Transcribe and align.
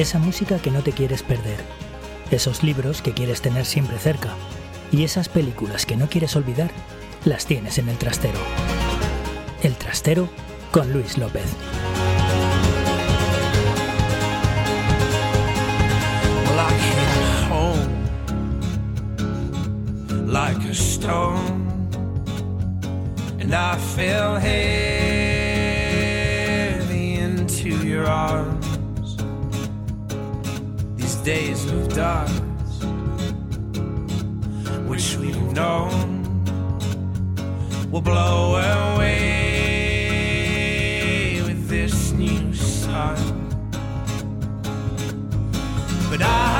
esa 0.00 0.18
música 0.18 0.58
que 0.58 0.70
no 0.70 0.82
te 0.82 0.92
quieres 0.92 1.22
perder, 1.22 1.58
esos 2.30 2.62
libros 2.62 3.02
que 3.02 3.12
quieres 3.12 3.42
tener 3.42 3.66
siempre 3.66 3.98
cerca 3.98 4.34
y 4.90 5.04
esas 5.04 5.28
películas 5.28 5.84
que 5.84 5.96
no 5.96 6.08
quieres 6.08 6.36
olvidar, 6.36 6.70
las 7.24 7.46
tienes 7.46 7.78
en 7.78 7.88
el 7.88 7.98
trastero. 7.98 8.38
El 9.62 9.76
trastero 9.76 10.28
con 10.70 10.92
Luis 10.92 11.18
López. 11.18 11.44
like 20.30 20.62
a. 28.06 28.49
Days 31.30 31.62
of 31.70 31.94
dust, 31.94 32.42
which 34.88 35.16
we've 35.16 35.52
known, 35.52 35.94
will 37.92 38.00
blow 38.00 38.56
away 38.94 39.20
with 41.46 41.68
this 41.68 42.10
new 42.10 42.52
sun. 42.52 43.16
But 46.10 46.22
I 46.22 46.59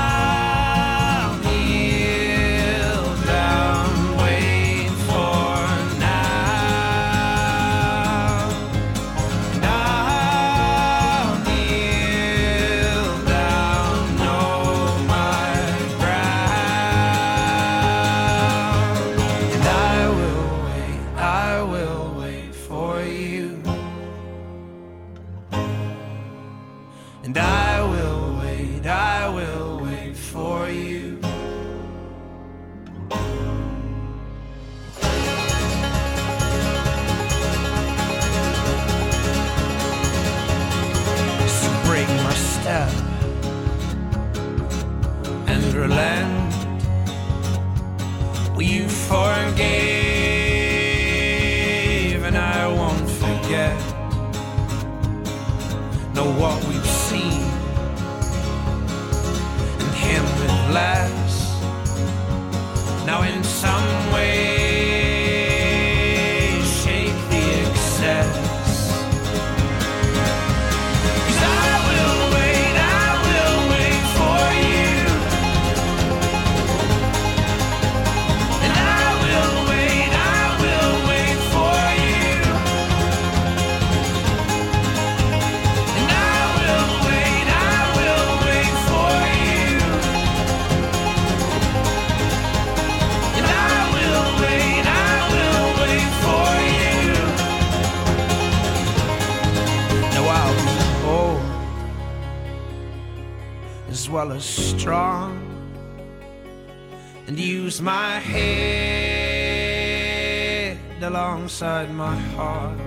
alongside 111.50 111.92
my 111.92 112.16
heart. 112.36 112.78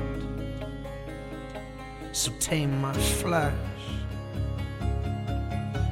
So 2.13 2.31
tame 2.39 2.79
my 2.81 2.93
flesh 2.93 3.53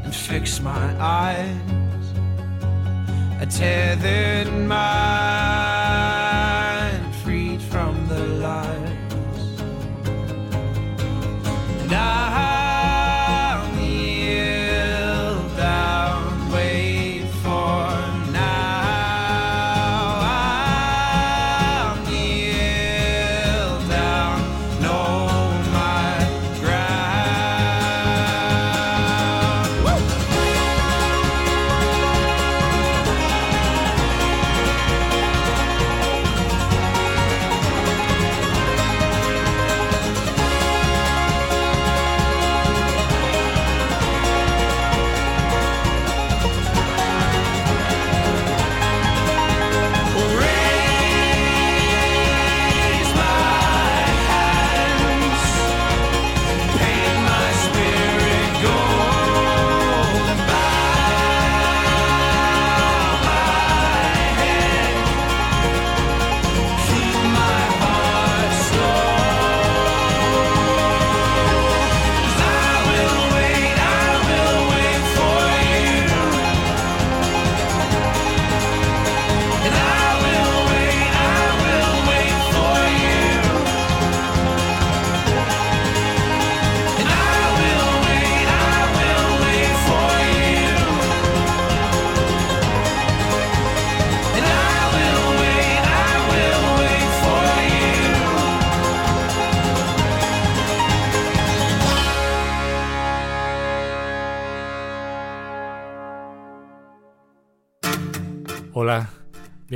and 0.04 0.16
fix 0.16 0.62
my 0.62 0.96
eyes. 1.00 2.06
A 3.42 3.46
tethered 3.46 4.54
mind 4.68 5.41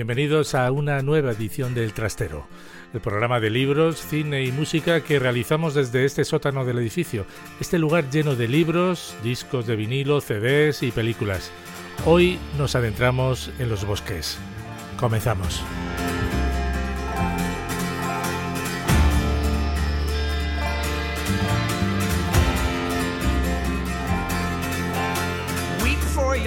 Bienvenidos 0.05 0.53
a 0.53 0.71
una 0.71 1.01
nueva 1.01 1.31
edición 1.31 1.73
del 1.73 1.91
Trastero, 1.91 2.45
el 2.93 3.01
programa 3.01 3.39
de 3.39 3.49
libros, 3.49 3.97
cine 3.97 4.43
y 4.43 4.51
música 4.51 5.01
que 5.01 5.17
realizamos 5.17 5.73
desde 5.73 6.05
este 6.05 6.23
sótano 6.25 6.63
del 6.63 6.77
edificio, 6.77 7.25
este 7.59 7.79
lugar 7.79 8.11
lleno 8.11 8.35
de 8.35 8.47
libros, 8.47 9.15
discos 9.23 9.65
de 9.65 9.75
vinilo, 9.75 10.21
CDs 10.21 10.83
y 10.83 10.91
películas. 10.91 11.51
Hoy 12.05 12.37
nos 12.55 12.75
adentramos 12.75 13.49
en 13.57 13.67
los 13.67 13.83
bosques. 13.83 14.37
Comenzamos. 14.99 15.63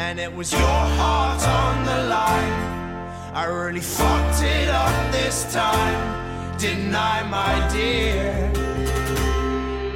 And 0.00 0.18
it 0.18 0.34
was 0.34 0.50
your 0.50 0.60
heart 0.98 1.46
on 1.46 1.84
the 1.84 2.08
line. 2.08 2.54
I 3.34 3.44
really 3.44 3.80
fucked 3.80 4.42
it 4.42 4.68
up 4.68 5.12
this 5.12 5.52
time. 5.52 6.56
Didn't 6.58 6.94
I, 6.94 7.22
my 7.28 7.68
dear? 7.70 8.50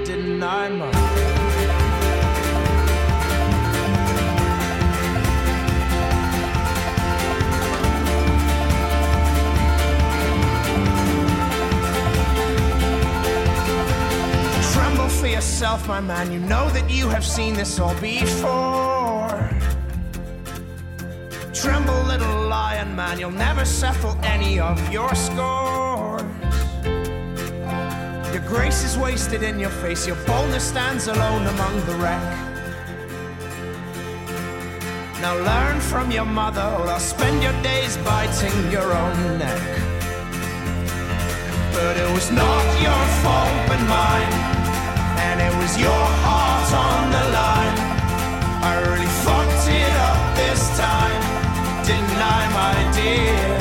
Didn't 0.04 0.42
I, 0.42 0.68
my 0.68 0.90
Tremble 14.74 15.08
for 15.08 15.28
yourself, 15.28 15.88
my 15.88 16.00
man. 16.00 16.30
You 16.30 16.40
know 16.40 16.68
that 16.70 16.90
you 16.90 17.08
have 17.08 17.24
seen 17.24 17.54
this 17.54 17.80
all 17.80 17.98
before. 18.00 19.03
Tremble, 21.64 22.02
little 22.04 22.48
lion 22.48 22.94
man. 22.94 23.18
You'll 23.18 23.30
never 23.30 23.64
settle 23.64 24.16
any 24.22 24.60
of 24.60 24.78
your 24.92 25.12
scores. 25.14 26.22
Your 28.32 28.44
grace 28.46 28.84
is 28.84 28.98
wasted 28.98 29.42
in 29.42 29.58
your 29.58 29.74
face. 29.82 30.06
Your 30.06 30.20
boldness 30.26 30.68
stands 30.68 31.08
alone 31.08 31.46
among 31.46 31.74
the 31.86 31.94
wreck. 32.02 32.22
Now 35.22 35.34
learn 35.50 35.80
from 35.80 36.10
your 36.10 36.26
mother, 36.26 36.66
or 36.78 36.86
I'll 36.86 37.00
spend 37.00 37.42
your 37.42 37.56
days 37.62 37.96
biting 37.98 38.70
your 38.70 38.92
own 38.92 39.38
neck. 39.38 39.62
But 41.72 41.96
it 41.96 42.10
was 42.12 42.30
not 42.30 42.64
your 42.86 43.04
fault 43.22 43.68
but 43.68 43.80
mine 43.88 44.54
and 45.26 45.40
it 45.40 45.54
was 45.60 45.72
your 45.80 46.04
heart 46.24 46.70
on 46.86 47.02
the 47.16 47.24
line. 47.38 47.76
I 48.70 48.72
really 48.88 49.12
fucked 49.24 49.66
it 49.82 49.94
up 50.08 50.20
this 50.36 50.62
time, 50.78 51.22
didn't 51.86 52.18
my 52.60 52.74
dear? 52.94 53.58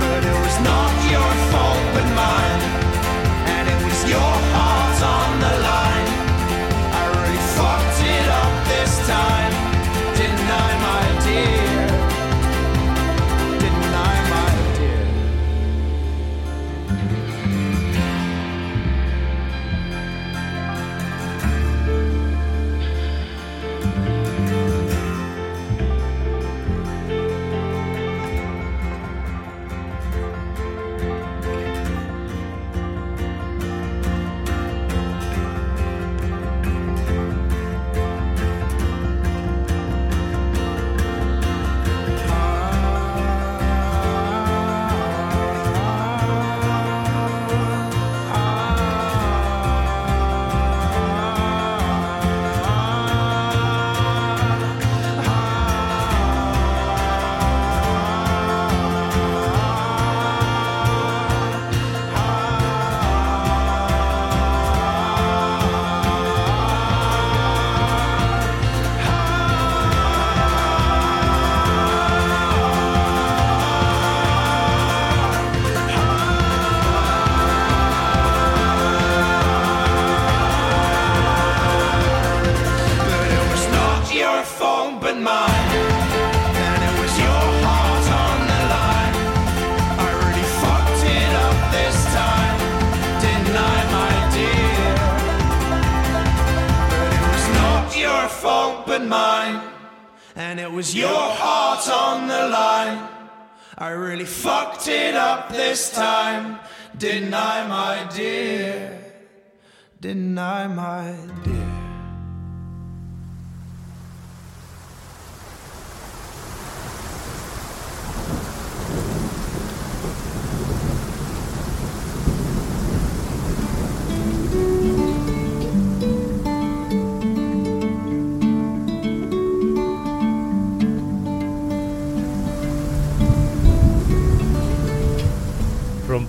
But 0.00 0.24
it 0.24 0.38
was 0.44 0.56
not 0.70 0.92
your 1.12 1.32
fault 1.50 1.84
but 1.94 2.08
mine, 2.20 2.62
and 3.54 3.68
it 3.68 3.80
was 3.84 4.00
your 4.08 4.32
heart 4.54 5.02
on 5.02 5.40
the 5.40 5.62
line. 5.62 5.91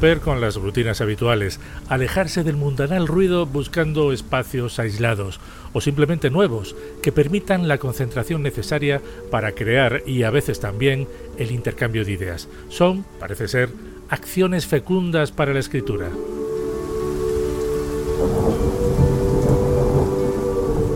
Con 0.03 0.41
las 0.41 0.57
rutinas 0.57 0.99
habituales, 0.99 1.61
alejarse 1.87 2.43
del 2.43 2.57
mundanal 2.57 3.07
ruido 3.07 3.45
buscando 3.45 4.11
espacios 4.11 4.77
aislados 4.77 5.39
o 5.71 5.79
simplemente 5.79 6.29
nuevos 6.29 6.75
que 7.01 7.13
permitan 7.13 7.69
la 7.69 7.77
concentración 7.77 8.43
necesaria 8.43 9.01
para 9.31 9.53
crear 9.53 10.03
y 10.05 10.23
a 10.23 10.29
veces 10.29 10.59
también 10.59 11.07
el 11.37 11.51
intercambio 11.51 12.03
de 12.03 12.11
ideas. 12.11 12.49
Son, 12.67 13.05
parece 13.17 13.47
ser, 13.47 13.69
acciones 14.09 14.67
fecundas 14.67 15.31
para 15.31 15.53
la 15.53 15.61
escritura. 15.61 16.09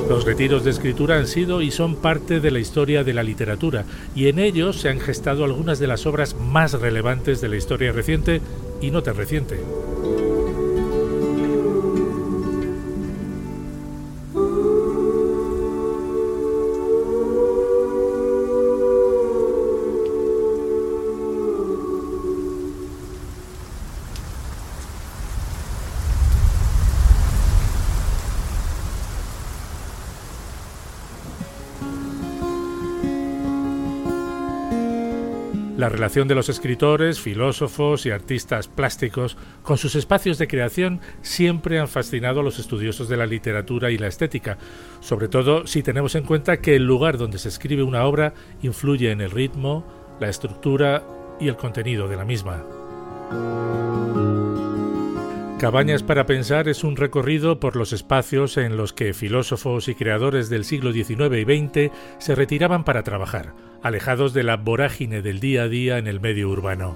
Los 0.10 0.26
retiros 0.26 0.66
de 0.66 0.72
escritura 0.72 1.18
han 1.18 1.28
sido 1.28 1.62
y 1.62 1.72
son 1.72 1.96
parte 1.96 2.42
de 2.42 2.52
la 2.52 2.60
historia 2.60 3.06
de 3.06 3.14
la 3.14 3.24
literatura, 3.24 3.86
y 4.16 4.28
en 4.28 4.40
ellos 4.40 4.82
se 4.82 4.90
han 4.90 5.00
gestado 5.00 5.46
algunas 5.46 5.80
de 5.80 5.88
las 5.88 6.06
obras 6.06 6.36
más 6.36 6.74
relevantes 6.74 7.40
de 7.40 7.50
la 7.50 7.56
historia 7.56 7.92
reciente 7.92 8.42
y 8.82 8.92
no 8.92 9.04
tan 9.04 9.16
reciente. 9.16 9.60
La 35.88 35.94
relación 35.94 36.28
de 36.28 36.36
los 36.36 36.50
escritores, 36.50 37.22
filósofos 37.22 38.06
y 38.06 38.12
artistas 38.12 38.68
plásticos 38.68 39.38
con 39.64 39.78
sus 39.78 39.96
espacios 39.96 40.38
de 40.38 40.50
creación 40.50 41.00
siempre 41.22 41.80
han 41.80 41.88
fascinado 41.88 42.42
a 42.42 42.44
los 42.44 42.60
estudiosos 42.60 43.08
de 43.08 43.16
la 43.16 43.26
literatura 43.26 43.90
y 43.90 43.98
la 43.98 44.08
estética, 44.08 44.58
sobre 45.00 45.30
todo 45.30 45.66
si 45.66 45.84
tenemos 45.84 46.16
en 46.16 46.26
cuenta 46.26 46.58
que 46.58 46.76
el 46.76 46.84
lugar 46.84 47.18
donde 47.18 47.38
se 47.38 47.48
escribe 47.48 47.84
una 47.84 48.04
obra 48.04 48.34
influye 48.62 49.12
en 49.12 49.22
el 49.22 49.32
ritmo, 49.32 49.86
la 50.20 50.28
estructura 50.28 51.06
y 51.40 51.48
el 51.48 51.56
contenido 51.56 52.10
de 52.10 52.18
la 52.18 52.26
misma. 52.26 52.66
Cabañas 55.60 56.04
para 56.04 56.28
Pensar 56.28 56.68
es 56.68 56.84
un 56.84 56.96
recorrido 56.96 57.60
por 57.60 57.76
los 57.76 57.92
espacios 57.92 58.58
en 58.58 58.78
los 58.78 58.94
que 58.94 59.16
filósofos 59.16 59.88
y 59.88 59.96
creadores 59.96 60.50
del 60.50 60.66
siglo 60.66 60.94
XIX 60.94 61.36
y 61.36 61.44
XX 61.46 61.92
se 62.20 62.36
retiraban 62.36 62.84
para 62.84 63.02
trabajar, 63.02 63.56
alejados 63.82 64.36
de 64.36 64.44
la 64.44 64.58
vorágine 64.58 65.24
del 65.24 65.40
día 65.40 65.64
a 65.64 65.68
día 65.68 65.98
en 65.98 66.06
el 66.06 66.20
medio 66.20 66.50
urbano. 66.50 66.96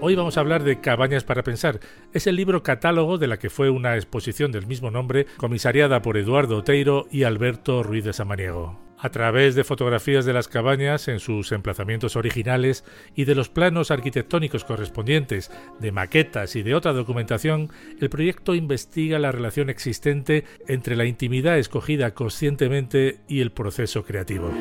Hoy 0.00 0.14
vamos 0.14 0.36
a 0.36 0.40
hablar 0.40 0.64
de 0.64 0.82
Cabañas 0.82 1.24
para 1.24 1.42
Pensar. 1.42 1.80
Es 2.12 2.26
el 2.26 2.36
libro 2.36 2.62
catálogo 2.62 3.16
de 3.16 3.28
la 3.28 3.38
que 3.38 3.48
fue 3.48 3.70
una 3.70 3.96
exposición 3.96 4.52
del 4.52 4.66
mismo 4.66 4.90
nombre, 4.90 5.24
comisariada 5.38 6.02
por 6.02 6.18
Eduardo 6.18 6.58
Oteiro 6.58 7.06
y 7.10 7.22
Alberto 7.22 7.82
Ruiz 7.82 8.04
de 8.04 8.12
Samaniego 8.12 8.91
a 9.02 9.10
través 9.10 9.56
de 9.56 9.64
fotografías 9.64 10.24
de 10.24 10.32
las 10.32 10.46
cabañas 10.46 11.08
en 11.08 11.18
sus 11.18 11.50
emplazamientos 11.50 12.14
originales 12.14 12.84
y 13.16 13.24
de 13.24 13.34
los 13.34 13.48
planos 13.48 13.90
arquitectónicos 13.90 14.64
correspondientes, 14.64 15.50
de 15.80 15.90
maquetas 15.90 16.54
y 16.54 16.62
de 16.62 16.76
otra 16.76 16.92
documentación, 16.92 17.70
el 18.00 18.08
proyecto 18.08 18.54
investiga 18.54 19.18
la 19.18 19.32
relación 19.32 19.70
existente 19.70 20.44
entre 20.68 20.94
la 20.94 21.04
intimidad 21.04 21.58
escogida 21.58 22.14
conscientemente 22.14 23.18
y 23.26 23.40
el 23.40 23.50
proceso 23.50 24.04
creativo. 24.04 24.52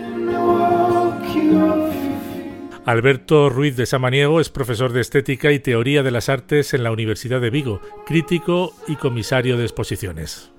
Alberto 2.83 3.49
Ruiz 3.51 3.77
de 3.77 3.85
Samaniego 3.85 4.41
es 4.41 4.49
profesor 4.49 4.91
de 4.91 5.01
Estética 5.01 5.51
y 5.51 5.59
Teoría 5.59 6.01
de 6.01 6.09
las 6.09 6.29
Artes 6.29 6.73
en 6.73 6.83
la 6.83 6.91
Universidad 6.91 7.39
de 7.39 7.51
Vigo, 7.51 7.79
crítico 8.07 8.73
y 8.87 8.95
comisario 8.95 9.55
de 9.55 9.65
exposiciones. 9.65 10.51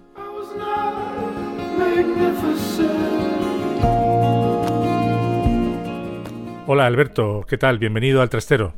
Hola 6.75 6.87
Alberto, 6.87 7.45
¿qué 7.47 7.59
tal? 7.59 7.79
Bienvenido 7.79 8.23
al 8.23 8.31
Trastero. 8.31 8.73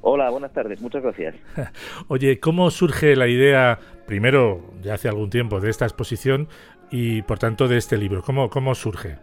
Hola, 0.00 0.28
buenas 0.28 0.52
tardes, 0.52 0.80
muchas 0.80 1.04
gracias. 1.04 1.36
Oye, 2.08 2.40
¿cómo 2.40 2.68
surge 2.72 3.14
la 3.14 3.28
idea, 3.28 3.78
primero, 4.08 4.72
ya 4.82 4.94
hace 4.94 5.08
algún 5.08 5.30
tiempo, 5.30 5.60
de 5.60 5.70
esta 5.70 5.84
exposición 5.84 6.48
y 6.90 7.22
por 7.22 7.38
tanto 7.38 7.68
de 7.68 7.76
este 7.76 7.96
libro? 7.96 8.22
¿Cómo, 8.22 8.50
cómo 8.50 8.74
surge? 8.74 9.18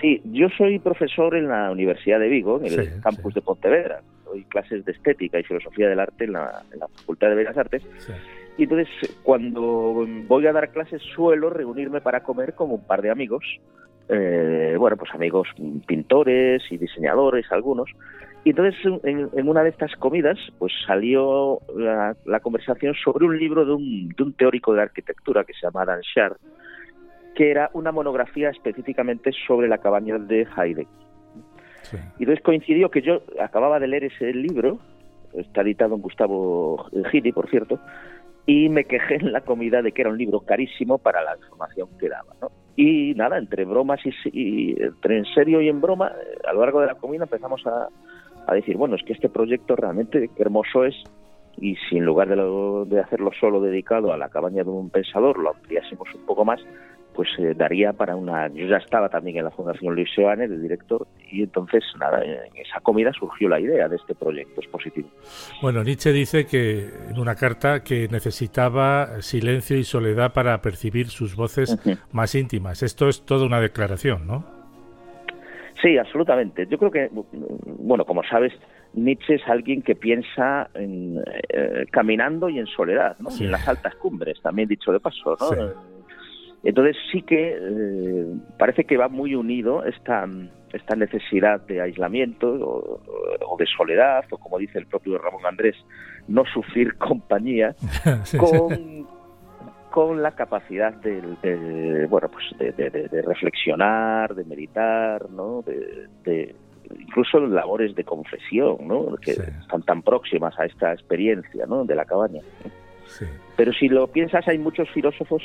Sí, 0.00 0.22
yo 0.24 0.48
soy 0.58 0.80
profesor 0.80 1.36
en 1.36 1.46
la 1.46 1.70
Universidad 1.70 2.18
de 2.18 2.28
Vigo, 2.28 2.60
en 2.64 2.80
el 2.80 3.00
campus 3.00 3.32
de 3.34 3.40
Pontevedra. 3.40 4.00
Doy 4.24 4.42
clases 4.46 4.84
de 4.84 4.90
estética 4.90 5.38
y 5.38 5.44
filosofía 5.44 5.88
del 5.88 6.00
arte 6.00 6.24
en 6.24 6.32
la, 6.32 6.64
Facultad 6.96 7.28
de 7.28 7.34
Bellas 7.36 7.56
Artes. 7.56 7.84
Y 8.58 8.64
entonces, 8.64 8.88
cuando 9.22 10.04
voy 10.26 10.48
a 10.48 10.52
dar 10.52 10.70
clases, 10.70 11.00
suelo 11.14 11.48
reunirme 11.50 12.00
para 12.00 12.24
comer 12.24 12.54
con 12.54 12.72
un 12.72 12.84
par 12.84 13.02
de 13.02 13.10
amigos 13.10 13.44
eh, 14.08 14.76
bueno, 14.78 14.96
pues 14.96 15.12
amigos 15.14 15.48
pintores 15.86 16.62
y 16.70 16.76
diseñadores, 16.76 17.50
algunos. 17.50 17.90
Y 18.44 18.50
entonces 18.50 18.78
en, 19.04 19.48
una 19.48 19.62
de 19.62 19.70
estas 19.70 19.94
comidas 19.96 20.38
pues 20.58 20.72
salió 20.86 21.60
la, 21.76 22.40
conversación 22.40 22.94
sobre 23.02 23.24
un 23.24 23.38
libro 23.38 23.64
de 23.64 23.72
un, 23.72 24.08
de 24.10 24.22
un, 24.22 24.34
teórico 24.34 24.74
de 24.74 24.82
arquitectura 24.82 25.44
que 25.44 25.54
se 25.54 25.60
llama 25.62 25.86
Dan 25.86 26.02
Sharp, 26.02 26.36
que 27.34 27.50
era 27.50 27.70
una 27.72 27.90
monografía 27.90 28.50
específicamente 28.50 29.30
sobre 29.46 29.68
la 29.68 29.78
cabaña 29.78 30.18
de 30.18 30.46
Heidegger. 30.56 30.86
Y 32.18 32.24
entonces 32.24 32.42
coincidió 32.42 32.90
que 32.90 33.02
yo 33.02 33.22
acababa 33.40 33.78
de 33.78 33.88
leer 33.88 34.04
ese 34.04 34.32
libro, 34.32 34.78
está 35.34 35.62
editado 35.62 35.94
en 35.94 36.02
Gustavo 36.02 36.86
Gili, 37.10 37.32
por 37.32 37.48
cierto, 37.48 37.78
y 38.46 38.68
me 38.68 38.84
quejé 38.84 39.16
en 39.16 39.32
la 39.32 39.40
comida 39.40 39.80
de 39.80 39.92
que 39.92 40.02
era 40.02 40.10
un 40.10 40.18
libro 40.18 40.40
carísimo 40.40 40.98
para 40.98 41.22
la 41.22 41.36
información 41.36 41.88
que 41.98 42.08
daba. 42.08 42.34
¿no? 42.40 42.63
Y 42.76 43.14
nada, 43.14 43.38
entre 43.38 43.64
bromas 43.64 44.00
y, 44.04 44.74
entre 44.80 45.18
en 45.18 45.24
serio 45.26 45.60
y 45.60 45.68
en 45.68 45.80
broma, 45.80 46.08
eh, 46.08 46.38
a 46.48 46.52
lo 46.52 46.60
largo 46.60 46.80
de 46.80 46.88
la 46.88 46.96
comida 46.96 47.24
empezamos 47.24 47.64
a, 47.66 47.88
a 48.46 48.54
decir, 48.54 48.76
bueno, 48.76 48.96
es 48.96 49.02
que 49.04 49.12
este 49.12 49.28
proyecto 49.28 49.76
realmente 49.76 50.30
hermoso 50.36 50.84
es 50.84 50.94
y 51.56 51.76
si 51.88 51.98
en 51.98 52.04
lugar 52.04 52.28
de, 52.28 52.94
de 52.94 53.00
hacerlo 53.00 53.30
solo 53.38 53.60
dedicado 53.60 54.12
a 54.12 54.18
la 54.18 54.28
cabaña 54.28 54.64
de 54.64 54.70
un 54.70 54.90
pensador 54.90 55.38
lo 55.38 55.50
ampliásemos 55.50 56.08
un 56.14 56.26
poco 56.26 56.44
más, 56.44 56.60
pues 57.14 57.28
eh, 57.38 57.54
daría 57.54 57.92
para 57.92 58.16
una... 58.16 58.48
Yo 58.48 58.66
ya 58.66 58.78
estaba 58.78 59.08
también 59.08 59.38
en 59.38 59.44
la 59.44 59.50
Fundación 59.50 59.94
Luis 59.94 60.08
Seoane 60.14 60.48
de 60.48 60.58
director 60.58 61.06
y 61.30 61.42
entonces, 61.42 61.84
nada, 61.98 62.22
en 62.24 62.56
esa 62.56 62.80
comida 62.80 63.12
surgió 63.12 63.48
la 63.48 63.60
idea 63.60 63.88
de 63.88 63.96
este 63.96 64.14
proyecto 64.14 64.60
expositivo. 64.60 65.08
Bueno, 65.62 65.82
Nietzsche 65.84 66.12
dice 66.12 66.46
que 66.46 66.88
en 67.10 67.18
una 67.18 67.34
carta 67.34 67.82
que 67.82 68.08
necesitaba 68.08 69.22
silencio 69.22 69.78
y 69.78 69.84
soledad 69.84 70.32
para 70.32 70.60
percibir 70.60 71.08
sus 71.08 71.36
voces 71.36 71.78
más 72.12 72.34
íntimas. 72.34 72.82
Esto 72.82 73.08
es 73.08 73.24
toda 73.24 73.46
una 73.46 73.60
declaración, 73.60 74.26
¿no? 74.26 74.44
Sí, 75.82 75.98
absolutamente. 75.98 76.66
Yo 76.68 76.78
creo 76.78 76.90
que, 76.90 77.10
bueno, 77.12 78.04
como 78.04 78.22
sabes, 78.24 78.52
Nietzsche 78.94 79.34
es 79.34 79.46
alguien 79.46 79.82
que 79.82 79.94
piensa 79.94 80.70
en, 80.74 81.22
eh, 81.48 81.84
caminando 81.90 82.48
y 82.48 82.58
en 82.58 82.66
soledad, 82.66 83.16
¿no? 83.18 83.30
en 83.38 83.50
las 83.50 83.68
altas 83.68 83.94
cumbres, 83.96 84.40
también 84.40 84.68
dicho 84.68 84.92
de 84.92 85.00
paso, 85.00 85.36
¿no? 85.38 85.93
Entonces 86.64 86.96
sí 87.12 87.22
que 87.22 87.56
eh, 87.60 88.26
parece 88.58 88.84
que 88.84 88.96
va 88.96 89.08
muy 89.08 89.34
unido 89.34 89.84
esta, 89.84 90.26
esta 90.72 90.96
necesidad 90.96 91.60
de 91.60 91.82
aislamiento 91.82 92.48
o, 92.48 93.56
de 93.58 93.66
soledad, 93.66 94.24
o 94.30 94.38
como 94.38 94.58
dice 94.58 94.78
el 94.78 94.86
propio 94.86 95.18
Ramón 95.18 95.44
Andrés, 95.46 95.76
no 96.26 96.44
sufrir 96.46 96.94
compañía, 96.98 97.74
con, 98.38 99.06
con 99.90 100.22
la 100.22 100.32
capacidad 100.32 100.94
de, 100.94 102.06
bueno 102.08 102.28
pues 102.28 102.76
de, 102.76 103.22
reflexionar, 103.22 104.34
de 104.34 104.44
meditar, 104.44 105.30
¿no? 105.30 105.62
de, 105.62 106.54
incluso 106.98 107.40
labores 107.40 107.94
de 107.94 108.04
confesión, 108.04 108.88
¿no? 108.88 109.16
que 109.16 109.32
están 109.32 109.82
tan 109.82 110.02
próximas 110.02 110.58
a 110.58 110.64
esta 110.64 110.92
experiencia 110.92 111.66
¿no? 111.66 111.84
de 111.84 111.94
la 111.94 112.06
cabaña. 112.06 112.40
Pero 113.56 113.72
si 113.72 113.88
lo 113.88 114.08
piensas, 114.08 114.48
hay 114.48 114.58
muchos 114.58 114.90
filósofos 114.90 115.42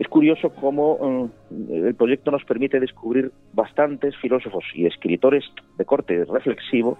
es 0.00 0.08
curioso 0.08 0.48
cómo 0.48 1.30
mm, 1.50 1.72
el 1.72 1.94
proyecto 1.94 2.30
nos 2.30 2.42
permite 2.44 2.80
descubrir 2.80 3.30
bastantes 3.52 4.16
filósofos 4.16 4.64
y 4.74 4.86
escritores 4.86 5.44
de 5.76 5.84
corte 5.84 6.24
reflexivo 6.24 6.96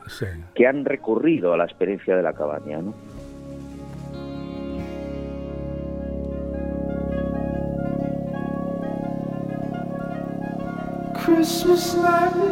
que 0.54 0.66
han 0.66 0.84
recurrido 0.84 1.54
a 1.54 1.56
la 1.56 1.64
experiencia 1.64 2.14
de 2.14 2.22
la 2.22 2.34
cabaña. 2.34 2.82
¿no? 2.82 2.94
Christmas 11.24 11.96
night, 11.96 12.50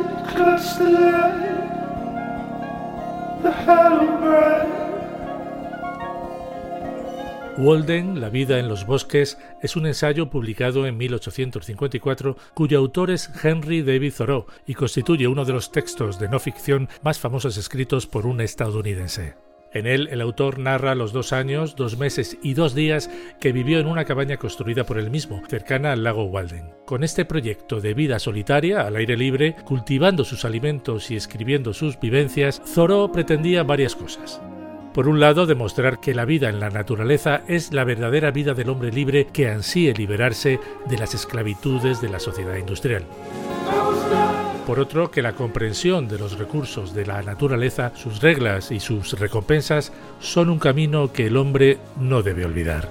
Walden, 7.59 8.21
La 8.21 8.31
vida 8.31 8.61
en 8.61 8.69
los 8.69 8.87
bosques, 8.87 9.37
es 9.61 9.75
un 9.75 9.87
ensayo 9.87 10.31
publicado 10.31 10.87
en 10.87 10.97
1854 10.97 12.37
cuyo 12.55 12.79
autor 12.79 13.11
es 13.11 13.33
Henry 13.43 13.83
David 13.83 14.13
Thoreau 14.17 14.47
y 14.65 14.75
constituye 14.75 15.27
uno 15.27 15.45
de 15.45 15.55
los 15.55 15.73
textos 15.73 16.21
de 16.21 16.29
no 16.29 16.39
ficción 16.39 16.89
más 17.03 17.19
famosos 17.19 17.57
escritos 17.57 18.07
por 18.07 18.27
un 18.27 18.41
estadounidense. 18.41 19.35
En 19.73 19.89
él, 19.89 20.09
el 20.13 20.21
autor 20.21 20.61
narra 20.61 20.95
los 20.95 21.13
dos 21.13 21.33
años, 21.33 21.75
dos 21.75 21.99
meses 21.99 22.39
y 22.45 22.55
dos 22.55 22.77
días 22.77 23.11
que 23.41 23.51
vivió 23.51 23.81
en 23.81 23.89
una 23.89 24.05
cabaña 24.05 24.37
construida 24.37 24.85
por 24.85 24.97
él 24.97 25.11
mismo, 25.11 25.43
cercana 25.49 25.91
al 25.91 26.05
lago 26.05 26.27
Walden. 26.27 26.71
Con 26.87 27.03
este 27.03 27.25
proyecto 27.25 27.81
de 27.81 27.93
vida 27.93 28.21
solitaria, 28.21 28.87
al 28.87 28.95
aire 28.95 29.17
libre, 29.17 29.57
cultivando 29.65 30.25
sus 30.25 30.45
alimentos 30.45 31.11
y 31.11 31.17
escribiendo 31.17 31.75
sus 31.75 31.99
vivencias, 31.99 32.63
Thoreau 32.73 33.11
pretendía 33.11 33.65
varias 33.65 33.97
cosas. 33.97 34.41
Por 34.99 35.07
un 35.07 35.21
lado, 35.21 35.47
demostrar 35.47 36.01
que 36.01 36.13
la 36.13 36.25
vida 36.25 36.49
en 36.49 36.59
la 36.59 36.71
naturaleza 36.71 37.43
es 37.47 37.73
la 37.73 37.85
verdadera 37.85 38.33
vida 38.33 38.53
del 38.53 38.69
hombre 38.69 38.91
libre 38.91 39.29
que 39.29 39.49
ansíe 39.49 39.95
liberarse 39.95 40.59
de 40.87 40.99
las 40.99 41.15
esclavitudes 41.15 42.01
de 42.01 42.09
la 42.09 42.19
sociedad 42.19 42.57
industrial. 42.57 43.05
Por 44.67 44.81
otro, 44.81 45.09
que 45.09 45.23
la 45.23 45.35
comprensión 45.35 46.09
de 46.09 46.19
los 46.19 46.37
recursos 46.37 46.95
de 46.95 47.07
la 47.07 47.23
naturaleza, 47.23 47.93
sus 47.95 48.21
reglas 48.21 48.73
y 48.73 48.81
sus 48.81 49.17
recompensas 49.17 49.93
son 50.19 50.51
un 50.51 50.59
camino 50.59 51.13
que 51.13 51.29
el 51.29 51.37
hombre 51.37 51.79
no 52.01 52.25
debe 52.25 52.45
olvidar. 52.45 52.89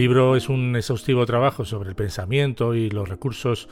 Libro 0.00 0.34
es 0.34 0.48
un 0.48 0.76
exhaustivo 0.76 1.26
trabajo 1.26 1.66
sobre 1.66 1.90
el 1.90 1.94
pensamiento 1.94 2.74
y 2.74 2.88
los 2.88 3.06
recursos 3.06 3.68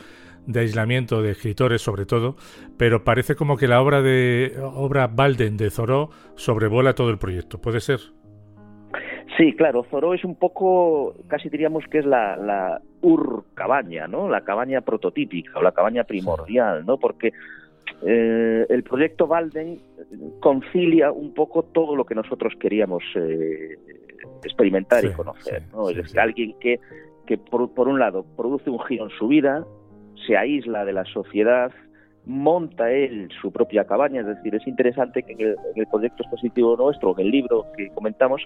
de 0.46 0.60
aislamiento 0.60 1.22
de 1.22 1.30
escritores 1.30 1.80
sobre 1.80 2.04
todo, 2.04 2.36
pero 2.76 3.02
parece 3.02 3.34
como 3.34 3.56
que 3.56 3.66
la 3.66 3.80
obra 3.80 4.02
de 4.02 4.52
obra 4.62 5.06
Balden 5.06 5.56
de 5.56 5.70
Zoró 5.70 6.10
sobrevuela 6.34 6.94
todo 6.94 7.08
el 7.08 7.16
proyecto. 7.16 7.62
¿Puede 7.62 7.80
ser? 7.80 8.00
Sí, 9.38 9.54
claro, 9.54 9.86
Zoró 9.90 10.12
es 10.12 10.22
un 10.22 10.34
poco, 10.34 11.14
casi 11.28 11.48
diríamos 11.48 11.84
que 11.90 12.00
es 12.00 12.04
la, 12.04 12.36
la 12.36 12.82
ur 13.00 13.44
cabaña, 13.54 14.06
¿no? 14.06 14.28
La 14.28 14.42
cabaña 14.42 14.82
prototípica 14.82 15.58
o 15.58 15.62
la 15.62 15.72
cabaña 15.72 16.04
primordial, 16.04 16.84
¿no? 16.84 16.98
Porque 16.98 17.32
eh, 18.02 18.66
el 18.68 18.82
proyecto 18.82 19.26
Balden 19.26 19.80
concilia 20.40 21.10
un 21.10 21.32
poco 21.32 21.62
todo 21.62 21.96
lo 21.96 22.04
que 22.04 22.14
nosotros 22.14 22.52
queríamos 22.60 23.02
eh, 23.14 23.78
experimentar 24.42 25.04
y 25.04 25.12
conocer, 25.12 25.62
¿no? 25.72 25.90
es 25.90 25.96
decir, 25.96 26.20
alguien 26.20 26.54
que, 26.60 26.80
que 27.26 27.38
por, 27.38 27.72
por 27.74 27.88
un 27.88 27.98
lado 27.98 28.24
produce 28.36 28.70
un 28.70 28.80
giro 28.80 29.04
en 29.04 29.10
su 29.18 29.28
vida, 29.28 29.64
se 30.26 30.36
aísla 30.36 30.84
de 30.84 30.92
la 30.92 31.04
sociedad, 31.04 31.72
monta 32.28 32.90
él 32.90 33.28
su 33.40 33.50
propia 33.50 33.84
cabaña, 33.84 34.20
es 34.20 34.26
decir, 34.26 34.54
es 34.54 34.66
interesante 34.66 35.22
que 35.22 35.32
en 35.32 35.56
el, 35.74 35.86
proyecto 35.86 36.22
expositivo 36.22 36.76
nuestro, 36.76 37.14
en 37.18 37.26
el 37.26 37.30
libro 37.32 37.66
que 37.76 37.88
comentamos, 37.94 38.42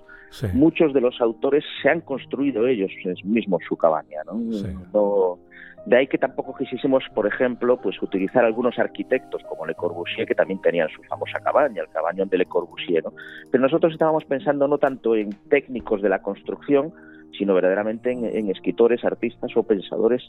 muchos 0.54 0.94
de 0.94 1.00
los 1.00 1.20
autores 1.20 1.64
se 1.82 1.88
han 1.88 2.00
construido 2.00 2.66
ellos 2.66 2.90
mismos 3.24 3.62
su 3.68 3.76
cabaña, 3.76 4.20
¿no? 4.26 5.38
De 5.86 5.96
ahí 5.96 6.06
que 6.06 6.18
tampoco 6.18 6.54
quisiésemos, 6.54 7.04
por 7.14 7.26
ejemplo, 7.26 7.76
pues 7.80 8.00
utilizar 8.02 8.44
algunos 8.44 8.78
arquitectos 8.78 9.42
como 9.48 9.66
Le 9.66 9.74
Corbusier, 9.74 10.26
que 10.26 10.34
también 10.34 10.60
tenían 10.60 10.88
su 10.88 11.02
famosa 11.04 11.40
cabaña, 11.40 11.82
el 11.82 11.88
cabañón 11.88 12.28
de 12.28 12.38
Le 12.38 12.46
Corbusier, 12.46 13.02
¿no? 13.02 13.12
Pero 13.50 13.62
nosotros 13.62 13.92
estábamos 13.92 14.24
pensando 14.24 14.68
no 14.68 14.78
tanto 14.78 15.16
en 15.16 15.30
técnicos 15.50 16.00
de 16.02 16.08
la 16.08 16.22
construcción, 16.22 16.92
sino 17.36 17.54
verdaderamente 17.54 18.12
en 18.12 18.50
escritores, 18.50 19.04
artistas 19.04 19.50
o 19.56 19.62
pensadores 19.62 20.22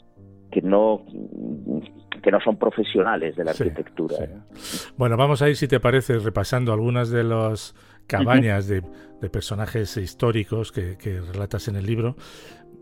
que 0.50 0.62
no 0.62 1.04
que 2.22 2.30
no 2.30 2.40
son 2.40 2.56
profesionales 2.56 3.36
de 3.36 3.44
la 3.44 3.50
arquitectura. 3.50 4.16
Bueno, 4.96 5.16
vamos 5.18 5.42
a 5.42 5.48
ir, 5.50 5.56
si 5.56 5.68
te 5.68 5.78
parece, 5.78 6.18
repasando 6.18 6.72
algunas 6.72 7.10
de 7.10 7.22
las 7.22 7.74
cabañas 8.06 8.66
de, 8.66 8.82
personajes 9.32 9.96
históricos 9.96 10.70
que, 10.70 10.98
que, 10.98 11.18
relatas 11.18 11.68
en 11.68 11.76
el 11.76 11.86
libro 11.86 12.14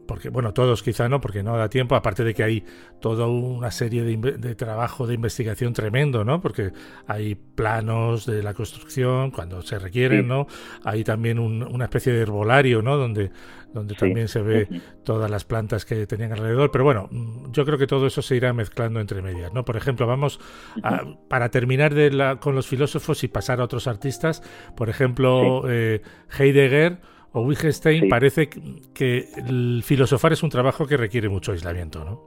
porque 0.07 0.29
bueno, 0.29 0.53
todos 0.53 0.83
quizá 0.83 1.09
no, 1.09 1.21
porque 1.21 1.43
no 1.43 1.57
da 1.57 1.69
tiempo, 1.69 1.95
aparte 1.95 2.25
de 2.25 2.35
que 2.35 2.43
hay 2.43 2.65
toda 3.01 3.27
una 3.27 3.71
serie 3.71 4.03
de, 4.03 4.55
trabajo 4.55 5.07
de 5.07 5.15
investigación 5.15 5.73
tremendo, 5.73 6.25
¿no? 6.25 6.41
Porque 6.41 6.73
hay 7.07 7.35
planos 7.35 8.27
de 8.27 8.43
la 8.43 8.55
construcción 8.55 9.31
cuando 9.31 9.63
se 9.63 9.79
requieren, 9.79 10.29
¿no? 10.29 10.47
Hay 10.85 11.05
también 11.05 11.39
una 11.39 11.85
especie 11.85 12.13
de 12.13 12.21
herbolario, 12.21 12.83
¿no? 12.83 12.97
Donde, 12.97 13.31
donde 13.73 13.95
también 13.95 14.29
se 14.29 14.43
ve 14.43 14.69
todas 15.05 15.31
las 15.31 15.45
plantas 15.45 15.85
que 15.85 16.07
tenían 16.07 16.33
alrededor, 16.33 16.71
pero 16.71 16.85
bueno, 16.85 17.09
yo 17.51 17.65
creo 17.65 17.79
que 17.79 17.87
todo 17.87 18.07
eso 18.07 18.23
se 18.23 18.37
irá 18.37 18.53
mezclando 18.53 19.01
entre 19.01 19.23
medias, 19.23 19.53
¿no? 19.53 19.65
Por 19.65 19.77
ejemplo, 19.77 20.07
vamos 20.07 20.41
a, 20.83 21.05
para 21.29 21.51
terminar 21.51 21.95
de 21.95 22.11
la, 22.11 22.37
con 22.37 22.55
los 22.55 22.67
filósofos 22.67 23.25
y 23.25 23.29
pasar 23.29 23.61
a 23.61 23.65
otros 23.65 23.87
artistas, 23.87 24.43
por 24.77 24.89
ejemplo, 24.89 25.63
eh, 25.69 26.03
Heidegger, 26.39 27.01
o 27.33 27.43
Wittgenstein, 27.43 28.09
parece 28.09 28.49
que 28.95 29.25
el 29.37 29.83
filosofar 29.85 30.33
es 30.33 30.43
un 30.43 30.51
trabajo 30.51 30.87
que 30.87 30.97
requiere 30.97 31.29
mucho 31.29 31.53
aislamiento, 31.53 32.05
¿no? 32.05 32.21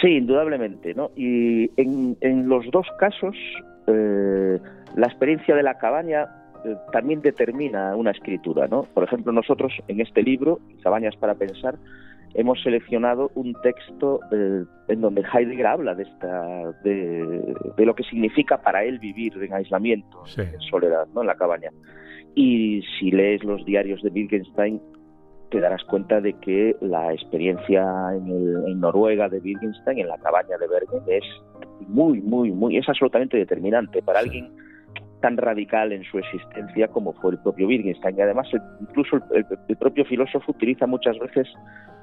Sí, 0.00 0.16
indudablemente, 0.16 0.94
¿no? 0.94 1.10
Y 1.14 1.70
en, 1.76 2.48
los 2.48 2.68
dos 2.70 2.86
casos, 2.98 3.36
eh, 3.86 4.58
la 4.96 5.06
experiencia 5.06 5.54
de 5.54 5.62
la 5.62 5.78
cabaña 5.78 6.26
eh, 6.64 6.74
también 6.92 7.20
determina 7.20 7.94
una 7.94 8.10
escritura, 8.10 8.66
¿no? 8.66 8.82
Por 8.94 9.04
ejemplo, 9.04 9.32
nosotros 9.32 9.72
en 9.86 10.00
este 10.00 10.22
libro, 10.22 10.58
Cabañas 10.82 11.14
para 11.16 11.34
Pensar, 11.34 11.76
hemos 12.34 12.60
seleccionado 12.62 13.30
un 13.34 13.54
texto 13.62 14.20
eh, 14.32 14.64
en 14.88 15.00
donde 15.00 15.22
Heidegger 15.22 15.66
habla 15.66 15.94
de 15.94 16.04
esta 16.04 16.72
de, 16.82 17.54
lo 17.76 17.94
que 17.94 18.02
significa 18.04 18.62
para 18.62 18.84
él 18.84 18.98
vivir 18.98 19.34
en 19.42 19.52
aislamiento, 19.52 20.24
en 20.36 20.60
soledad, 20.62 21.06
¿no? 21.14 21.20
En 21.20 21.26
la 21.26 21.36
cabaña. 21.36 21.70
Y 22.34 22.82
si 22.98 23.10
lees 23.10 23.44
los 23.44 23.64
diarios 23.64 24.02
de 24.02 24.10
Wittgenstein, 24.10 24.80
te 25.50 25.60
darás 25.60 25.84
cuenta 25.84 26.20
de 26.20 26.32
que 26.34 26.74
la 26.80 27.12
experiencia 27.12 27.84
en, 28.14 28.80
Noruega 28.80 29.28
de 29.28 29.38
Wittgenstein, 29.38 29.98
en 29.98 30.08
la 30.08 30.18
cabaña 30.18 30.56
de 30.58 30.66
Bergen, 30.66 31.02
es 31.06 31.24
muy, 31.88 32.20
muy, 32.22 32.50
muy, 32.50 32.78
es 32.78 32.88
absolutamente 32.88 33.36
determinante. 33.36 34.02
Para 34.02 34.20
alguien 34.20 34.50
tan 35.22 35.38
radical 35.38 35.92
en 35.92 36.04
su 36.04 36.18
existencia 36.18 36.88
como 36.88 37.14
fue 37.14 37.32
el 37.32 37.38
propio 37.38 37.66
Wittgenstein. 37.68 38.18
Y 38.18 38.20
además, 38.20 38.48
incluso 38.80 39.18
el, 39.32 39.46
propio 39.78 40.04
filósofo 40.04 40.52
utiliza 40.52 40.86
muchas 40.86 41.18
veces 41.18 41.48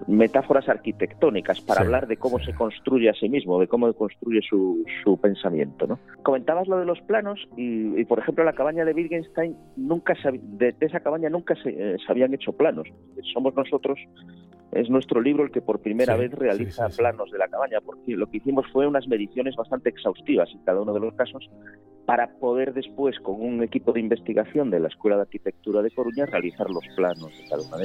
metáforas 0.08 0.68
arquitectónicas 0.68 1.62
para 1.62 1.82
hablar 1.82 2.08
de 2.08 2.18
cómo 2.18 2.40
se 2.40 2.54
construye 2.54 3.10
a 3.10 3.14
sí 3.14 3.30
mismo, 3.30 3.60
de 3.60 3.68
cómo 3.68 3.94
construye 3.94 4.42
su, 4.42 4.84
su 5.04 5.20
pensamiento. 5.20 5.86
¿no? 5.86 6.00
Comentabas 6.24 6.68
lo 6.68 6.80
de 6.80 6.86
los 6.86 7.00
planos 7.02 7.40
y, 7.56 8.04
por 8.06 8.20
ejemplo, 8.20 8.44
la 8.44 8.54
cabaña 8.54 8.86
de 8.86 8.94
Wittgenstein, 8.94 9.56
nunca 9.76 10.16
de, 10.34 10.74
esa 10.80 11.02
cabaña 11.02 11.30
nunca 11.30 11.56
se, 11.62 11.70
eh, 11.70 11.98
se 12.04 12.12
habían 12.12 12.34
hecho 12.34 12.54
planos. 12.54 12.88
Somos 13.34 13.54
nosotros 13.54 14.00
es 14.72 14.90
nuestro 14.90 15.20
libro 15.22 15.44
el 15.44 15.52
que 15.52 15.62
por 15.62 15.80
primera 15.80 16.16
vez 16.16 16.32
realiza 16.32 16.90
planos 16.90 17.32
de 17.32 17.40
la 17.40 17.48
cabaña, 17.48 17.80
porque 17.82 18.16
lo 18.16 18.30
que 18.30 18.38
hicimos 18.38 18.66
fue 18.72 18.86
unas 18.86 19.08
mediciones 19.08 19.56
bastante 19.56 19.90
exhaustivas 19.90 20.50
en 20.52 20.64
cada 20.64 20.82
uno 20.82 20.94
de 20.94 21.00
los 21.00 21.14
casos 21.16 21.50
para 22.06 22.28
poder 22.40 22.74
después, 22.74 23.09
con 23.20 23.42
un 23.42 23.64
equipo 23.64 23.94
de 23.94 24.02
investigación 24.02 24.70
de 24.70 24.80
la 24.80 24.90
Escuela 24.90 25.16
de 25.16 25.24
Arquitectura 25.24 25.82
de 25.82 25.92
Coruña, 25.92 26.26
realizar 26.26 26.70
los 26.70 26.86
planos 26.96 27.32
de 27.38 27.48
cada. 27.50 27.80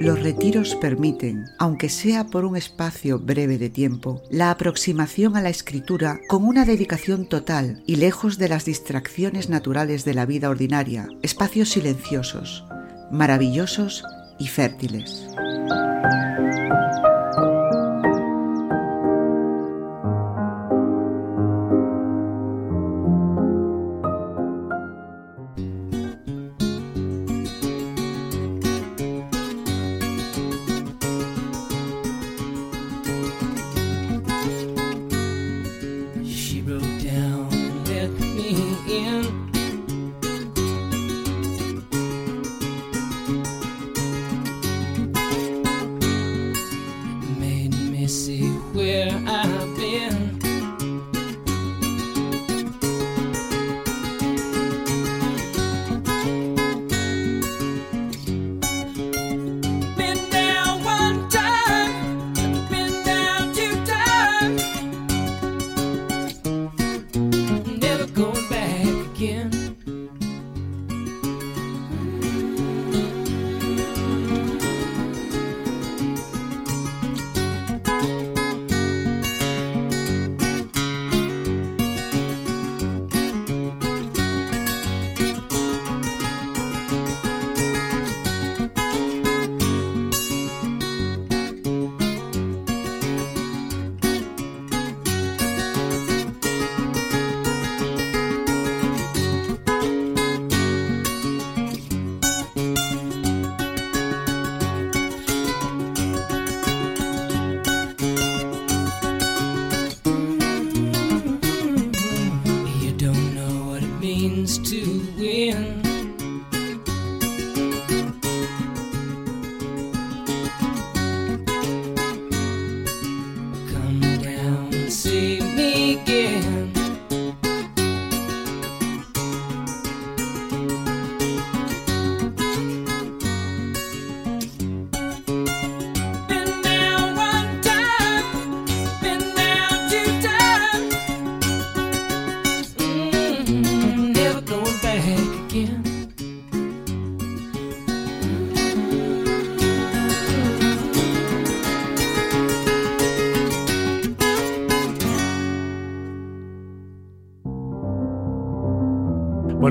Los 0.00 0.22
retiros 0.22 0.76
permiten, 0.76 1.44
aunque 1.58 1.88
sea 1.88 2.24
por 2.24 2.44
un 2.44 2.56
espacio 2.56 3.18
breve 3.18 3.58
de 3.58 3.68
tiempo, 3.68 4.22
la 4.30 4.50
aproximación 4.50 5.36
a 5.36 5.42
la 5.42 5.50
escritura 5.50 6.20
con 6.28 6.44
una 6.44 6.64
dedicación 6.64 7.28
total 7.28 7.82
y 7.84 7.96
lejos 7.96 8.38
de 8.38 8.48
las 8.48 8.64
distracciones 8.64 9.50
naturales 9.50 10.04
de 10.04 10.14
la 10.14 10.24
vida 10.24 10.50
ordinaria, 10.50 11.08
espacios 11.22 11.70
silenciosos, 11.70 12.64
maravillosos 13.10 14.04
y 14.38 14.46
fértiles. 14.46 15.26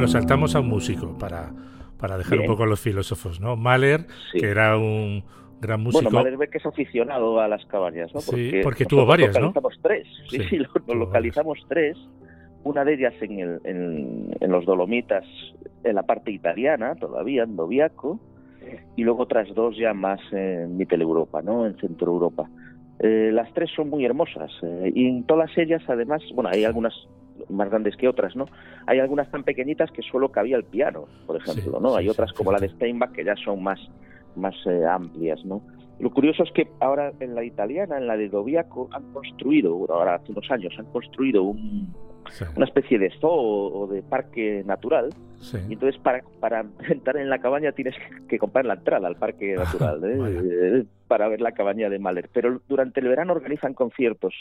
Saltamos 0.05 0.55
a 0.55 0.59
un 0.59 0.67
músico 0.67 1.17
para, 1.17 1.51
para 1.97 2.17
dejar 2.17 2.39
un 2.39 2.45
poco 2.45 2.63
a 2.63 2.67
los 2.67 2.79
filósofos, 2.79 3.39
¿no? 3.39 3.55
Mahler, 3.55 4.05
que 4.33 4.47
era 4.47 4.77
un 4.77 5.23
gran 5.59 5.81
músico. 5.81 6.03
Bueno, 6.03 6.17
Mahler 6.19 6.37
ve 6.37 6.49
que 6.49 6.59
es 6.59 6.65
aficionado 6.65 7.39
a 7.39 7.47
las 7.47 7.65
cabañas, 7.65 8.13
¿no? 8.13 8.21
Porque, 8.25 8.51
sí, 8.51 8.59
porque 8.63 8.85
tuvo 8.85 9.05
varias, 9.05 9.29
localizamos 9.29 9.79
tres. 9.81 10.07
Sí, 10.29 10.39
sí, 10.49 10.57
lo, 10.87 10.95
localizamos 10.95 11.59
tres. 11.67 11.97
Una 12.63 12.83
de 12.83 12.95
ellas 12.95 13.13
en, 13.21 13.39
el, 13.39 13.59
en, 13.63 14.51
los 14.51 14.65
Dolomitas, 14.65 15.25
en 15.83 15.95
la 15.95 16.03
parte 16.03 16.31
italiana, 16.31 16.95
todavía, 16.95 17.43
en 17.43 17.55
Doviaco, 17.55 18.19
y 18.97 19.03
luego 19.03 19.23
otras 19.23 19.47
dos 19.55 19.77
ya 19.77 19.93
más 19.93 20.19
en 20.31 20.75
Mittel 20.75 21.01
Europa, 21.01 21.41
¿no? 21.41 21.65
En 21.65 21.77
Centro 21.77 22.11
Europa. 22.11 22.49
Eh, 22.99 23.29
las 23.31 23.53
tres 23.53 23.69
son 23.75 23.89
muy 23.89 24.03
hermosas 24.05 24.51
eh, 24.63 24.91
y 24.93 25.07
en 25.07 25.23
todas 25.23 25.55
ellas, 25.55 25.83
además, 25.87 26.21
bueno, 26.33 26.49
hay 26.51 26.65
algunas 26.65 26.93
más 27.49 27.69
grandes 27.69 27.95
que 27.95 28.07
otras, 28.07 28.35
¿no? 28.35 28.45
Hay 28.85 28.99
algunas 28.99 29.29
tan 29.31 29.43
pequeñitas 29.43 29.91
que 29.91 30.01
solo 30.01 30.29
cabía 30.29 30.57
el 30.57 30.63
piano, 30.63 31.05
por 31.25 31.37
ejemplo, 31.37 31.79
¿no? 31.79 31.95
Hay 31.95 32.09
otras 32.09 32.33
como 32.33 32.51
la 32.51 32.59
de 32.59 32.69
Steinbach 32.69 33.11
que 33.11 33.23
ya 33.23 33.35
son 33.35 33.63
más, 33.63 33.79
más 34.35 34.55
eh, 34.65 34.85
amplias, 34.85 35.43
¿no? 35.45 35.61
Lo 35.99 36.11
curioso 36.11 36.43
es 36.43 36.51
que 36.51 36.67
ahora 36.79 37.11
en 37.19 37.33
la 37.33 37.43
italiana, 37.43 37.97
en 37.97 38.05
la 38.05 38.17
de 38.17 38.29
Doviaco, 38.29 38.87
han 38.91 39.11
construido, 39.13 39.85
ahora 39.89 40.15
hace 40.15 40.31
unos 40.31 40.49
años, 40.51 40.73
han 40.77 40.85
construido 40.85 41.41
un, 41.43 41.91
una 42.55 42.65
especie 42.65 42.99
de 42.99 43.11
zoo 43.19 43.29
o 43.29 43.87
de 43.87 44.01
parque 44.03 44.63
natural. 44.65 45.09
Y 45.69 45.73
entonces 45.73 45.99
para, 46.01 46.23
para 46.39 46.65
entrar 46.89 47.17
en 47.17 47.29
la 47.29 47.39
cabaña 47.39 47.71
tienes 47.71 47.95
que 48.27 48.39
comprar 48.39 48.65
la 48.65 48.75
entrada 48.75 49.07
al 49.07 49.15
parque 49.15 49.55
natural 49.57 50.01
¿eh? 50.03 50.85
para 51.07 51.27
ver 51.27 51.41
la 51.41 51.53
cabaña 51.53 51.89
de 51.89 51.99
Mahler. 51.99 52.29
Pero 52.33 52.61
durante 52.67 52.99
el 52.99 53.07
verano 53.07 53.33
organizan 53.33 53.73
conciertos 53.73 54.33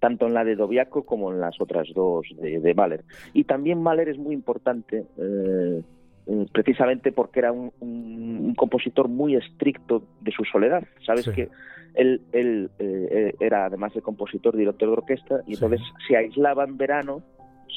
tanto 0.00 0.26
en 0.26 0.34
la 0.34 0.44
de 0.44 0.56
Doviaco 0.56 1.04
como 1.04 1.30
en 1.30 1.40
las 1.40 1.60
otras 1.60 1.86
dos 1.94 2.26
de, 2.40 2.58
de 2.58 2.74
Mahler. 2.74 3.04
Y 3.34 3.44
también 3.44 3.82
Mahler 3.82 4.08
es 4.08 4.18
muy 4.18 4.34
importante, 4.34 5.04
eh, 5.18 5.82
eh, 6.26 6.46
precisamente 6.52 7.12
porque 7.12 7.40
era 7.40 7.52
un, 7.52 8.54
compositor 8.56 9.08
muy 9.08 9.36
estricto 9.36 10.02
de 10.20 10.32
su 10.32 10.44
soledad. 10.44 10.82
Sabes 11.06 11.28
que 11.28 11.48
él, 11.94 12.20
él 12.32 12.70
eh, 12.78 13.34
era, 13.38 13.66
además 13.66 13.94
de 13.94 14.02
compositor, 14.02 14.56
director 14.56 14.88
de 14.88 14.92
orquesta, 14.94 15.40
y 15.46 15.54
entonces 15.54 15.80
se 16.08 16.16
aislaba 16.16 16.64
en 16.64 16.76
verano 16.76 17.22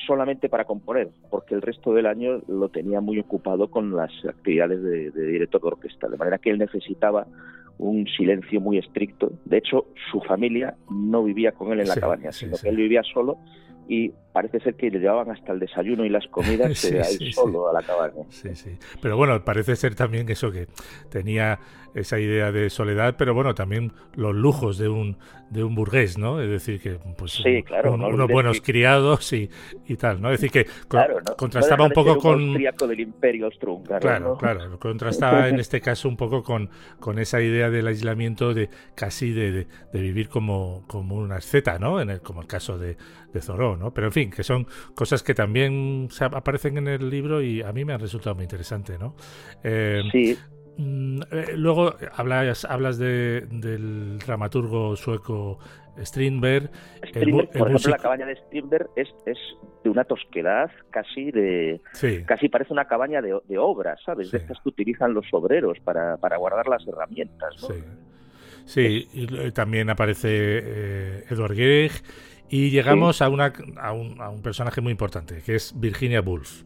solamente 0.08 0.50
para 0.50 0.66
componer, 0.66 1.10
porque 1.30 1.56
el 1.56 1.62
resto 1.62 1.94
del 1.94 2.08
año 2.08 2.42
lo 2.48 2.70
tenía 2.70 3.00
muy 3.00 3.20
ocupado 3.20 3.70
con 3.70 3.96
las 3.96 4.12
actividades 4.28 4.82
de, 4.82 5.12
de 5.12 5.26
director 5.28 5.62
de 5.62 5.68
orquesta, 5.68 6.08
de 6.10 6.18
manera 6.18 6.40
que 6.40 6.50
él 6.50 6.58
necesitaba 6.58 7.28
un 7.78 8.08
silencio 8.08 8.62
muy 8.62 8.78
estricto. 8.78 9.32
De 9.46 9.58
hecho, 9.58 9.88
su 10.12 10.22
familia 10.22 10.76
no 10.90 11.24
vivía 11.24 11.52
con 11.52 11.72
él 11.72 11.82
en 11.82 11.88
la 11.88 11.96
cabaña, 11.96 12.32
sino 12.32 12.58
que 12.58 12.70
él 12.70 12.78
vivía 12.78 13.02
solo 13.04 13.38
y 13.88 14.14
parece 14.32 14.60
ser 14.60 14.76
que 14.76 14.90
le 14.90 15.00
llevaban 15.00 15.30
hasta 15.30 15.54
el 15.54 15.60
desayuno 15.60 16.06
y 16.06 16.10
las 16.10 16.28
comidas 16.28 16.84
eh, 16.92 17.02
ahí 17.02 17.32
solo 17.32 17.70
a 17.70 17.74
la 17.74 17.82
cabaña. 17.82 18.24
Sí, 18.30 18.56
sí. 18.56 18.78
Pero 19.02 19.18
bueno, 19.18 19.44
parece 19.44 19.76
ser 19.76 19.96
también 19.96 20.30
eso 20.30 20.52
que 20.52 20.68
tenía 21.10 21.60
esa 21.94 22.20
idea 22.20 22.52
de 22.52 22.70
soledad, 22.70 23.16
pero 23.18 23.34
bueno, 23.34 23.54
también 23.54 23.94
los 24.16 24.34
lujos 24.34 24.78
de 24.78 24.90
un 24.90 25.18
de 25.54 25.64
un 25.64 25.76
burgués, 25.76 26.18
¿no? 26.18 26.42
Es 26.42 26.50
decir, 26.50 26.82
que 26.82 26.98
pues 27.16 27.40
unos 27.86 28.28
buenos 28.28 28.60
criados 28.62 29.32
y, 29.34 29.52
y, 29.88 29.96
tal, 29.98 30.20
¿no? 30.20 30.32
Es 30.32 30.42
decir, 30.42 30.52
que 30.52 30.72
contrastaba 31.38 31.86
un 31.86 31.92
poco 31.92 32.18
con... 32.18 32.54
del 32.54 33.00
imperio 33.00 33.50
claro, 34.00 34.36
claro, 34.38 34.80
contrastaba 34.80 35.48
en 35.50 35.60
este 35.60 35.80
caso 35.80 36.10
un 36.10 36.18
poco 36.18 36.42
con, 36.42 36.72
con 37.00 37.20
esa 37.20 37.40
idea 37.40 37.70
del 37.70 37.86
aislamiento 37.86 38.56
de 38.56 38.70
casi 38.96 39.32
de, 39.32 39.52
de, 39.92 40.02
vivir 40.02 40.28
como, 40.28 40.86
como 40.88 41.18
una 41.18 41.36
asceta, 41.36 41.78
¿no? 41.78 42.02
En 42.02 42.10
el, 42.10 42.22
como 42.22 42.42
el 42.42 42.48
caso 42.48 42.80
de, 42.80 42.98
de 43.32 43.42
Zoró, 43.42 43.73
¿no? 43.78 43.94
Pero 43.94 44.08
en 44.08 44.14
fin, 44.14 44.30
que 44.32 44.44
son 44.44 44.68
cosas 44.96 45.24
que 45.24 45.34
también 45.34 46.08
aparecen 46.20 46.78
en 46.78 46.88
el 46.88 47.10
libro 47.10 47.42
y 47.42 47.62
a 47.62 47.72
mí 47.72 47.86
me 47.86 47.94
han 47.94 48.00
resultado 48.00 48.36
muy 48.36 48.44
interesante, 48.44 48.98
¿no? 48.98 49.16
Eh, 49.64 50.02
sí. 50.12 50.38
Mm, 50.78 51.22
eh, 51.32 51.46
luego 51.56 51.96
hablas, 52.16 52.66
hablas 52.66 52.98
de, 52.98 53.46
del 53.52 54.18
dramaturgo 54.20 54.96
sueco 54.96 55.60
Strindberg. 55.98 56.72
Strindberg 57.10 57.50
por 57.52 57.68
ejemplo, 57.68 57.92
la 57.92 57.98
cabaña 57.98 58.26
de 58.26 58.36
Strindberg 58.36 58.90
es, 58.96 59.10
es 59.26 59.38
de 59.84 59.90
una 59.90 60.04
tosquedad 60.06 60.72
casi 60.90 61.32
de... 61.32 61.82
Casi 62.26 62.50
parece 62.50 62.74
una 62.74 62.86
cabaña 62.86 63.22
de, 63.22 63.40
de 63.48 63.58
obras, 63.58 64.00
¿sabes? 64.04 64.32
De 64.32 64.40
estas 64.40 64.58
que 64.62 64.70
utilizan 64.70 65.14
los 65.14 65.26
obreros 65.32 65.78
para, 65.84 66.18
para 66.18 66.38
guardar 66.38 66.68
las 66.68 66.88
herramientas. 66.88 67.56
Sí, 67.58 67.84
sí 68.66 69.08
y 69.14 69.52
también 69.52 69.90
aparece 69.90 70.30
eh, 70.32 71.24
Edward 71.30 71.56
Grieg 71.56 71.92
y 72.54 72.70
llegamos 72.70 73.24
a, 73.24 73.30
una, 73.30 73.52
a, 73.78 73.94
un, 73.94 74.22
a 74.22 74.30
un 74.30 74.44
personaje 74.44 74.80
muy 74.80 74.92
importante, 74.92 75.42
que 75.44 75.56
es 75.56 75.74
Virginia 75.76 76.22
Woolf. 76.22 76.62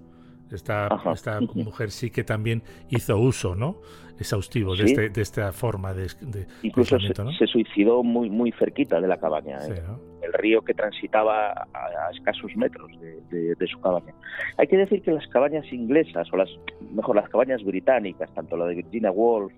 Esta, 0.51 0.89
esta 1.13 1.39
mujer 1.55 1.91
sí 1.91 2.09
que 2.09 2.25
también 2.25 2.61
hizo 2.89 3.17
uso, 3.17 3.55
¿no? 3.55 3.77
Exhaustivo 4.19 4.75
de, 4.75 4.83
este, 4.83 5.09
de 5.09 5.21
esta 5.21 5.53
forma 5.53 5.93
de, 5.93 6.07
de 6.19 6.45
Incluso 6.63 6.97
se, 6.99 7.47
suicidó 7.47 8.03
muy 8.03 8.29
muy 8.29 8.51
cerquita 8.51 8.99
de 8.99 9.07
la 9.07 9.15
cabaña, 9.15 9.59
¿eh? 9.65 9.81
el 10.23 10.33
río 10.33 10.61
que 10.61 10.73
transitaba 10.73 11.51
a, 11.51 12.11
escasos 12.13 12.53
metros 12.57 12.91
de, 13.29 13.67
su 13.71 13.79
cabaña. 13.79 14.13
Hay 14.57 14.67
que 14.67 14.75
decir 14.75 15.01
que 15.01 15.11
las 15.11 15.27
cabañas 15.27 15.71
inglesas, 15.71 16.27
o 16.33 16.37
las 16.37 16.49
mejor 16.91 17.15
las 17.15 17.29
cabañas 17.29 17.63
británicas, 17.63 18.29
tanto 18.33 18.57
la 18.57 18.65
de 18.65 18.75
Virginia 18.75 19.11
Woolf 19.11 19.53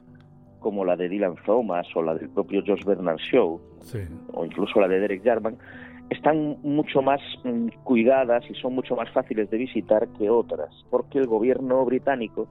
como 0.59 0.85
la 0.85 0.95
de 0.95 1.09
Dylan 1.09 1.35
Thomas 1.45 1.87
o 1.95 2.03
la 2.03 2.13
del 2.13 2.29
propio 2.29 2.61
George 2.63 2.83
Bernard 2.85 3.17
Shaw, 3.17 3.59
o 4.33 4.45
incluso 4.45 4.79
la 4.79 4.87
de 4.87 4.99
Derek 4.99 5.23
Jarman, 5.23 5.57
están 6.09 6.57
mucho 6.63 7.01
más 7.01 7.21
mm, 7.43 7.67
cuidadas 7.83 8.43
y 8.49 8.55
son 8.55 8.73
mucho 8.73 8.95
más 8.95 9.09
fáciles 9.11 9.49
de 9.49 9.57
visitar 9.57 10.07
que 10.17 10.29
otras, 10.29 10.69
porque 10.89 11.19
el 11.19 11.27
gobierno 11.27 11.85
británico 11.85 12.47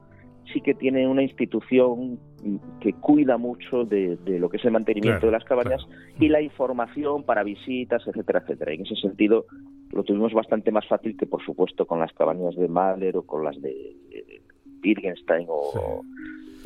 sí 0.53 0.61
que 0.61 0.75
tiene 0.75 1.07
una 1.07 1.23
institución 1.23 2.18
mm, 2.42 2.57
que 2.81 2.92
cuida 2.94 3.37
mucho 3.37 3.85
de, 3.85 4.18
lo 4.27 4.49
que 4.49 4.59
es 4.59 4.64
el 4.64 4.71
mantenimiento 4.71 5.27
de 5.27 5.33
las 5.33 5.44
cabañas 5.44 5.87
y 6.18 6.29
la 6.29 6.40
información 6.40 7.25
para 7.25 7.42
visitas, 7.42 8.03
etcétera, 8.07 8.40
etcétera. 8.40 8.73
En 8.73 8.83
ese 8.83 8.97
sentido, 8.97 9.47
lo 9.92 10.05
tuvimos 10.05 10.33
bastante 10.33 10.71
más 10.71 10.87
fácil 10.87 11.16
que, 11.16 11.27
por 11.27 11.44
supuesto, 11.44 11.87
con 11.87 12.01
las 12.01 12.12
cabañas 12.12 12.55
de 12.57 12.68
Mahler 12.68 13.16
o 13.16 13.23
con 13.23 13.44
las 13.44 13.61
de, 13.61 13.97
Wittgenstein 14.83 15.47
o, 15.51 16.03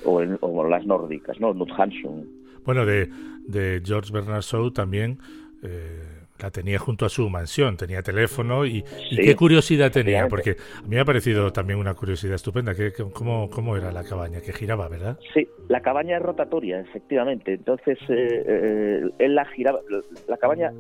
o, 0.05 0.69
las 0.69 0.87
nórdicas, 0.87 1.41
¿no? 1.41 1.53
Knut 1.55 1.71
Hansson. 1.77 2.29
Bueno, 2.65 2.85
de, 2.85 3.09
de 3.49 3.81
George 3.85 4.13
Bernard 4.13 4.43
Shaw 4.43 4.71
también... 4.71 5.19
Eh 5.63 6.22
la 6.43 6.51
tenía 6.51 6.79
junto 6.79 7.07
a 7.07 7.09
su 7.09 7.29
mansión, 7.31 7.77
tenía 7.77 8.03
teléfono 8.03 8.67
y, 8.67 8.85
qué 9.15 9.37
curiosidad 9.37 9.93
tenía, 9.93 10.27
porque 10.29 10.57
a 10.79 10.83
mí 10.83 10.97
me 10.97 11.01
ha 11.01 11.05
parecido 11.05 11.53
también 11.53 11.79
una 11.79 11.95
curiosidad 11.95 12.35
estupenda, 12.35 12.75
que, 12.75 12.93
cómo, 12.93 13.49
cómo 13.49 13.77
era 13.77 13.93
la 13.93 14.03
cabaña, 14.03 14.41
que 14.41 14.53
giraba, 14.53 14.89
¿verdad? 14.89 15.19
Sí, 15.33 15.47
la 15.69 15.81
cabaña 15.81 16.17
es 16.17 16.23
rotatoria, 16.23 16.81
efectivamente, 16.81 17.55
entonces 17.55 17.99
eh, 18.09 18.45
eh, 18.47 19.11
él 19.19 19.35
la 19.35 19.45
giraba, 19.47 19.81
la 20.29 20.37
cabaña 20.37 20.73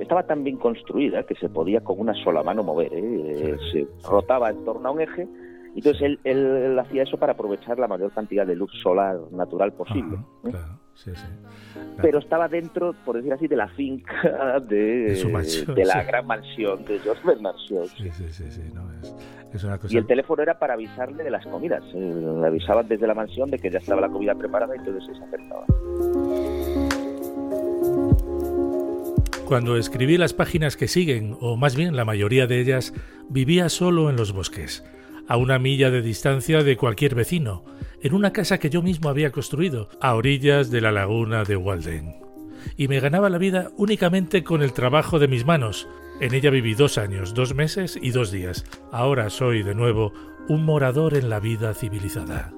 estaba 0.00 0.22
tan 0.24 0.44
bien 0.44 0.56
construida 0.56 1.24
que 1.24 1.34
se 1.34 1.48
podía 1.48 1.80
con 1.80 1.98
una 1.98 2.14
sola 2.14 2.42
mano 2.42 2.62
mover, 2.62 2.92
¿eh? 2.94 3.56
se 3.72 3.86
rotaba 4.08 4.50
en 4.50 4.64
torno 4.64 4.88
a 4.88 4.92
un 4.92 5.00
eje 5.00 5.26
entonces 5.74 6.02
él, 6.02 6.20
él, 6.24 6.78
hacía 6.78 7.02
eso 7.02 7.16
para 7.16 7.32
aprovechar 7.32 7.78
la 7.78 7.88
mayor 7.88 8.12
cantidad 8.12 8.46
de 8.46 8.54
luz 8.54 8.70
solar 8.82 9.18
natural 9.30 9.72
posible. 9.72 10.18
Pero 12.00 12.18
estaba 12.18 12.48
dentro, 12.48 12.94
por 13.04 13.16
decir 13.16 13.32
así, 13.32 13.48
de 13.48 13.56
la 13.56 13.68
finca 13.68 14.60
de, 14.68 15.14
de, 15.74 15.84
la 15.84 16.02
gran 16.04 16.26
mansión 16.26 16.84
de 16.84 16.98
George 16.98 17.22
Bernard 17.26 17.56
Shaw. 17.56 17.86
Y 19.88 19.96
el 19.96 20.06
teléfono 20.06 20.42
era 20.42 20.58
para 20.58 20.74
avisarle 20.74 21.24
de 21.24 21.30
las 21.30 21.46
comidas. 21.46 21.82
Eh, 21.94 22.36
le 22.40 22.46
avisaban 22.46 22.86
desde 22.86 23.06
la 23.06 23.14
mansión 23.14 23.50
de 23.50 23.58
que 23.58 23.70
ya 23.70 23.78
estaba 23.78 24.02
la 24.02 24.08
comida 24.08 24.34
preparada 24.34 24.74
y 24.76 24.78
entonces 24.78 25.16
se 25.16 25.24
acercaba. 25.24 25.64
Cuando 29.46 29.76
escribí 29.76 30.18
las 30.18 30.34
páginas 30.34 30.76
que 30.76 30.88
siguen, 30.88 31.36
o 31.40 31.56
más 31.56 31.76
bien 31.76 31.96
la 31.96 32.04
mayoría 32.04 32.46
de 32.46 32.60
ellas, 32.60 32.94
vivía 33.28 33.68
solo 33.68 34.08
en 34.08 34.16
los 34.16 34.32
bosques 34.32 34.84
a 35.28 35.36
una 35.36 35.58
milla 35.58 35.90
de 35.90 36.02
distancia 36.02 36.62
de 36.62 36.76
cualquier 36.76 37.14
vecino, 37.14 37.64
en 38.02 38.14
una 38.14 38.32
casa 38.32 38.58
que 38.58 38.70
yo 38.70 38.82
mismo 38.82 39.08
había 39.08 39.30
construido, 39.30 39.88
a 40.00 40.14
orillas 40.14 40.70
de 40.70 40.80
la 40.80 40.92
laguna 40.92 41.44
de 41.44 41.56
Walden. 41.56 42.16
Y 42.76 42.88
me 42.88 43.00
ganaba 43.00 43.30
la 43.30 43.38
vida 43.38 43.70
únicamente 43.76 44.44
con 44.44 44.62
el 44.62 44.72
trabajo 44.72 45.18
de 45.18 45.28
mis 45.28 45.44
manos. 45.44 45.88
En 46.20 46.34
ella 46.34 46.50
viví 46.50 46.74
dos 46.74 46.98
años, 46.98 47.34
dos 47.34 47.54
meses 47.54 47.98
y 48.00 48.10
dos 48.10 48.30
días. 48.30 48.64
Ahora 48.90 49.30
soy 49.30 49.62
de 49.62 49.74
nuevo 49.74 50.12
un 50.48 50.64
morador 50.64 51.14
en 51.14 51.30
la 51.30 51.40
vida 51.40 51.74
civilizada. 51.74 52.52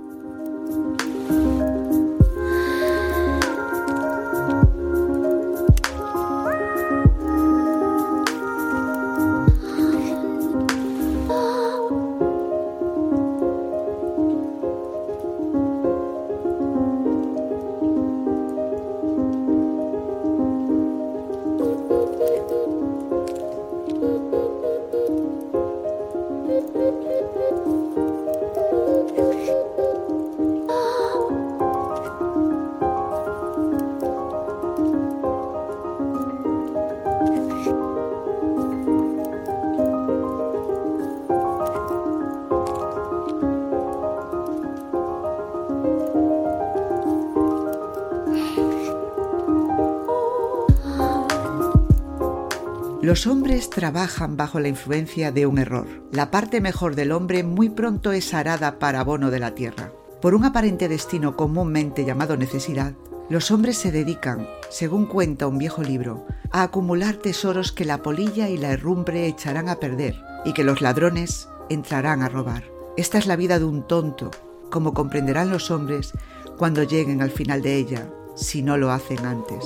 Los 53.05 53.27
hombres 53.27 53.69
trabajan 53.69 54.39
bajo 54.39 54.61
la 54.61 54.69
influencia 54.69 55.31
de 55.31 55.45
un 55.45 55.59
error. 55.59 55.87
La 56.11 56.31
parte 56.31 56.63
mejor 56.63 56.95
del 56.95 57.13
hombre 57.13 57.45
muy 57.45 57.69
pronto 57.69 58.13
es 58.13 58.33
arada 58.33 58.79
para 58.79 59.01
abono 59.01 59.31
de 59.31 59.39
la 59.41 59.55
tierra. 59.55 59.93
Por 60.23 60.35
un 60.35 60.47
aparente 60.47 60.89
destino 60.89 61.37
comúnmente 61.37 62.07
llamado 62.07 62.39
necesidad, 62.39 62.95
los 63.29 63.51
hombres 63.51 63.77
se 63.77 63.93
dedican, 63.93 64.49
según 64.71 65.05
cuenta 65.05 65.47
un 65.47 65.59
viejo 65.59 65.83
libro, 65.83 66.25
a 66.51 66.63
acumular 66.63 67.17
tesoros 67.17 67.73
que 67.73 67.85
la 67.85 68.03
polilla 68.03 68.49
y 68.49 68.57
la 68.57 68.71
herrumbre 68.71 69.27
echarán 69.27 69.69
a 69.69 69.77
perder 69.77 70.17
y 70.47 70.55
que 70.55 70.65
los 70.65 70.81
ladrones 70.81 71.51
entrarán 71.69 72.23
a 72.23 72.31
robar. 72.31 72.65
Esta 72.97 73.19
es 73.19 73.27
la 73.27 73.37
vida 73.37 73.59
de 73.59 73.67
un 73.67 73.87
tonto, 73.87 74.31
como 74.71 74.95
comprenderán 74.95 75.51
los 75.51 75.71
hombres 75.71 76.13
cuando 76.57 76.85
lleguen 76.85 77.21
al 77.21 77.31
final 77.31 77.61
de 77.61 77.77
ella, 77.77 78.09
si 78.35 78.63
no 78.63 78.79
lo 78.79 78.93
hacen 78.93 79.27
antes. 79.27 79.63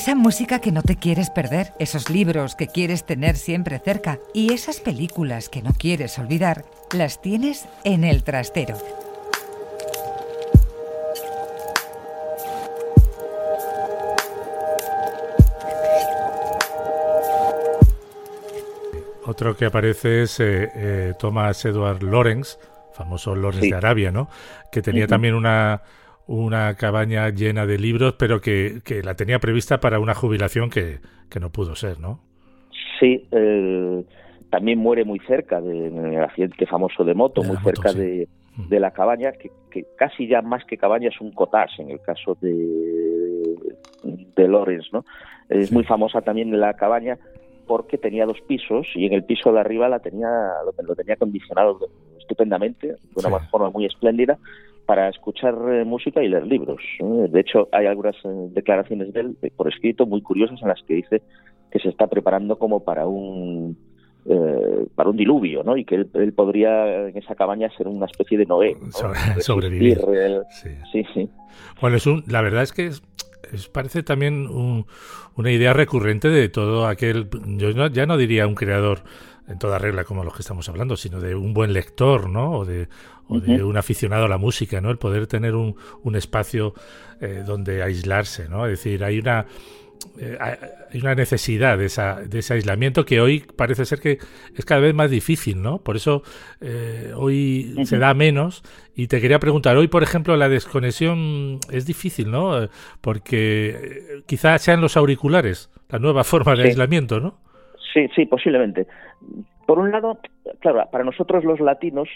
Esa 0.00 0.14
música 0.14 0.60
que 0.60 0.72
no 0.72 0.80
te 0.80 0.96
quieres 0.96 1.28
perder, 1.28 1.74
esos 1.78 2.08
libros 2.08 2.56
que 2.56 2.68
quieres 2.68 3.04
tener 3.04 3.36
siempre 3.36 3.78
cerca 3.78 4.18
y 4.32 4.54
esas 4.54 4.80
películas 4.80 5.50
que 5.50 5.60
no 5.60 5.74
quieres 5.74 6.18
olvidar, 6.18 6.64
las 6.96 7.20
tienes 7.20 7.68
en 7.84 8.04
el 8.04 8.24
trastero. 8.24 8.78
Otro 19.26 19.54
que 19.54 19.66
aparece 19.66 20.22
es 20.22 20.40
eh, 20.40 20.70
eh, 20.74 21.12
Thomas 21.18 21.62
Edward 21.66 22.02
Lawrence, 22.02 22.56
famoso 22.94 23.36
Lawrence 23.36 23.68
de 23.68 23.76
Arabia, 23.76 24.10
¿no? 24.10 24.30
Que 24.72 24.80
tenía 24.80 25.06
también 25.06 25.34
una 25.34 25.82
una 26.30 26.76
cabaña 26.76 27.28
llena 27.30 27.66
de 27.66 27.76
libros, 27.76 28.14
pero 28.16 28.40
que, 28.40 28.82
que 28.84 29.02
la 29.02 29.16
tenía 29.16 29.40
prevista 29.40 29.80
para 29.80 29.98
una 29.98 30.14
jubilación 30.14 30.70
que, 30.70 31.00
que 31.28 31.40
no 31.40 31.50
pudo 31.50 31.74
ser, 31.74 31.98
¿no? 31.98 32.20
Sí, 33.00 33.26
eh, 33.32 34.04
también 34.48 34.78
muere 34.78 35.04
muy 35.04 35.18
cerca 35.26 35.60
del 35.60 36.22
accidente 36.22 36.66
famoso 36.66 37.02
de 37.02 37.14
moto, 37.14 37.42
muy 37.42 37.56
cerca 37.56 37.92
de, 37.92 38.28
mm. 38.54 38.68
de, 38.68 38.78
la 38.78 38.92
cabaña, 38.92 39.32
que, 39.32 39.50
que, 39.72 39.84
casi 39.98 40.28
ya 40.28 40.40
más 40.40 40.64
que 40.64 40.76
cabaña 40.76 41.08
es 41.08 41.20
un 41.20 41.32
cottage 41.32 41.82
en 41.82 41.90
el 41.90 42.00
caso 42.00 42.38
de, 42.40 43.56
de 44.04 44.48
Lorenz, 44.48 44.86
¿no? 44.92 45.04
Es 45.48 45.72
muy 45.72 45.82
famosa 45.82 46.20
también 46.20 46.60
la 46.60 46.74
cabaña 46.74 47.18
porque 47.66 47.98
tenía 47.98 48.24
dos 48.24 48.40
pisos 48.42 48.86
y 48.94 49.04
en 49.06 49.14
el 49.14 49.24
piso 49.24 49.52
de 49.52 49.58
arriba 49.58 49.88
la 49.88 49.98
tenía 49.98 50.28
lo, 50.64 50.72
lo 50.80 50.94
tenía 50.94 51.14
acondicionado 51.14 51.88
estupendamente, 52.20 52.86
de 52.86 52.96
una 53.16 53.40
forma 53.50 53.70
muy 53.70 53.86
espléndida, 53.86 54.38
para 54.90 55.08
escuchar 55.08 55.54
eh, 55.70 55.84
música 55.84 56.20
y 56.20 56.28
leer 56.28 56.48
libros. 56.48 56.82
De 56.98 57.38
hecho, 57.38 57.68
hay 57.70 57.86
algunas 57.86 58.16
eh, 58.24 58.48
declaraciones 58.50 59.12
de 59.12 59.20
él 59.20 59.36
por 59.54 59.68
escrito 59.68 60.04
muy 60.04 60.20
curiosas 60.20 60.60
en 60.60 60.66
las 60.66 60.82
que 60.82 60.94
dice 60.94 61.22
que 61.70 61.78
se 61.78 61.90
está 61.90 62.08
preparando 62.08 62.58
como 62.58 62.82
para 62.82 63.06
un 63.06 63.78
eh, 64.26 64.86
para 64.96 65.10
un 65.10 65.16
diluvio, 65.16 65.62
¿no? 65.62 65.76
Y 65.76 65.84
que 65.84 65.94
él, 65.94 66.32
podría 66.34 67.06
en 67.06 67.16
esa 67.16 67.36
cabaña 67.36 67.70
ser 67.78 67.86
una 67.86 68.06
especie 68.06 68.36
de 68.36 68.46
Noé. 68.46 68.76
sobrevivir. 69.38 70.00
Sí. 70.90 71.04
sí. 71.14 71.30
Bueno, 71.80 71.96
es 71.96 72.06
un, 72.08 72.24
la 72.26 72.42
verdad 72.42 72.64
es 72.64 72.72
que 72.72 72.86
es, 72.88 73.00
parece 73.72 74.02
también 74.02 74.48
una 75.36 75.52
idea 75.52 75.72
recurrente 75.72 76.30
de 76.30 76.48
todo 76.48 76.88
aquel, 76.88 77.28
yo 77.46 77.86
ya 77.86 78.06
no 78.06 78.16
diría 78.16 78.48
un 78.48 78.56
creador 78.56 79.04
en 79.50 79.58
toda 79.58 79.78
regla 79.78 80.04
como 80.04 80.24
los 80.24 80.34
que 80.34 80.42
estamos 80.42 80.68
hablando, 80.68 80.96
sino 80.96 81.20
de 81.20 81.34
un 81.34 81.52
buen 81.52 81.72
lector, 81.72 82.30
¿no? 82.30 82.52
O 82.52 82.64
de, 82.64 82.88
o 83.28 83.40
de 83.40 83.62
un 83.62 83.76
aficionado 83.76 84.24
a 84.24 84.28
la 84.28 84.38
música, 84.38 84.80
¿no? 84.80 84.90
El 84.90 84.98
poder 84.98 85.26
tener 85.26 85.54
un, 85.54 85.76
un 86.02 86.16
espacio 86.16 86.74
eh, 87.20 87.42
donde 87.44 87.82
aislarse, 87.82 88.48
¿no? 88.48 88.66
Es 88.66 88.78
decir, 88.78 89.02
hay 89.04 89.18
una 89.18 89.46
eh, 90.18 90.38
hay 90.40 91.00
una 91.00 91.14
necesidad 91.14 91.76
de, 91.76 91.86
esa, 91.86 92.20
de 92.20 92.38
ese 92.38 92.54
aislamiento 92.54 93.04
que 93.04 93.20
hoy 93.20 93.44
parece 93.56 93.84
ser 93.84 94.00
que 94.00 94.18
es 94.56 94.64
cada 94.64 94.80
vez 94.80 94.94
más 94.94 95.10
difícil, 95.10 95.60
¿no? 95.60 95.78
Por 95.78 95.96
eso 95.96 96.22
eh, 96.60 97.12
hoy 97.14 97.74
se 97.84 97.98
da 97.98 98.14
menos. 98.14 98.62
Y 98.94 99.08
te 99.08 99.20
quería 99.20 99.38
preguntar, 99.38 99.76
hoy, 99.76 99.88
por 99.88 100.02
ejemplo, 100.02 100.36
la 100.36 100.48
desconexión 100.48 101.58
es 101.70 101.86
difícil, 101.86 102.30
¿no? 102.30 102.68
Porque 103.00 104.22
quizás 104.26 104.62
sean 104.62 104.80
los 104.80 104.96
auriculares 104.96 105.70
la 105.88 105.98
nueva 105.98 106.24
forma 106.24 106.54
de 106.54 106.64
aislamiento, 106.64 107.20
¿no? 107.20 107.40
Sí, 107.92 108.08
sí, 108.14 108.26
posiblemente. 108.26 108.86
Por 109.66 109.78
un 109.78 109.90
lado, 109.90 110.18
claro, 110.60 110.88
para 110.90 111.04
nosotros 111.04 111.44
los 111.44 111.60
latinos 111.60 112.08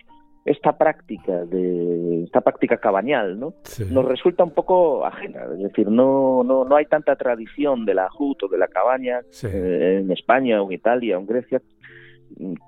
esta 0.45 0.77
práctica 0.77 1.45
de 1.47 2.25
esta 2.25 2.43
práctica 2.43 2.77
cabañal, 2.77 3.39
¿no? 3.41 3.55
Nos 3.91 4.05
resulta 4.05 4.45
un 4.45 4.51
poco 4.51 5.07
ajena, 5.07 5.45
es 5.55 5.59
decir, 5.59 5.89
no 5.89 6.43
no 6.45 6.65
no 6.65 6.77
hay 6.77 6.85
tanta 6.85 7.17
tradición 7.17 7.87
de 7.87 7.95
la 7.95 8.11
jut 8.11 8.43
o 8.43 8.49
de 8.49 8.59
la 8.59 8.69
cabaña 8.69 9.21
eh, 9.43 10.01
en 10.03 10.13
España 10.13 10.61
o 10.63 10.67
en 10.67 10.73
Italia 10.73 11.17
o 11.17 11.21
en 11.21 11.27
Grecia 11.27 11.63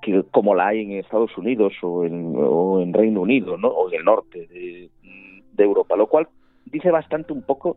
que 0.00 0.22
como 0.30 0.54
la 0.54 0.68
hay 0.68 0.82
en 0.82 0.92
Estados 0.92 1.36
Unidos 1.36 1.74
o 1.82 2.04
en, 2.04 2.34
o 2.36 2.80
en 2.80 2.94
Reino 2.94 3.20
Unido, 3.20 3.58
¿no? 3.58 3.68
O 3.68 3.90
en 3.90 3.98
el 3.98 4.04
norte 4.04 4.46
de, 4.46 4.90
de 5.52 5.64
Europa, 5.64 5.96
lo 5.96 6.06
cual 6.06 6.28
dice 6.64 6.90
bastante 6.90 7.32
un 7.32 7.42
poco 7.42 7.76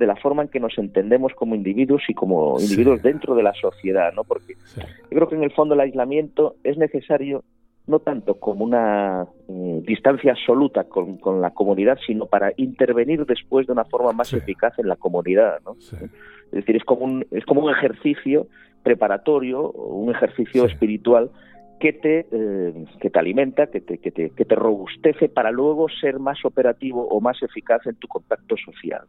de 0.00 0.06
la 0.06 0.16
forma 0.16 0.42
en 0.42 0.48
que 0.48 0.58
nos 0.58 0.76
entendemos 0.78 1.34
como 1.34 1.54
individuos 1.54 2.02
y 2.08 2.14
como 2.14 2.58
individuos 2.58 3.02
dentro 3.02 3.34
de 3.34 3.42
la 3.42 3.52
sociedad, 3.52 4.14
¿no? 4.14 4.24
Porque 4.24 4.54
yo 4.74 5.10
creo 5.10 5.28
que 5.28 5.34
en 5.34 5.44
el 5.44 5.52
fondo 5.52 5.74
el 5.74 5.80
aislamiento 5.80 6.56
es 6.64 6.78
necesario 6.78 7.44
no 7.86 7.98
tanto 7.98 8.40
como 8.40 8.64
una 8.64 9.26
eh, 9.48 9.82
distancia 9.86 10.32
absoluta 10.32 10.84
con, 10.84 11.18
con, 11.18 11.42
la 11.42 11.50
comunidad, 11.50 11.98
sino 12.06 12.26
para 12.26 12.52
intervenir 12.56 13.26
después 13.26 13.66
de 13.66 13.74
una 13.74 13.84
forma 13.84 14.12
más 14.12 14.32
eficaz 14.32 14.78
en 14.78 14.88
la 14.88 14.96
comunidad, 14.96 15.60
¿no? 15.66 15.76
Es 15.78 16.50
decir, 16.50 16.76
es 16.76 16.84
como 16.84 17.04
un, 17.04 17.26
es 17.30 17.44
como 17.44 17.62
un 17.62 17.70
ejercicio 17.70 18.46
preparatorio, 18.82 19.70
un 19.70 20.14
ejercicio 20.14 20.64
espiritual 20.64 21.30
que 21.80 21.94
te, 21.94 22.26
eh, 22.30 22.84
que 23.00 23.10
te 23.10 23.18
alimenta, 23.18 23.66
que 23.68 23.80
te, 23.80 23.98
que, 23.98 24.10
te, 24.10 24.30
que 24.30 24.44
te 24.44 24.54
robustece 24.54 25.30
para 25.30 25.50
luego 25.50 25.88
ser 25.88 26.18
más 26.20 26.44
operativo 26.44 27.08
o 27.08 27.20
más 27.20 27.42
eficaz 27.42 27.84
en 27.86 27.96
tu 27.96 28.06
contacto 28.06 28.54
social. 28.56 29.02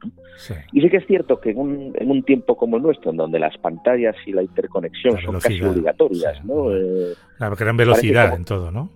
Y 0.71 0.81
sí 0.81 0.89
que 0.89 0.97
es 0.97 1.05
cierto 1.05 1.39
que 1.41 1.51
en 1.51 1.60
un, 1.60 1.91
en 1.95 2.10
un 2.10 2.23
tiempo 2.23 2.55
como 2.55 2.77
el 2.77 2.84
nuestro, 2.84 3.12
en 3.12 3.17
donde 3.17 3.39
las 3.39 3.57
pantallas 3.57 4.15
y 4.25 4.31
la 4.31 4.41
interconexión 4.41 5.19
son 5.21 5.39
casi 5.39 5.62
obligatorias, 5.62 6.43
¿no? 6.45 6.73
Eh, 6.73 7.13
la 7.39 7.49
gran 7.49 7.75
velocidad 7.75 8.34
en 8.34 8.45
todo, 8.45 8.71
¿no? 8.71 8.89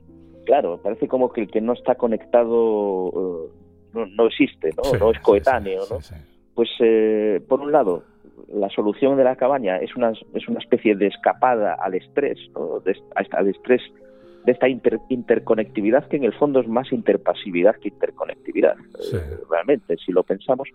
Claro, 0.45 0.79
parece 0.81 1.07
como 1.07 1.31
que 1.31 1.41
el 1.41 1.51
que 1.51 1.59
no 1.59 1.73
está 1.73 1.95
conectado 1.95 3.49
eh, 3.53 4.05
no, 4.15 4.27
existe, 4.27 4.69
¿no? 4.77 4.97
no 4.97 5.11
es 5.11 5.19
coetáneo, 5.19 5.81
¿no? 5.89 5.97
Pues, 6.53 6.69
eh, 6.79 7.41
por 7.49 7.59
un 7.59 7.73
lado, 7.73 8.03
la 8.53 8.69
solución 8.69 9.17
de 9.17 9.23
la 9.23 9.35
cabaña 9.35 9.77
es 9.77 9.95
una, 9.95 10.11
es 10.33 10.47
una 10.47 10.59
especie 10.59 10.95
de 10.95 11.07
escapada 11.07 11.73
al 11.75 11.95
estrés, 11.95 12.39
¿no? 12.53 12.79
de, 12.79 12.95
al 13.31 13.47
estrés 13.47 13.81
de 14.45 14.51
esta 14.51 14.67
interconectividad 14.69 16.07
que 16.07 16.17
en 16.17 16.23
el 16.23 16.33
fondo 16.33 16.59
es 16.59 16.67
más 16.67 16.91
interpasividad 16.91 17.75
que 17.77 17.89
interconectividad, 17.89 18.75
eh, 18.77 19.37
realmente, 19.49 19.97
si 19.97 20.11
lo 20.11 20.23
pensamos. 20.23 20.69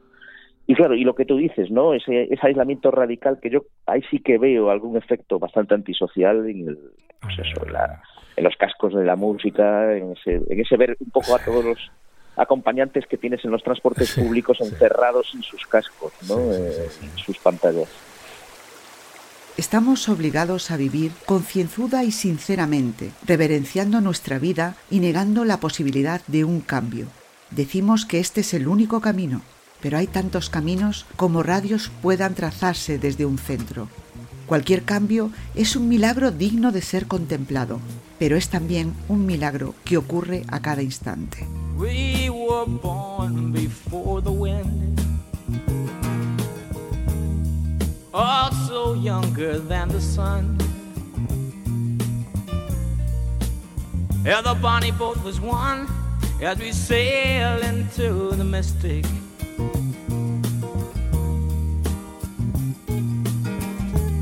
Y 0.67 0.75
claro, 0.75 0.95
y 0.95 1.05
lo 1.05 1.15
que 1.15 1.25
tú 1.25 1.37
dices, 1.37 1.71
¿no? 1.71 1.95
Ese, 1.95 2.25
ese, 2.25 2.47
aislamiento 2.47 2.91
radical 2.91 3.39
que 3.41 3.51
yo 3.51 3.65
ahí 3.87 4.03
sí 4.11 4.21
que 4.21 4.39
veo 4.39 4.71
algún 4.71 4.97
efecto 4.97 5.39
bastante 5.39 5.75
antisocial 5.75 6.49
en, 6.49 6.69
el, 6.69 6.79
pues 7.21 7.39
eso, 7.39 7.65
ah. 7.77 8.03
en, 8.37 8.45
los 8.45 8.57
cascos 8.57 8.95
de 8.95 9.05
la 9.05 9.17
música, 9.17 9.97
en 9.97 10.13
ese, 10.13 10.43
en 10.49 10.61
ese 10.61 10.77
ver 10.77 10.97
un 11.01 11.11
poco 11.11 11.35
a 11.35 11.45
todos 11.45 11.65
los 11.65 11.91
acompañantes 12.41 13.07
que 13.07 13.19
tienes 13.19 13.45
en 13.45 13.51
los 13.51 13.63
transportes 13.63 14.13
públicos 14.15 14.59
encerrados 14.63 15.31
en 15.35 15.43
sus 15.43 15.67
cascos, 15.67 16.13
¿no? 16.27 16.39
Eh, 16.39 16.89
en 17.03 17.19
sus 17.19 17.39
pantallas. 17.39 17.89
Estamos 19.59 20.09
obligados 20.09 20.71
a 20.71 20.79
vivir 20.79 21.13
concienzuda 21.27 22.03
y 22.03 22.13
sinceramente, 22.13 23.11
reverenciando 23.27 24.01
nuestra 24.01 24.39
vida 24.39 24.75
y 24.91 25.01
negando 25.01 25.45
la 25.45 25.61
posibilidad 25.61 26.23
de 26.29 26.45
un 26.45 26.61
cambio. 26.61 27.09
Decimos 27.51 28.07
que 28.07 28.21
este 28.21 28.41
es 28.41 28.55
el 28.55 28.69
único 28.69 29.03
camino, 29.03 29.43
pero 29.83 29.99
hay 29.99 30.07
tantos 30.07 30.49
caminos 30.49 31.05
como 31.17 31.43
radios 31.43 31.91
puedan 32.01 32.35
trazarse 32.35 32.99
desde 32.99 33.27
un 33.27 33.37
centro. 33.37 33.89
Cualquier 34.47 34.85
cambio 34.85 35.31
es 35.55 35.77
un 35.77 35.89
milagro 35.89 36.31
digno 36.31 36.73
de 36.73 36.81
ser 36.81 37.07
contemplado, 37.07 37.81
pero 38.21 38.37
es 38.37 38.51
también 38.51 38.95
un 39.09 39.25
milagro 39.25 39.75
que 39.83 39.97
ocurre 39.97 40.45
a 40.49 40.61
cada 40.61 40.83
instante. 40.83 41.49
We 41.79 42.29
were 42.29 42.67
born 42.67 43.51
before 43.51 44.21
the 44.21 44.31
wind, 44.31 45.01
also 48.13 48.95
younger 48.95 49.59
than 49.59 49.89
the 49.89 50.01
sun. 50.03 50.59
Yeah, 54.23 54.43
the 54.43 54.55
bonnie 54.61 54.93
boat 54.93 55.17
was 55.25 55.41
one 55.41 55.89
as 56.43 56.59
we 56.59 56.73
sail 56.73 57.59
into 57.63 58.37
the 58.37 58.45
mystic. 58.45 59.07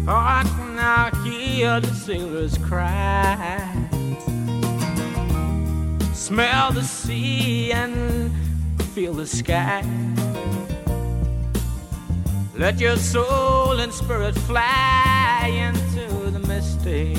Oh, 0.06 0.14
I 0.14 0.44
can 0.44 0.76
now 0.76 1.10
hear 1.24 1.80
the 1.80 1.92
sailors 1.92 2.56
cry 2.58 3.77
smell 6.28 6.70
the 6.72 6.82
sea 6.82 7.72
and 7.72 8.30
feel 8.94 9.14
the 9.14 9.26
sky. 9.26 9.82
Let 12.54 12.78
your 12.78 12.96
soul 12.96 13.80
and 13.80 13.90
spirit 13.90 14.34
fly 14.34 15.50
into 15.50 16.30
the 16.30 16.40
mystic. 16.40 17.16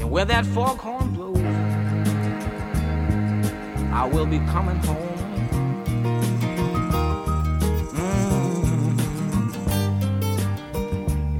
And 0.00 0.10
where 0.10 0.24
that 0.24 0.44
foghorn 0.46 1.14
blows, 1.14 1.38
I 3.92 4.10
will 4.12 4.26
be 4.26 4.40
coming 4.50 4.78
home. 4.78 5.11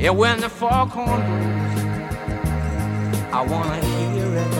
Yeah, 0.02 0.10
when 0.10 0.40
the 0.40 0.48
foghorn 0.48 1.20
blows, 1.28 1.78
I 3.32 3.46
wanna 3.48 3.76
hear 3.76 4.36
it. 4.42 4.52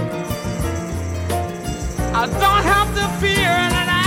I 2.15 2.27
don't 2.43 2.65
have 2.75 2.95
to 2.95 3.09
fear 3.19 3.51
and 3.51 3.75
I 3.75 4.03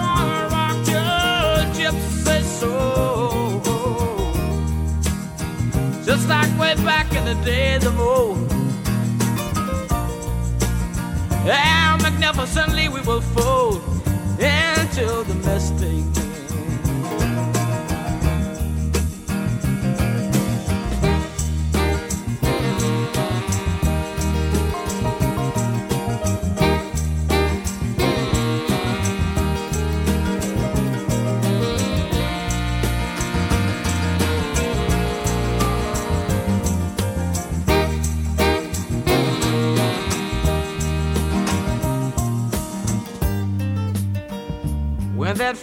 wanna 0.00 0.48
rock 0.56 0.80
your 0.88 1.60
gypsy 1.76 2.40
soul, 2.58 3.60
just 6.06 6.26
like 6.26 6.50
way 6.58 6.74
back 6.76 7.12
in 7.14 7.24
the 7.26 7.34
days 7.44 7.84
of 7.84 8.00
old. 8.00 8.50
And 11.46 12.02
magnificently 12.02 12.88
we 12.88 13.02
will 13.02 13.20
fold 13.20 13.82
into 14.40 15.22
the 15.28 15.34
mystic. 15.44 16.23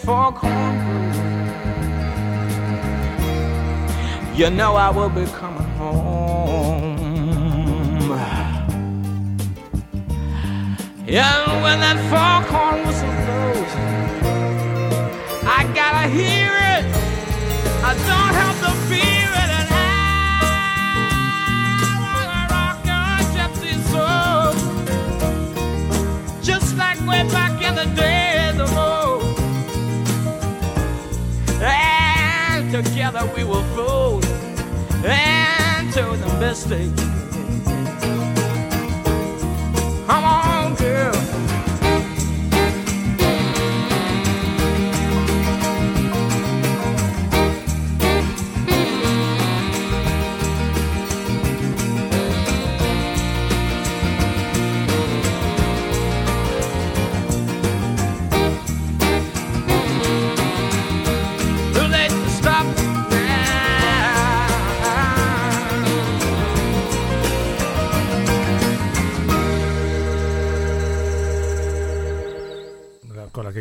That 0.02 0.06
foghorn 0.06 0.76
you 4.36 4.50
know 4.50 4.74
I 4.74 4.90
will 4.90 5.08
be 5.08 5.26
coming 5.26 5.62
home. 5.76 7.00
Yeah, 11.06 11.62
when 11.62 11.80
that 11.80 11.98
foghorn 12.08 12.86
whistle 12.86 13.10
blows, 13.10 13.72
I 15.44 15.64
gotta 15.74 16.08
hear 16.08 16.50
it. 16.74 16.84
I 17.84 17.92
don't 18.08 18.34
have 18.40 18.58
to 18.64 18.70
fear 18.88 19.30
it, 19.42 19.50
and 19.58 19.68
I 19.70 19.82
wanna 22.00 22.42
rock 22.54 22.78
your 22.88 23.10
gypsy 23.34 23.74
soul, 23.92 24.52
just 26.40 26.68
like 26.78 26.98
way 27.00 27.22
back 27.30 27.60
in 27.62 27.74
the 27.74 27.84
day. 27.94 28.11
Into 36.52 36.68
the 36.68 37.21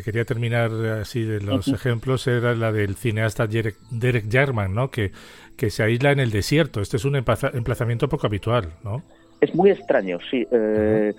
quería 0.04 0.26
terminar 0.26 0.72
así 1.02 1.24
de 1.24 1.42
los 1.42 1.68
ejemplos 1.68 2.28
era 2.28 2.56
la 2.56 2.72
del 2.72 2.96
cineasta 2.96 3.48
Derek, 3.48 4.26
Jarman, 4.32 4.74
¿no? 4.74 4.90
Que, 4.90 5.12
que 5.58 5.70
se 5.70 5.84
aísla 5.84 6.12
en 6.12 6.20
el 6.20 6.32
desierto. 6.32 6.82
Este 6.82 6.98
es 6.98 7.06
un 7.06 7.16
emplazamiento 7.16 8.08
poco 8.10 8.28
habitual, 8.28 8.74
¿no? 8.84 9.04
Es 9.42 9.54
muy 9.56 9.72
extraño, 9.72 10.20
sí. 10.30 10.48
Eh, 10.52 11.14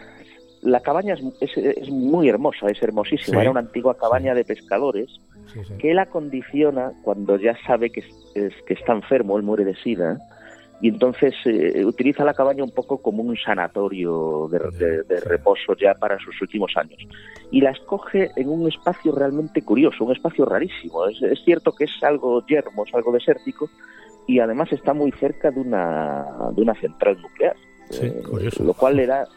la 0.63 0.81
cabaña 0.81 1.15
es, 1.41 1.57
es, 1.57 1.91
muy 1.91 2.29
hermosa, 2.29 2.69
es 2.69 2.83
hermosísima. 2.83 3.43
Era 3.43 3.51
una 3.51 3.61
antigua 3.61 3.97
cabaña 3.97 4.35
de 4.35 4.45
pescadores 4.45 5.09
que 5.79 5.91
él 5.91 5.99
acondiciona 5.99 6.93
cuando 7.03 7.37
ya 7.37 7.57
sabe 7.67 7.91
que, 7.91 8.01
es, 8.35 8.55
que 8.67 8.75
está 8.75 8.93
enfermo, 8.93 9.37
él 9.37 9.43
muere 9.43 9.65
de 9.65 9.75
sida 9.77 10.19
y 10.83 10.89
entonces 10.89 11.33
eh, 11.45 11.85
utiliza 11.85 12.25
la 12.25 12.35
cabaña 12.35 12.65
un 12.65 12.73
poco 12.73 12.99
como 12.99 13.23
un 13.23 13.37
sanatorio 13.37 14.49
de, 14.51 15.21
reposo 15.21 15.77
ya 15.81 15.95
para 15.95 16.19
sus 16.19 16.43
últimos 16.43 16.77
años. 16.77 16.99
Y 17.53 17.61
la 17.61 17.71
escoge 17.71 18.33
en 18.35 18.49
un 18.49 18.67
espacio 18.67 19.15
realmente 19.15 19.63
curioso, 19.63 20.05
un 20.05 20.11
espacio 20.11 20.45
rarísimo. 20.45 21.07
Es, 21.07 21.39
cierto 21.45 21.71
que 21.71 21.85
es 21.85 22.03
algo 22.03 22.45
yermo, 22.47 22.85
es 22.85 22.93
algo 22.97 23.13
desértico, 23.13 23.71
y 24.27 24.41
además 24.41 24.73
está 24.73 24.93
muy 24.93 25.13
cerca 25.13 25.53
de 25.53 25.61
una, 25.61 26.51
de 26.53 26.63
una 26.63 26.75
central 26.75 27.17
nuclear. 27.23 27.55
Eh, 27.93 28.21
lo 28.59 28.75
cual 28.75 28.97
le 28.97 29.07
da 29.07 29.29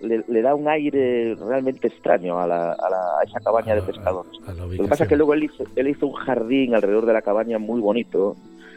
le, 0.00 0.42
da 0.42 0.54
un 0.56 0.66
aire 0.66 1.36
realmente 1.36 1.86
extraño 1.86 2.40
a, 2.40 2.48
la, 2.48 2.72
a, 2.72 3.22
esa 3.24 3.38
cabaña 3.38 3.76
de 3.76 3.82
pescadores. 3.82 4.32
lo 4.56 4.70
que 4.70 4.88
pasa 4.88 5.04
es 5.04 5.08
que 5.08 5.16
luego 5.16 5.34
él 5.34 5.44
hizo, 5.44 5.62
él 5.76 5.88
hizo 5.88 6.06
un 6.08 6.14
jardín 6.14 6.74
alrededor 6.74 7.06
de 7.06 7.12
la 7.12 7.22
cabaña 7.22 7.58
muy 7.58 7.80
bonito, 7.80 8.34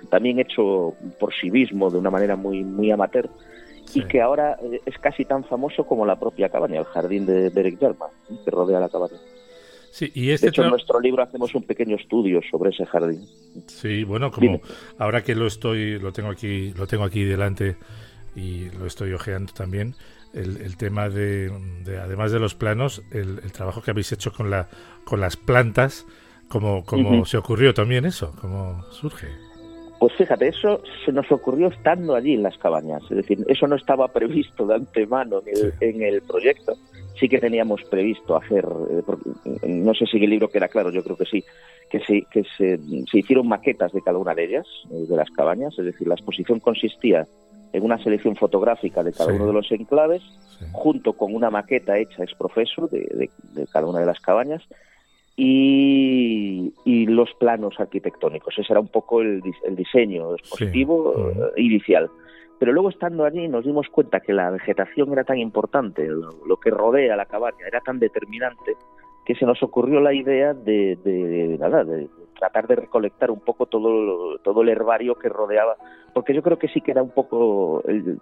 también 0.10 0.40
hecho 0.40 0.94
por 1.20 1.34
sí 1.34 1.52
mismo 1.52 1.90
de 1.90 1.98
una 1.98 2.10
manera 2.10 2.36
muy, 2.36 2.64
muy 2.64 2.92
amateur, 2.92 3.30
y 3.94 4.04
que 4.06 4.22
ahora 4.22 4.58
eh, 4.64 4.82
es 4.86 4.98
casi 4.98 5.26
tan 5.26 5.44
famoso 5.44 5.86
como 5.86 6.06
la 6.06 6.20
propia 6.20 6.50
cabaña, 6.50 6.80
el 6.80 6.86
jardín 6.86 7.26
de 7.26 7.50
Derek 7.50 7.80
Jarman, 7.80 8.10
que 8.44 8.52
rodea 8.52 8.80
la 8.80 8.90
cabaña. 8.90 9.18
Sí, 9.92 10.12
y 10.16 10.32
este 10.32 10.48
de 10.48 10.50
hecho, 10.50 10.64
en 10.64 10.72
nuestro 10.72 11.00
libro 11.00 11.22
hacemos 11.22 11.54
un 11.54 11.64
pequeño 11.64 11.96
estudio 11.96 12.42
sobre 12.50 12.72
ese 12.72 12.86
jardín. 12.86 13.28
Sí, 13.68 14.04
bueno, 14.04 14.32
como 14.32 14.60
ahora 14.98 15.24
que 15.24 15.36
lo 15.36 15.46
estoy, 15.46 16.00
lo 16.00 16.12
tengo 16.12 16.30
aquí, 16.30 16.74
lo 16.74 16.88
tengo 16.88 17.04
aquí 17.04 17.24
delante 17.24 17.76
y 18.36 18.72
lo 18.72 18.88
estoy 18.88 19.14
ojeando 19.14 19.54
también, 19.54 19.94
el, 20.34 20.78
tema 20.78 21.10
de, 21.10 21.52
además 22.02 22.32
de 22.32 22.40
los 22.40 22.56
planos, 22.56 23.04
el, 23.12 23.40
trabajo 23.52 23.84
que 23.84 23.92
habéis 23.92 24.12
hecho 24.12 24.34
con, 24.34 24.50
la, 24.50 24.68
con 25.04 25.22
las 25.22 25.38
plantas, 25.38 26.08
¿cómo, 26.48 26.84
cómo 26.86 27.24
se 27.26 27.38
ocurrió 27.38 27.76
también 27.76 28.06
eso? 28.06 28.36
¿Cómo 28.42 28.84
surge? 28.92 29.28
Pues 30.04 30.16
fíjate, 30.16 30.50
eso 30.50 30.82
se 31.06 31.14
nos 31.14 31.32
ocurrió 31.32 31.70
estando 31.70 32.14
allí 32.14 32.34
en 32.34 32.44
las 32.44 32.58
cabañas, 32.58 33.02
es 33.04 33.16
decir, 33.16 33.38
eso 33.48 33.68
no 33.68 33.78
estaba 33.78 34.10
previsto 34.10 34.68
de 34.68 34.76
antemano 34.76 35.42
en 35.80 36.02
el, 36.02 36.22
proyecto. 36.24 36.74
Sí 37.18 37.30
que 37.30 37.40
teníamos 37.40 37.82
previsto 37.86 38.36
hacer, 38.36 38.66
eh, 38.66 39.68
no 39.70 39.94
sé 39.94 40.06
si 40.06 40.22
el 40.22 40.30
libro 40.30 40.50
queda 40.50 40.68
claro, 40.68 40.92
yo 40.92 41.06
creo 41.06 41.16
que 41.16 41.24
sí, 41.24 41.42
que, 41.90 42.02
sí, 42.02 42.28
que 42.30 42.44
se, 42.58 42.78
se 43.10 43.18
hicieron 43.18 43.48
maquetas 43.48 43.94
de 43.94 44.02
cada 44.02 44.18
una 44.18 44.36
de 44.36 44.44
ellas, 44.44 44.68
eh, 44.92 45.06
de 45.08 45.16
las 45.16 45.30
cabañas, 45.30 45.74
es 45.80 45.86
decir, 45.86 46.06
la 46.06 46.16
exposición 46.16 46.60
consistía 46.60 47.26
en 47.72 47.84
una 47.84 47.98
selección 48.04 48.36
fotográfica 48.36 49.04
de 49.04 49.14
cada 49.14 49.34
uno 49.34 49.48
de 49.48 49.54
los 49.54 49.72
enclaves, 49.72 50.22
junto 50.74 51.14
con 51.14 51.34
una 51.34 51.50
maqueta 51.50 51.98
hecha 51.98 52.24
ex 52.24 52.36
profeso 52.36 52.90
de, 52.90 53.30
cada 53.72 53.88
una 53.88 54.02
de 54.02 54.06
las 54.06 54.20
cabañas 54.20 54.64
y, 55.36 57.06
los 57.08 57.34
planos 57.36 57.80
arquitectónicos. 57.80 58.58
Ese 58.58 58.74
era 58.74 58.80
un 58.80 58.88
poco 58.88 59.22
el, 59.22 59.42
diseño 59.72 60.36
expositivo 60.36 61.30
eh, 61.30 61.62
inicial. 61.62 62.10
Pero 62.60 62.72
luego 62.72 62.90
estando 62.90 63.26
allí 63.26 63.48
nos 63.48 63.66
dimos 63.66 63.88
cuenta 63.90 64.20
que 64.20 64.34
la 64.34 64.50
vegetación 64.50 65.12
era 65.12 65.24
tan 65.24 65.38
importante, 65.38 66.08
lo, 66.08 66.58
que 66.58 66.70
rodea 66.70 67.16
la 67.16 67.26
cabaña 67.26 67.68
era 67.68 67.82
tan 67.82 68.00
determinante, 68.00 68.78
que 69.26 69.36
se 69.36 69.46
nos 69.46 69.62
ocurrió 69.64 70.00
la 70.00 70.14
idea 70.14 70.54
de, 70.54 70.98
de, 71.04 71.58
nada, 71.60 71.84
de 71.84 72.08
tratar 72.40 72.68
de 72.68 72.76
recolectar 72.76 73.32
un 73.32 73.42
poco 73.42 73.66
todo, 73.66 74.38
todo 74.40 74.62
el 74.62 74.70
herbario 74.70 75.16
que 75.16 75.30
rodeaba, 75.30 75.76
porque 76.14 76.34
yo 76.34 76.42
creo 76.42 76.58
que 76.58 76.68
sí 76.70 76.82
que 76.82 76.92
era 76.92 77.04
un 77.04 77.12
poco 77.12 77.84
el, 77.86 78.18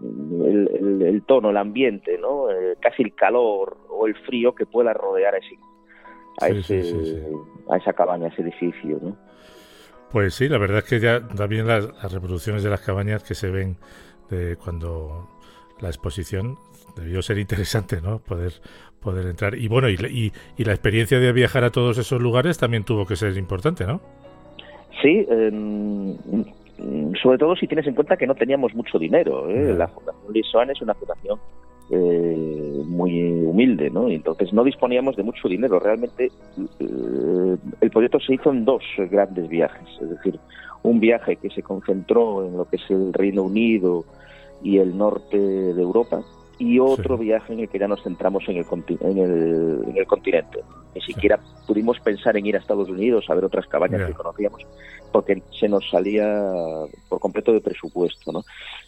el, 1.04 1.24
tono, 1.24 1.52
el 1.52 1.58
ambiente, 1.58 2.18
¿no? 2.18 2.50
Eh, 2.50 2.78
casi 2.80 3.04
el 3.04 3.14
calor 3.14 3.78
o 3.90 4.08
el 4.08 4.16
frío 4.16 4.56
que 4.56 4.66
pueda 4.66 4.94
rodear 4.94 5.36
a, 6.42 6.50
ese, 6.50 7.32
a 7.70 7.78
esa 7.78 7.94
cabaña, 7.94 8.26
a 8.26 8.30
ese 8.30 8.42
edificio, 8.42 9.00
¿no? 9.02 9.18
Pues 10.12 10.34
sí, 10.34 10.50
la 10.50 10.58
verdad 10.58 10.80
es 10.80 10.84
que 10.86 11.00
ya 11.00 11.26
también 11.26 11.68
las, 11.68 11.86
las 11.86 12.12
reproducciones 12.12 12.64
de 12.64 12.70
las 12.70 12.82
cabañas 12.82 13.24
que 13.24 13.34
se 13.34 13.50
ven 13.50 13.78
de 14.30 14.58
cuando 14.58 15.30
la 15.80 15.88
exposición 15.88 16.58
debió 16.98 17.22
ser 17.22 17.38
interesante, 17.38 18.02
¿no? 18.02 18.20
Poder 18.20 18.54
poder 19.02 19.26
entrar. 19.26 19.56
Y 19.56 19.68
bueno, 19.68 19.90
y, 19.90 20.32
y, 20.58 20.64
la 20.64 20.72
experiencia 20.72 21.20
de 21.20 21.32
viajar 21.34 21.64
a 21.64 21.72
todos 21.72 21.98
esos 21.98 22.22
lugares 22.22 22.58
también 22.58 22.84
tuvo 22.84 23.06
que 23.06 23.16
ser 23.16 23.36
importante, 23.36 23.86
¿no? 23.86 24.00
Sí, 25.02 25.26
sobre 27.22 27.38
todo 27.38 27.56
si 27.56 27.68
tienes 27.68 27.88
en 27.88 27.96
cuenta 27.96 28.16
que 28.18 28.28
no 28.28 28.36
teníamos 28.36 28.74
mucho 28.76 29.00
dinero. 29.00 29.50
¿eh? 29.50 29.74
La 29.74 29.88
Fundación 29.88 30.34
Lisoan 30.34 30.70
es 30.70 30.82
una 30.82 30.94
fundación 30.94 31.40
eh, 31.92 32.84
muy 32.86 33.46
humilde, 33.46 33.90
¿no? 33.90 34.08
Entonces 34.08 34.54
no 34.54 34.64
disponíamos 34.64 35.18
de 35.18 35.24
mucho 35.24 35.50
dinero. 35.50 35.80
Realmente 35.80 36.32
eh, 36.80 37.58
el 37.82 37.92
proyecto 37.92 38.20
se 38.20 38.36
hizo 38.36 38.52
en 38.52 38.64
dos 38.64 38.84
grandes 39.10 39.50
viajes, 39.50 39.88
es 40.02 40.10
decir, 40.10 40.40
un 40.84 41.00
viaje 41.00 41.36
que 41.36 41.50
se 41.50 41.62
concentró 41.62 42.46
en 42.46 42.58
lo 42.58 42.66
que 42.66 42.78
es 42.78 42.90
el 42.90 43.14
Reino 43.14 43.44
Unido 43.44 44.06
y 44.64 44.78
el 44.78 44.98
norte 44.98 45.38
de 45.38 45.82
Europa, 45.82 46.22
y 46.62 46.78
otro 46.78 47.18
viaje 47.18 47.54
en 47.54 47.62
el 47.62 47.70
que 47.70 47.80
ya 47.80 47.88
nos 47.88 48.04
centramos 48.04 48.48
en 48.48 48.58
el, 48.58 48.66
en 49.00 49.18
el, 49.18 49.84
en 49.88 49.98
el 49.98 50.06
continente. 50.06 50.60
Ni 50.94 51.02
siquiera 51.02 51.40
pudimos 51.66 52.00
pensar 52.02 52.38
en 52.38 52.46
ir 52.46 52.56
a 52.56 52.60
Estados 52.60 52.88
Unidos 52.88 53.26
a 53.30 53.34
ver 53.34 53.46
otras 53.46 53.66
cabañas 53.66 54.06
que 54.06 54.14
conocíamos 54.14 54.62
porque 55.12 55.42
se 55.60 55.68
nos 55.68 55.90
salía 55.90 56.24
por 57.10 57.20
completo 57.20 57.52
de 57.52 57.62
presupuesto. 57.62 58.32
¿no? 58.32 58.44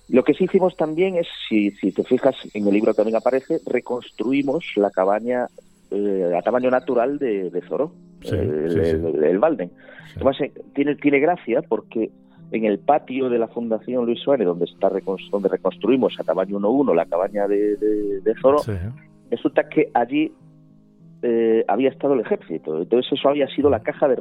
Lo 0.09 0.23
que 0.23 0.35
sí 0.35 0.43
hicimos 0.43 0.77
también 0.77 1.17
es, 1.17 1.27
si, 1.49 1.71
si 1.71 1.91
te 1.91 2.03
fijas, 2.03 2.35
en 2.53 2.67
el 2.67 2.73
libro 2.75 2.93
también 2.93 3.15
aparece, 3.15 3.59
reconstruimos 3.65 4.63
la 4.75 4.91
cabaña 4.91 5.47
eh, 5.89 6.31
a 6.37 6.43
tamaño 6.43 6.69
natural 6.69 7.17
de, 7.17 7.49
de 7.49 7.61
Zoró, 7.61 7.91
el, 8.21 9.23
el, 9.23 9.39
Valden. 9.39 9.71
Además, 10.15 10.39
eh, 10.41 10.51
tiene, 10.75 10.95
tiene 10.95 11.19
gracia 11.19 11.63
porque 11.67 12.11
en 12.53 12.65
el 12.65 12.79
patio 12.79 13.29
de 13.29 13.39
la 13.39 13.47
Fundación 13.47 14.05
Luis 14.05 14.21
Suárez, 14.21 14.45
donde 14.45 14.65
está 14.65 14.89
donde 15.31 15.49
reconstruimos 15.49 16.13
a 16.19 16.23
tamaño 16.23 16.59
1-1 16.59 16.95
la 16.95 17.05
cabaña 17.05 17.47
de, 17.47 17.75
de, 17.77 18.35
Zoro, 18.41 18.61
resulta 19.31 19.67
que 19.67 19.89
allí 19.95 20.31
eh, 21.23 21.65
había 21.67 21.89
estado 21.89 22.13
el 22.13 22.19
ejército. 22.19 22.79
Entonces 22.79 23.11
eso 23.11 23.27
había 23.27 23.47
sido 23.47 23.71
la 23.71 23.81
caja 23.81 24.07
de, 24.07 24.15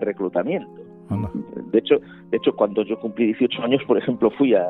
reclutamiento. 0.00 0.68
De 1.70 1.78
hecho, 1.78 2.00
de 2.30 2.36
hecho, 2.36 2.56
cuando 2.56 2.82
yo 2.82 2.98
cumplí 2.98 3.26
18 3.26 3.62
años, 3.62 3.82
por 3.86 3.96
ejemplo, 3.96 4.30
fui 4.32 4.54
a, 4.54 4.66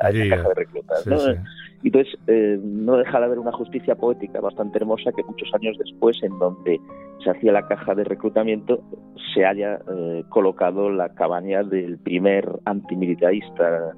a 0.00 0.08
esa 0.08 0.36
caja 0.36 0.48
de 0.48 0.54
reclutas. 0.54 1.06
Entonces 1.84 2.18
eh, 2.26 2.58
no 2.62 2.96
deja 2.96 3.18
de 3.18 3.26
haber 3.26 3.38
una 3.38 3.52
justicia 3.52 3.94
poética 3.94 4.40
bastante 4.40 4.78
hermosa 4.78 5.12
que 5.12 5.22
muchos 5.22 5.48
años 5.54 5.76
después, 5.78 6.20
en 6.22 6.38
donde 6.38 6.80
se 7.22 7.30
hacía 7.30 7.52
la 7.52 7.66
caja 7.66 7.94
de 7.94 8.04
reclutamiento, 8.04 8.80
se 9.34 9.44
haya 9.44 9.80
eh, 9.90 10.24
colocado 10.28 10.90
la 10.90 11.10
cabaña 11.14 11.62
del 11.62 11.98
primer 11.98 12.48
antimilitarista 12.64 13.92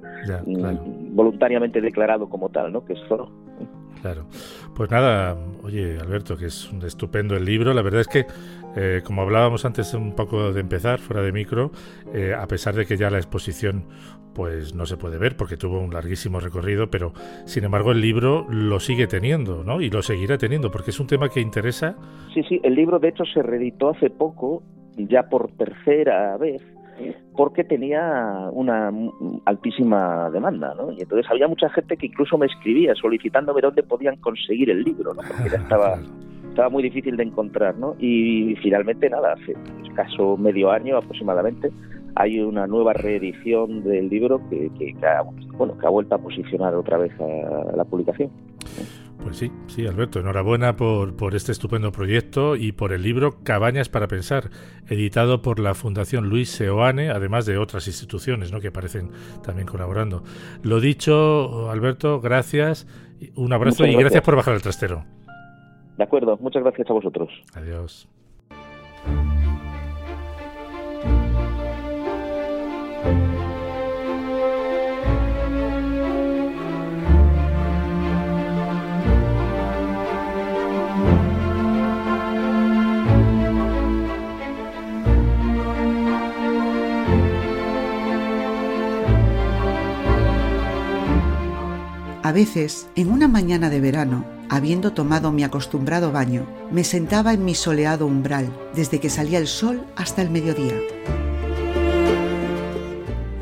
mm, 0.45 1.15
voluntariamente 1.15 1.81
declarado 1.81 2.29
como 2.29 2.49
tal, 2.49 2.71
¿no? 2.71 2.85
que 2.85 2.93
es 2.93 2.99
Zoro. 3.07 3.29
Claro. 4.01 4.25
Pues 4.75 4.89
nada, 4.89 5.37
oye 5.63 5.99
Alberto, 5.99 6.35
que 6.35 6.47
es 6.47 6.71
un 6.71 6.81
estupendo 6.83 7.35
el 7.35 7.45
libro. 7.45 7.73
La 7.73 7.83
verdad 7.83 8.01
es 8.01 8.07
que, 8.07 8.25
eh, 8.75 9.01
como 9.03 9.21
hablábamos 9.21 9.63
antes 9.65 9.93
un 9.93 10.15
poco 10.15 10.51
de 10.53 10.61
empezar, 10.61 10.99
fuera 10.99 11.21
de 11.21 11.31
micro, 11.31 11.71
eh, 12.13 12.33
a 12.33 12.47
pesar 12.47 12.73
de 12.73 12.85
que 12.85 12.97
ya 12.97 13.11
la 13.11 13.17
exposición 13.17 13.85
pues 14.33 14.75
no 14.75 14.85
se 14.85 14.97
puede 14.97 15.17
ver 15.17 15.35
porque 15.35 15.57
tuvo 15.57 15.79
un 15.79 15.93
larguísimo 15.93 16.39
recorrido, 16.39 16.89
pero 16.89 17.13
sin 17.45 17.63
embargo 17.63 17.91
el 17.91 18.01
libro 18.01 18.45
lo 18.49 18.79
sigue 18.79 19.07
teniendo, 19.07 19.63
¿no? 19.63 19.81
Y 19.81 19.89
lo 19.89 20.01
seguirá 20.01 20.37
teniendo 20.37 20.71
porque 20.71 20.91
es 20.91 20.99
un 20.99 21.07
tema 21.07 21.29
que 21.29 21.41
interesa. 21.41 21.95
Sí, 22.33 22.43
sí, 22.47 22.59
el 22.63 22.75
libro 22.75 22.99
de 22.99 23.09
hecho 23.09 23.23
se 23.25 23.41
reeditó 23.41 23.89
hace 23.89 24.09
poco, 24.09 24.63
ya 24.97 25.23
por 25.23 25.51
tercera 25.53 26.37
vez, 26.37 26.61
porque 27.35 27.63
tenía 27.63 28.49
una 28.51 28.91
altísima 29.45 30.29
demanda, 30.29 30.73
¿no? 30.75 30.91
Y 30.91 31.01
entonces 31.01 31.29
había 31.29 31.47
mucha 31.47 31.69
gente 31.69 31.97
que 31.97 32.07
incluso 32.07 32.37
me 32.37 32.45
escribía 32.45 32.93
solicitándome 32.95 33.61
dónde 33.61 33.83
podían 33.83 34.17
conseguir 34.17 34.69
el 34.69 34.83
libro, 34.83 35.13
¿no? 35.13 35.21
Porque 35.27 35.49
ya 35.49 35.57
estaba, 35.63 35.99
estaba 36.49 36.69
muy 36.69 36.83
difícil 36.83 37.17
de 37.17 37.23
encontrar, 37.23 37.77
¿no? 37.77 37.95
Y 37.99 38.55
finalmente, 38.61 39.09
nada, 39.09 39.33
hace 39.33 39.55
escaso 39.83 40.37
medio 40.37 40.71
año 40.71 40.97
aproximadamente, 40.97 41.71
hay 42.15 42.39
una 42.39 42.67
nueva 42.67 42.93
reedición 42.93 43.83
del 43.83 44.09
libro 44.09 44.41
que, 44.49 44.71
que, 44.77 44.95
ha, 45.05 45.23
bueno, 45.57 45.77
que 45.77 45.85
ha 45.85 45.89
vuelto 45.89 46.15
a 46.15 46.17
posicionar 46.17 46.75
otra 46.75 46.97
vez 46.97 47.11
a 47.19 47.75
la 47.75 47.85
publicación. 47.85 48.29
Pues 49.23 49.37
sí, 49.37 49.51
sí, 49.67 49.85
Alberto, 49.85 50.19
enhorabuena 50.19 50.75
por, 50.75 51.15
por 51.15 51.35
este 51.35 51.51
estupendo 51.51 51.91
proyecto 51.91 52.55
y 52.55 52.71
por 52.71 52.91
el 52.91 53.03
libro 53.03 53.35
Cabañas 53.43 53.87
para 53.87 54.07
Pensar, 54.07 54.49
editado 54.89 55.43
por 55.43 55.59
la 55.59 55.75
Fundación 55.75 56.27
Luis 56.27 56.49
Seoane, 56.49 57.11
además 57.11 57.45
de 57.45 57.57
otras 57.57 57.87
instituciones 57.87 58.51
¿no? 58.51 58.59
que 58.59 58.69
aparecen 58.69 59.11
también 59.43 59.67
colaborando. 59.67 60.23
Lo 60.63 60.79
dicho, 60.79 61.69
Alberto, 61.69 62.19
gracias, 62.19 62.87
un 63.35 63.53
abrazo 63.53 63.85
y 63.85 63.95
gracias 63.95 64.23
por 64.23 64.35
bajar 64.35 64.55
el 64.55 64.61
trastero. 64.61 65.05
De 65.97 66.03
acuerdo, 66.03 66.37
muchas 66.41 66.63
gracias 66.63 66.89
a 66.89 66.93
vosotros. 66.93 67.29
Adiós. 67.53 68.09
A 92.31 92.33
veces, 92.33 92.87
en 92.95 93.11
una 93.11 93.27
mañana 93.27 93.69
de 93.69 93.81
verano, 93.81 94.23
habiendo 94.47 94.93
tomado 94.93 95.33
mi 95.33 95.43
acostumbrado 95.43 96.13
baño, 96.13 96.47
me 96.71 96.85
sentaba 96.85 97.33
en 97.33 97.43
mi 97.43 97.55
soleado 97.55 98.07
umbral, 98.07 98.49
desde 98.73 99.01
que 99.01 99.09
salía 99.09 99.37
el 99.37 99.47
sol 99.47 99.85
hasta 99.97 100.21
el 100.21 100.29
mediodía. 100.29 100.75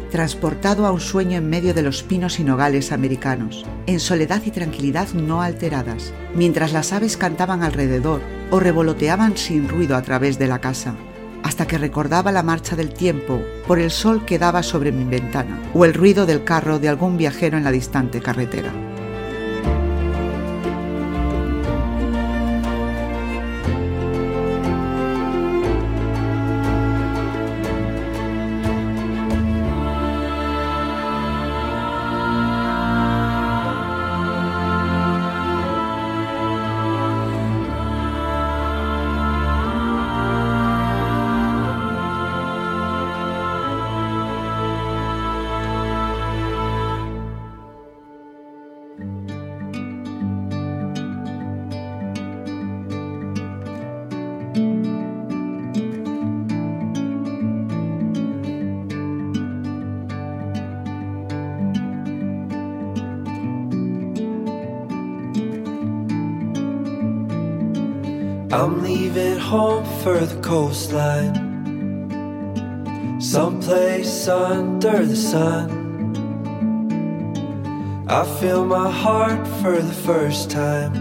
Transportado 0.10 0.88
a 0.88 0.92
un 0.92 1.02
sueño 1.02 1.38
en 1.38 1.48
medio 1.52 1.76
de 1.76 1.84
los 1.84 2.02
pinos 2.02 2.40
y 2.40 2.44
nogales 2.44 2.92
americanos, 2.92 3.64
en 3.86 4.00
soledad 4.00 4.42
y 4.44 4.50
tranquilidad 4.50 5.10
no 5.10 5.44
alteradas, 5.44 6.12
mientras 6.34 6.74
las 6.74 6.92
aves 6.92 7.16
cantaban 7.16 7.62
alrededor 7.62 8.22
o 8.50 8.60
revoloteaban 8.60 9.38
sin 9.38 9.70
ruido 9.70 9.96
a 9.96 10.02
través 10.02 10.40
de 10.40 10.48
la 10.48 10.62
casa, 10.62 10.96
hasta 11.44 11.68
que 11.68 11.78
recordaba 11.78 12.32
la 12.32 12.44
marcha 12.44 12.76
del 12.76 12.94
tiempo 12.94 13.42
por 13.68 13.80
el 13.80 13.92
sol 13.92 14.26
que 14.26 14.40
daba 14.40 14.64
sobre 14.64 14.92
mi 14.92 15.04
ventana 15.04 15.60
o 15.74 15.86
el 15.86 15.94
ruido 15.94 16.26
del 16.26 16.44
carro 16.44 16.80
de 16.80 16.90
algún 16.90 17.18
viajero 17.18 17.58
en 17.58 17.64
la 17.64 17.72
distante 17.72 18.22
carretera. 18.22 18.72
I'm 68.60 68.84
leaving 68.84 69.39
home 69.39 69.86
for 70.03 70.20
the 70.20 70.36
coastline, 70.41 71.34
someplace 73.22 74.28
under 74.28 75.05
the 75.05 75.16
sun. 75.16 75.70
I 78.10 78.26
feel 78.41 78.66
my 78.66 78.91
heart 78.91 79.47
for 79.62 79.82
the 79.82 79.93
first 79.93 80.51
time. 80.51 80.91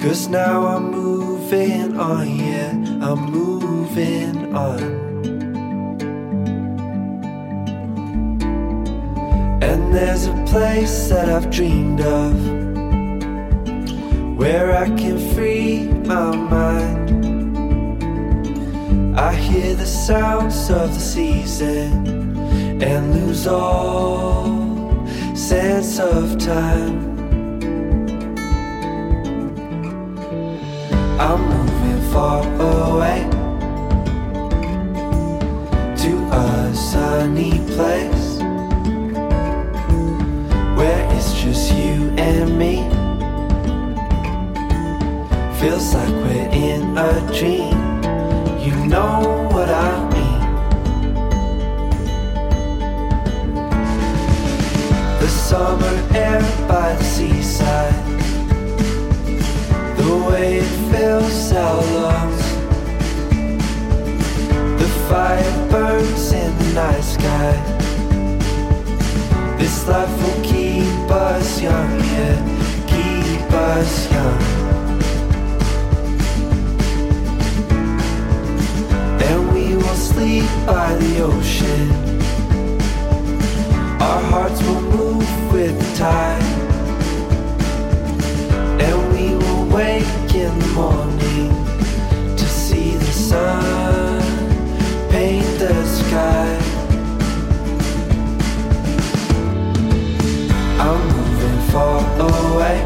Cause 0.00 0.26
now 0.26 0.66
I'm 0.66 0.90
moving 0.90 1.96
on, 1.96 2.36
yeah, 2.36 2.72
I'm 3.00 3.30
moving 3.30 4.52
on. 4.52 4.82
And 9.62 9.94
there's 9.94 10.26
a 10.26 10.34
place 10.48 11.08
that 11.10 11.28
I've 11.28 11.48
dreamed 11.48 12.00
of 12.00 12.59
where 14.40 14.74
I 14.74 14.86
can 14.96 15.18
free 15.34 15.84
my 16.06 16.34
mind. 16.34 17.10
I 19.20 19.34
hear 19.34 19.74
the 19.74 19.84
sounds 19.84 20.70
of 20.70 20.94
the 20.94 20.98
season 20.98 22.08
and 22.82 23.14
lose 23.14 23.46
all 23.46 24.46
sense 25.36 25.98
of 26.00 26.38
time. 26.38 26.96
I'm 31.20 31.40
moving 31.52 32.02
far 32.10 32.42
away 32.72 33.28
to 36.02 36.12
a 36.32 36.74
sunny 36.74 37.58
place 37.74 38.38
where 40.78 41.02
it's 41.14 41.34
just 41.42 41.74
you 41.74 42.08
and 42.16 42.58
me. 42.58 42.99
Feels 45.60 45.92
like 45.92 46.08
we're 46.08 46.48
in 46.52 46.96
a 46.96 47.20
dream. 47.36 47.76
You 48.58 48.74
know 48.86 49.46
what 49.52 49.68
I 49.68 49.92
mean. 50.14 50.40
The 55.20 55.28
summer 55.28 55.96
air 56.14 56.40
by 56.66 56.94
the 56.94 57.04
seaside. 57.04 57.92
The 59.98 60.26
way 60.30 60.60
it 60.60 60.90
fills 60.90 61.52
our 61.52 61.82
lungs. 61.92 62.46
The 64.80 64.88
fire 65.10 65.68
burns 65.68 66.32
in 66.32 66.56
the 66.56 66.72
night 66.72 67.04
sky. 67.04 67.52
This 69.58 69.86
life 69.86 70.08
will 70.22 70.42
keep 70.42 71.10
us 71.10 71.60
young, 71.60 72.00
yeah, 72.00 72.38
keep 72.86 73.52
us 73.52 74.10
young. 74.10 74.59
By 80.20 80.94
the 80.96 81.22
ocean. 81.22 81.90
Our 84.02 84.20
hearts 84.20 84.62
will 84.62 84.82
move 84.82 85.52
with 85.52 85.78
the 85.80 85.96
tide, 85.96 86.42
and 88.82 89.12
we 89.14 89.34
will 89.34 89.64
wake 89.74 90.34
in 90.34 90.58
the 90.58 90.66
morning 90.74 91.48
to 92.36 92.44
see 92.44 92.96
the 92.96 93.12
sun 93.12 94.20
paint 95.08 95.58
the 95.58 95.86
sky. 95.86 96.58
I'm 100.80 101.00
moving 101.16 101.60
far 101.72 102.04
away 102.28 102.78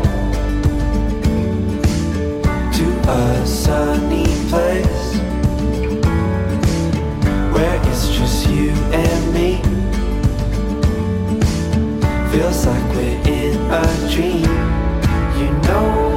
to 2.77 2.87
a 3.11 3.45
sunny 3.45 4.27
place 4.49 5.05
it's 7.95 8.09
just 8.09 8.49
you 8.49 8.71
and 8.93 9.35
me. 9.35 9.63
Feels 12.33 12.67
like 12.67 12.83
we're 12.97 13.21
in 13.25 13.57
a 13.71 14.11
dream. 14.11 14.51
You 15.39 15.51
know 15.69 16.14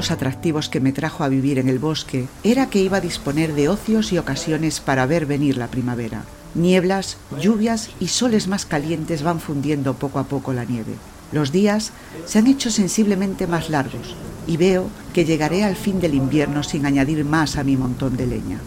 los 0.00 0.10
atractivos 0.10 0.70
que 0.70 0.80
me 0.80 0.92
trajo 0.92 1.24
a 1.24 1.28
vivir 1.28 1.58
en 1.58 1.68
el 1.68 1.78
bosque 1.78 2.26
era 2.42 2.70
que 2.70 2.80
iba 2.80 2.96
a 2.96 3.02
disponer 3.02 3.52
de 3.52 3.68
ocios 3.68 4.14
y 4.14 4.16
ocasiones 4.16 4.80
para 4.80 5.04
ver 5.04 5.26
venir 5.26 5.58
la 5.58 5.66
primavera. 5.66 6.24
Nieblas, 6.54 7.18
lluvias 7.38 7.90
y 8.00 8.08
soles 8.08 8.48
más 8.48 8.64
calientes 8.64 9.22
van 9.22 9.40
fundiendo 9.40 9.92
poco 9.92 10.18
a 10.18 10.24
poco 10.24 10.54
la 10.54 10.64
nieve. 10.64 10.94
Los 11.32 11.52
días 11.52 11.92
se 12.24 12.38
han 12.38 12.46
hecho 12.46 12.70
sensiblemente 12.70 13.46
más 13.46 13.68
largos 13.68 14.16
y 14.46 14.56
veo 14.56 14.88
que 15.12 15.26
llegaré 15.26 15.64
al 15.64 15.76
fin 15.76 16.00
del 16.00 16.14
invierno 16.14 16.62
sin 16.62 16.86
añadir 16.86 17.22
más 17.26 17.58
a 17.58 17.62
mi 17.62 17.76
montón 17.76 18.16
de 18.16 18.26
leña. 18.26 18.58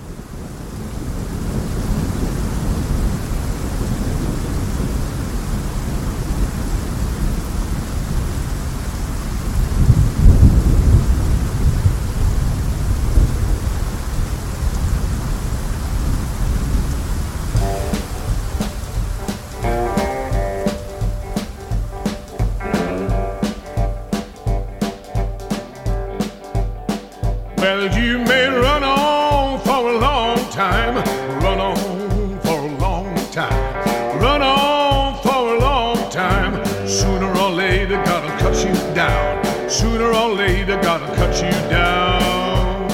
Cut 41.24 41.36
you 41.42 41.70
down. 41.70 42.88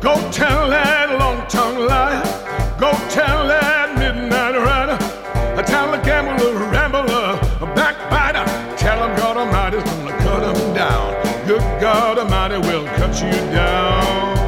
Go 0.00 0.14
tell 0.30 0.70
that 0.70 1.18
long 1.18 1.46
tongue 1.48 1.86
liar, 1.86 2.22
go 2.80 2.92
tell 3.10 3.46
that 3.48 3.98
midnight 3.98 4.56
rider, 4.56 4.96
tell 5.64 5.90
the 5.90 5.98
gambler, 5.98 6.54
rambler, 6.70 7.38
a 7.60 7.66
backbiter, 7.74 8.46
tell 8.78 9.06
him 9.06 9.14
God 9.16 9.36
Almighty's 9.36 9.82
gonna 9.82 10.16
cut 10.18 10.56
him 10.56 10.74
down. 10.74 11.46
Good 11.46 11.80
God 11.80 12.18
Almighty 12.18 12.58
will 12.68 12.86
cut 12.96 13.14
you 13.22 13.32
down. 13.52 14.38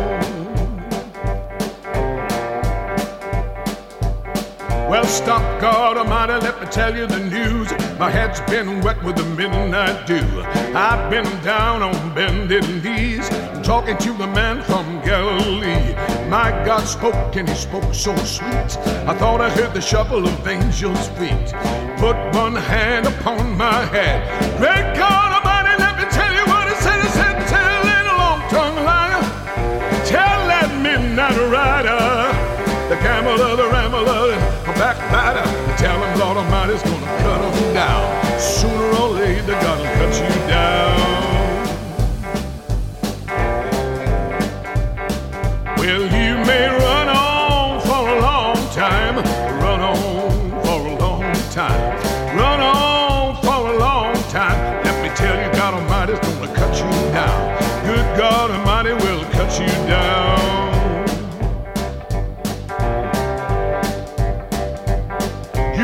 Well, 4.89 5.05
stop, 5.05 5.61
God 5.61 5.99
Almighty, 5.99 6.33
let 6.47 6.59
me 6.61 6.67
tell 6.69 6.97
you 6.97 7.07
the 7.07 7.19
news. 7.19 7.90
My 8.01 8.09
head's 8.09 8.41
been 8.51 8.81
wet 8.81 9.03
with 9.05 9.17
the 9.17 9.25
midnight 9.25 10.07
dew. 10.07 10.25
I've 10.75 11.11
been 11.11 11.27
down 11.45 11.83
on 11.83 12.15
bended 12.15 12.65
knees, 12.83 13.29
talking 13.63 13.99
to 13.99 14.15
the 14.15 14.27
man 14.27 14.63
from 14.63 15.03
Galilee. 15.03 15.95
My 16.31 16.51
God 16.65 16.85
spoke 16.85 17.37
and 17.37 17.47
he 17.47 17.55
spoke 17.55 17.93
so 17.93 18.17
sweet. 18.17 18.79
I 19.05 19.15
thought 19.19 19.43
I 19.43 19.51
heard 19.51 19.75
the 19.75 19.83
shuffle 19.83 20.27
of 20.27 20.49
angels' 20.49 21.09
feet. 21.21 21.53
Put 22.01 22.17
one 22.33 22.57
hand 22.57 23.07
upon 23.07 23.55
my 23.59 23.85
head. 23.93 24.25
Great 24.57 24.97
God 24.97 25.37
Almighty, 25.37 25.77
let 25.79 25.99
me 25.99 26.07
tell 26.09 26.33
you 26.33 26.47
what 26.47 26.69
he 26.71 26.75
said. 26.81 27.03
He 27.03 27.09
said, 27.09 27.37
tell 27.53 27.83
that 27.85 28.05
long-tongued 28.17 28.83
liar, 28.83 29.21
tell 30.07 30.41
that 30.49 30.73
midnight 30.81 31.37
rider, 31.53 32.01
the 32.89 32.97
gambler, 33.03 33.57
the 33.57 33.69
rambler, 33.69 34.50
backbiter, 34.67 35.45
tell 35.77 36.03
him 36.03 36.19
Lord 36.19 36.37
Almighty's 36.37 36.83
gonna 36.83 37.07
cut 37.23 37.55
him 37.55 37.75
down. 37.75 38.41
Sooner 38.41 38.97
or 39.01 39.09
later, 39.09 39.53
gotta 39.53 39.85
cut 39.99 40.13
you 40.15 40.29
down. 40.49 41.01
Well, 45.79 46.03
you 46.03 46.37
may 46.45 46.69
run 46.69 47.10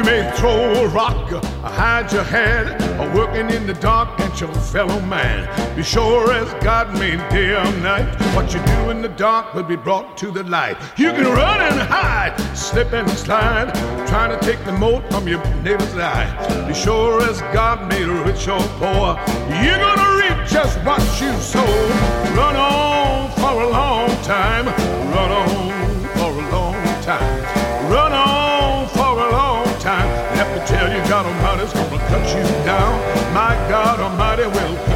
may 0.06 0.30
throw 0.36 0.84
a 0.84 0.88
rock, 0.88 1.32
or 1.32 1.40
hide 1.68 2.12
your 2.12 2.22
head, 2.22 2.80
or 3.00 3.12
working 3.12 3.50
in 3.50 3.66
the 3.66 3.74
dark 3.74 4.08
at 4.20 4.40
your 4.40 4.54
fellow 4.54 5.00
man. 5.00 5.44
Be 5.74 5.82
sure 5.82 6.32
as 6.32 6.48
God 6.62 6.96
made 6.96 7.18
day 7.28 7.56
or 7.56 7.72
night, 7.82 8.08
what 8.32 8.54
you 8.54 8.64
do 8.64 8.90
in 8.90 9.02
the 9.02 9.08
dark 9.08 9.52
will 9.52 9.64
be 9.64 9.74
brought 9.74 10.16
to 10.18 10.30
the 10.30 10.44
light. 10.44 10.76
You 10.96 11.10
can 11.10 11.24
run 11.24 11.60
and 11.60 11.80
hide, 11.80 12.36
slip 12.56 12.92
and 12.92 13.10
slide, 13.10 13.74
trying 14.06 14.30
to 14.38 14.46
take 14.46 14.64
the 14.64 14.72
mote 14.72 15.10
from 15.10 15.26
your 15.26 15.44
neighbor's 15.62 15.96
eye. 15.96 16.28
Be 16.68 16.74
sure 16.74 17.20
as 17.22 17.40
God 17.52 17.88
made 17.88 18.06
rich 18.06 18.46
or 18.46 18.62
poor, 18.78 19.18
you're 19.60 19.82
gonna 19.86 20.10
reap 20.22 20.46
just 20.46 20.78
what 20.84 21.02
you 21.20 21.32
sow. 21.40 21.66
Run 22.36 22.54
on 22.54 23.30
for 23.32 23.60
a 23.60 23.68
long 23.68 24.08
time, 24.22 24.66
run 25.12 25.32
on 25.32 25.85
tell 30.86 30.96
you, 30.96 31.08
God 31.08 31.26
Almighty's 31.26 31.72
gonna 31.72 31.98
cut 32.08 32.26
you 32.34 32.42
down. 32.64 33.34
My 33.34 33.54
God 33.68 34.00
Almighty 34.00 34.46
will 34.46 34.95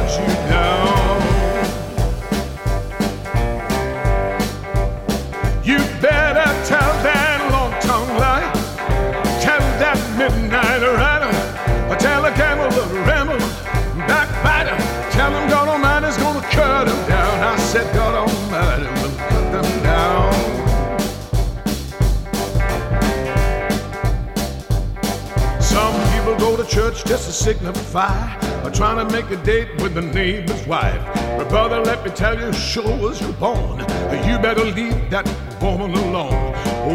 church 26.71 27.03
just 27.03 27.25
to 27.25 27.33
signify 27.33 28.33
or 28.63 28.71
trying 28.71 29.05
to 29.05 29.13
make 29.13 29.29
a 29.29 29.43
date 29.43 29.69
with 29.81 29.93
the 29.93 30.01
neighbor's 30.01 30.65
wife. 30.65 31.01
But 31.37 31.49
brother, 31.49 31.81
let 31.81 32.01
me 32.05 32.11
tell 32.11 32.39
you, 32.39 32.53
sure 32.53 33.11
as 33.11 33.19
you're 33.19 33.33
born, 33.33 33.79
you 34.25 34.39
better 34.39 34.63
leave 34.63 35.09
that 35.09 35.27
woman 35.61 35.91
alone. 35.93 36.53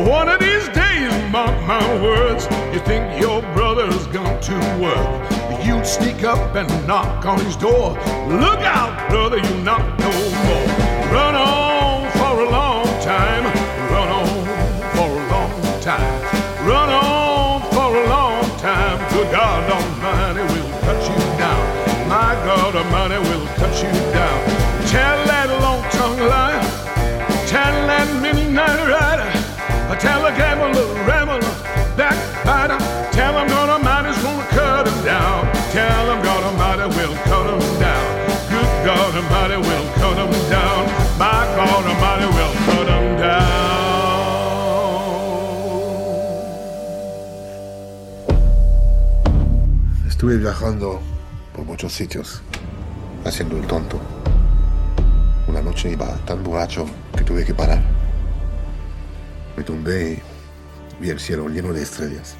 One 0.09 0.31
of 0.31 0.41
these 0.41 0.67
days, 0.69 1.13
mark 1.31 1.55
my 1.67 2.03
words, 2.03 2.45
you 2.73 2.81
think 2.81 3.21
your 3.21 3.43
brother's 3.53 4.07
gone 4.07 4.41
to 4.41 4.57
work. 4.81 5.63
You'd 5.63 5.87
sneak 5.87 6.25
up 6.25 6.55
and 6.55 6.69
knock 6.87 7.27
on 7.27 7.39
his 7.41 7.57
door. 7.57 7.91
Look 8.29 8.61
out, 8.61 9.11
brother, 9.11 9.37
you 9.37 9.55
knock 9.63 9.99
no 9.99 10.11
more. 10.11 11.13
Run 11.13 11.35
on 11.35 11.66
the 30.27 30.33
gambler, 30.37 30.85
rambler, 31.07 31.41
backbiter. 31.97 32.79
Tell 33.13 33.39
him 33.39 33.49
God 33.49 33.69
Almighty's 33.71 34.21
gonna 34.23 34.45
cut 34.51 34.89
him 34.89 35.05
down. 35.05 35.47
Tell 35.71 36.11
him 36.11 36.21
God 36.23 36.43
Almighty 36.49 36.87
will 36.97 37.15
cut 37.31 37.47
him 37.55 37.63
down. 37.79 38.07
Good 38.51 38.71
God 38.85 39.15
Almighty 39.15 39.57
will 39.69 39.87
cut 40.01 40.17
him 40.19 40.33
down. 40.51 40.83
My 41.19 41.45
God 41.57 41.85
Almighty 41.91 42.27
will 42.37 42.55
cut 42.67 42.89
him 42.95 43.07
down. 43.19 43.57
Estuve 50.09 50.39
viajando 50.39 51.01
por 51.55 51.65
muchos 51.65 51.93
sitios, 51.93 52.43
haciendo 53.25 53.57
el 53.59 53.67
tonto. 53.67 54.01
Una 55.47 55.63
noche 55.63 55.91
iba 55.91 56.09
tan 56.27 56.43
borracho 56.43 56.87
que 57.17 57.23
tuve 57.23 57.45
que 57.45 57.55
parar. 57.55 57.96
Me 59.57 59.63
tumbé 59.63 60.23
y 60.99 61.03
vi 61.03 61.11
el 61.11 61.19
cielo 61.19 61.49
lleno 61.49 61.73
de 61.73 61.83
estrellas. 61.83 62.37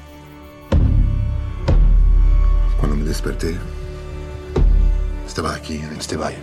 Cuando 2.79 2.95
me 2.95 3.03
desperté, 3.03 3.57
estaba 5.25 5.55
aquí, 5.55 5.77
en 5.77 5.95
este 5.97 6.15
valle. 6.15 6.37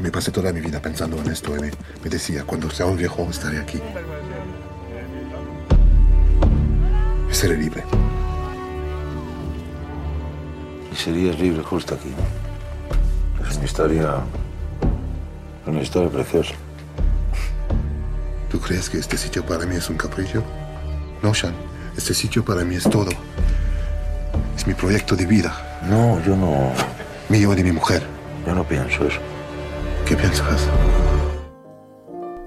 Me 0.00 0.10
pasé 0.10 0.30
toda 0.30 0.52
mi 0.52 0.60
vida 0.60 0.80
pensando 0.80 1.18
en 1.18 1.30
esto 1.30 1.54
y 1.56 1.60
me, 1.60 1.70
decía, 2.10 2.44
cuando 2.44 2.70
sea 2.70 2.86
un 2.86 2.96
viejo 2.96 3.28
estaré 3.30 3.58
aquí. 3.58 3.80
Y 7.30 7.34
seré 7.34 7.56
libre. 7.56 7.84
Y 10.90 10.96
serías 10.96 11.38
libre 11.38 11.62
justo 11.62 11.94
aquí. 11.94 12.12
Es 13.48 13.56
una 13.56 13.64
historia. 13.64 14.14
Una 15.66 15.82
historia 15.82 16.10
preciosa. 16.10 16.54
¿Tú 18.54 18.60
crees 18.60 18.88
que 18.88 18.98
este 18.98 19.16
sitio 19.16 19.44
para 19.44 19.66
mí 19.66 19.74
es 19.74 19.90
un 19.90 19.96
capricho? 19.96 20.40
No, 21.24 21.34
Sean. 21.34 21.56
Este 21.96 22.14
sitio 22.14 22.44
para 22.44 22.64
mí 22.64 22.76
es 22.76 22.84
todo. 22.84 23.10
Es 24.54 24.64
mi 24.64 24.74
proyecto 24.74 25.16
de 25.16 25.26
vida. 25.26 25.80
No, 25.90 26.24
yo 26.24 26.36
no. 26.36 26.70
Mío 27.28 27.52
y 27.52 27.56
de 27.56 27.64
mi 27.64 27.72
mujer. 27.72 28.04
Yo 28.46 28.54
no 28.54 28.62
pienso 28.62 29.08
eso. 29.08 29.18
¿Qué 30.06 30.14
piensas? 30.14 30.70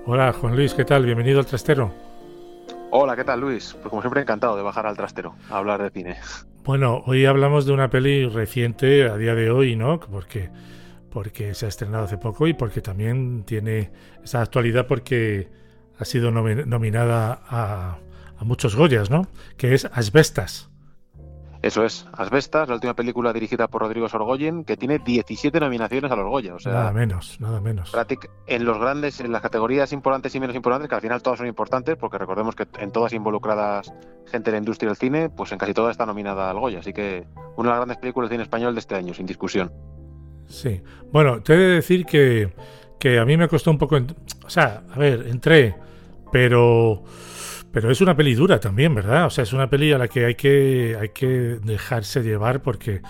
Hola, 0.06 0.32
Juan 0.32 0.56
Luis, 0.56 0.74
¿qué 0.74 0.86
tal? 0.86 1.04
Bienvenido 1.04 1.40
al 1.42 1.46
trastero. 1.46 1.92
Hola, 2.92 3.18
¿qué 3.18 3.26
tal, 3.26 3.42
Luis? 3.42 3.74
Pues 3.74 3.90
como 3.90 4.02
siempre, 4.02 4.22
encantado 4.22 4.56
de 4.56 4.64
bajar 4.64 4.88
al 4.88 4.96
trastero 4.96 5.36
a 5.50 5.58
hablar 5.58 5.84
de 5.84 5.90
cine. 5.90 6.16
Bueno, 6.64 7.04
hoy 7.06 7.26
hablamos 7.26 7.66
de 7.66 7.74
una 7.74 7.90
peli 7.90 8.30
reciente 8.30 9.10
a 9.10 9.18
día 9.18 9.36
de 9.36 9.52
hoy, 9.52 9.76
¿no? 9.76 10.00
Porque, 10.00 10.52
porque 11.12 11.54
se 11.54 11.66
ha 11.66 11.70
estrenado 11.70 12.06
hace 12.06 12.18
poco 12.18 12.48
y 12.48 12.54
porque 12.54 12.80
también 12.80 13.44
tiene 13.44 13.92
esa 14.24 14.42
actualidad 14.42 14.88
porque 14.88 15.67
ha 16.00 16.06
sido 16.06 16.32
nominada 16.32 17.42
a, 17.48 17.98
a 18.38 18.44
muchos 18.44 18.76
Goyas, 18.76 19.10
¿no? 19.10 19.28
Que 19.58 19.74
es 19.74 19.86
Asbestas. 19.86 20.70
Eso 21.62 21.84
es, 21.84 22.06
Asbestas, 22.14 22.70
la 22.70 22.76
última 22.76 22.94
película 22.94 23.34
dirigida 23.34 23.68
por 23.68 23.82
Rodrigo 23.82 24.08
Sorgoyen, 24.08 24.64
que 24.64 24.78
tiene 24.78 25.00
17 25.00 25.60
nominaciones 25.60 26.12
a 26.12 26.16
los 26.16 26.30
Goya. 26.30 26.56
O 26.56 26.60
sea, 26.60 26.72
nada 26.72 26.92
menos, 26.92 27.42
nada 27.42 27.60
menos. 27.60 27.92
En 28.46 28.64
los 28.64 28.78
grandes, 28.78 29.20
en 29.20 29.32
las 29.32 29.42
categorías 29.42 29.92
importantes 29.92 30.36
y 30.36 30.40
menos 30.40 30.56
importantes, 30.56 30.88
que 30.88 30.96
al 30.96 31.02
final 31.02 31.22
todas 31.22 31.40
son 31.40 31.48
importantes, 31.48 31.98
porque 31.98 32.18
recordemos 32.18 32.56
que 32.56 32.68
en 32.80 32.92
todas 32.92 33.12
involucradas 33.14 33.92
gente 34.28 34.52
de 34.52 34.58
la 34.58 34.60
industria 34.60 34.90
del 34.90 34.98
cine, 34.98 35.30
pues 35.30 35.52
en 35.52 35.58
casi 35.58 35.74
todas 35.74 35.92
está 35.92 36.06
nominada 36.06 36.50
al 36.50 36.60
Goya. 36.60 36.80
Así 36.80 36.94
que 36.94 37.26
una 37.56 37.70
de 37.70 37.74
las 37.74 37.80
grandes 37.80 37.98
películas 37.98 38.30
de 38.30 38.36
cine 38.36 38.44
español 38.44 38.76
de 38.76 38.80
este 38.80 38.96
año, 38.96 39.14
sin 39.14 39.26
discusión. 39.26 39.72
Sí. 40.48 40.82
Bueno, 41.12 41.42
te 41.42 41.54
he 41.54 41.58
de 41.58 41.68
decir 41.68 42.06
que, 42.06 42.54
que 43.00 43.20
a 43.20 43.26
mí 43.26 43.38
me 43.38 43.48
costó 43.48 43.72
un 43.72 43.78
poco. 43.78 43.98
O 44.46 44.50
sea, 44.50 44.84
a 44.94 45.00
ver, 45.00 45.28
entré, 45.28 45.76
pero 46.32 47.04
pero 47.72 47.92
es 47.92 48.02
una 48.02 48.16
peli 48.16 48.34
dura 48.34 48.60
también, 48.60 48.96
¿verdad? 48.96 49.28
O 49.28 49.30
sea, 49.30 49.44
es 49.44 49.54
una 49.54 49.70
peli 49.70 49.92
a 49.92 50.00
la 50.00 50.08
que 50.08 50.26
hay 50.26 50.34
que, 50.36 50.98
hay 51.00 51.10
que 51.10 51.28
dejarse 51.28 52.24
llevar 52.24 52.62
porque, 52.62 53.02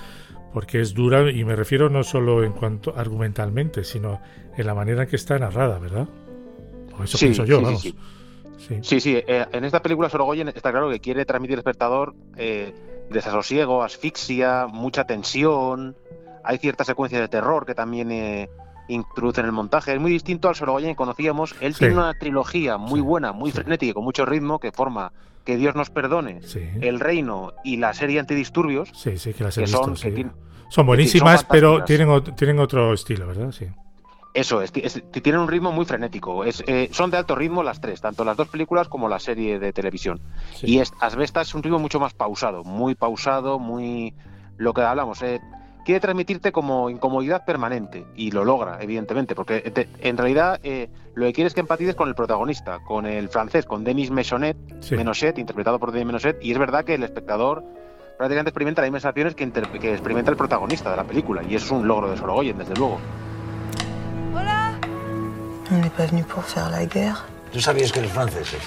porque 0.52 0.82
es 0.82 0.94
dura 0.94 1.32
y 1.32 1.46
me 1.46 1.56
refiero 1.56 1.90
no 1.90 2.04
solo 2.04 2.44
en 2.44 2.52
cuanto 2.52 2.94
argumentalmente, 2.98 3.86
sino 3.86 4.20
en 4.58 4.68
la 4.68 4.74
manera 4.74 5.04
en 5.04 5.10
que 5.10 5.16
está 5.16 5.40
narrada, 5.40 5.80
¿verdad? 5.80 6.08
O 7.00 7.04
eso 7.04 7.18
pienso 7.18 7.46
yo, 7.46 7.62
vamos. 7.62 7.82
Sí, 7.82 7.96
sí. 8.82 9.00
sí. 9.00 9.24
Eh, 9.26 9.46
en 9.52 9.64
esta 9.64 9.82
película 9.82 10.10
Sorogoyen 10.10 10.50
está 10.50 10.72
claro 10.72 10.90
que 10.90 11.00
quiere 11.00 11.24
transmitir 11.26 11.56
al 11.56 11.60
espectador 11.60 12.16
eh, 12.36 12.74
desasosiego, 13.10 13.84
asfixia, 13.84 14.68
mucha 14.68 15.06
tensión. 15.06 15.96
Hay 16.44 16.58
cierta 16.58 16.84
secuencia 16.84 17.22
de 17.22 17.28
terror 17.28 17.66
que 17.66 17.74
también 17.76 18.12
eh, 18.12 18.50
introduce 18.88 19.42
en 19.42 19.48
el 19.48 19.52
montaje. 19.52 19.94
Es 19.94 20.00
muy 20.00 20.12
distinto 20.12 20.50
al 20.50 20.56
Sorogoyen 20.56 20.92
que 20.92 20.96
conocíamos. 20.96 21.56
Él 21.62 21.76
tiene 21.76 21.96
una 21.96 22.14
trilogía 22.14 22.78
muy 22.78 23.02
buena, 23.02 23.32
muy 23.32 23.52
frenética 23.52 23.92
y 23.92 23.94
con 23.94 24.04
mucho 24.04 24.26
ritmo 24.26 24.60
que 24.60 24.72
forma 24.72 25.12
Que 25.46 25.58
Dios 25.58 25.76
nos 25.76 25.90
perdone, 25.90 26.42
El 26.82 27.00
Reino 27.00 27.54
y 27.64 27.78
la 27.78 27.94
serie 27.94 28.20
Antidisturbios. 28.20 28.90
Sí, 28.94 29.18
sí, 29.18 29.34
que 29.34 29.44
las 29.46 29.58
he 29.58 29.62
visto, 29.62 29.96
son, 29.96 30.34
son 30.70 30.86
buenísimas, 30.86 31.46
pero 31.46 31.84
tienen, 31.86 32.22
tienen 32.36 32.60
otro 32.60 32.94
estilo, 32.94 33.28
¿verdad? 33.28 33.52
Sí. 33.52 33.68
Eso 34.38 34.62
es, 34.62 34.72
tienen 34.72 35.42
un 35.42 35.48
ritmo 35.48 35.72
muy 35.72 35.86
frenético. 35.86 36.44
Es, 36.44 36.64
eh, 36.68 36.90
son 36.92 37.10
de 37.10 37.18
alto 37.18 37.34
ritmo 37.34 37.64
las 37.64 37.82
tres, 37.82 38.02
tanto 38.02 38.24
las 38.24 38.38
dos 38.38 38.48
películas 38.50 38.88
como 38.88 39.10
la 39.10 39.20
serie 39.20 39.58
de 39.58 39.74
televisión. 39.74 40.22
Y 40.62 40.78
es, 40.78 40.94
Asbestas 41.00 41.48
es 41.48 41.56
un 41.56 41.64
ritmo 41.64 41.80
mucho 41.80 42.00
más 42.00 42.14
pausado, 42.14 42.64
muy 42.64 42.94
pausado, 42.94 43.58
muy 43.58 44.14
lo 44.58 44.76
que 44.76 44.82
hablamos. 44.82 45.24
Eh, 45.24 45.42
quiere 45.88 46.02
transmitirte 46.02 46.52
como 46.52 46.90
incomodidad 46.90 47.46
permanente 47.46 48.06
y 48.14 48.32
lo 48.32 48.44
logra, 48.44 48.80
evidentemente, 48.82 49.36
porque 49.36 49.88
en 50.02 50.18
realidad 50.18 50.60
eh, 50.62 50.90
lo 51.16 51.26
que 51.28 51.32
quiere 51.32 51.48
es 51.48 51.54
que 51.54 51.62
empatices 51.62 51.96
con 51.96 52.10
el 52.10 52.14
protagonista, 52.14 52.80
con 52.80 53.06
el 53.06 53.30
francés, 53.30 53.66
con 53.66 53.86
Denis 53.86 54.12
Mesonet, 54.12 54.58
interpretado 55.38 55.80
por 55.80 55.94
Denis 55.94 56.08
Menoset, 56.08 56.44
y 56.44 56.52
es 56.52 56.58
verdad 56.58 56.84
que 56.84 56.96
el 56.96 57.04
espectador 57.04 57.64
prácticamente 58.18 58.50
experimenta 58.50 58.82
las 58.82 58.90
mismas 58.90 59.04
sensaciones 59.04 59.34
que, 59.34 59.50
que, 59.80 59.94
experimenta 59.94 60.30
el 60.30 60.36
protagonista 60.36 60.92
de 60.92 60.98
la 60.98 61.06
película, 61.06 61.42
y 61.44 61.56
eso 61.56 61.68
es 61.68 61.72
un 61.72 61.88
logro 61.88 62.12
de 62.12 62.18
Sorogoyen, 62.18 62.58
desde 62.58 62.76
luego. 62.76 63.00
Hola. 64.36 64.74
On 65.72 65.80
n'est 65.80 65.96
pas 65.96 66.12
venu 66.12 66.22
pour 66.26 66.44
faire 66.44 66.70
la 66.70 66.84
guerre. 66.84 67.24
¿Tú 67.54 67.62
sabías 67.62 67.94
que 67.94 68.02
los 68.02 68.12
franceses 68.12 68.60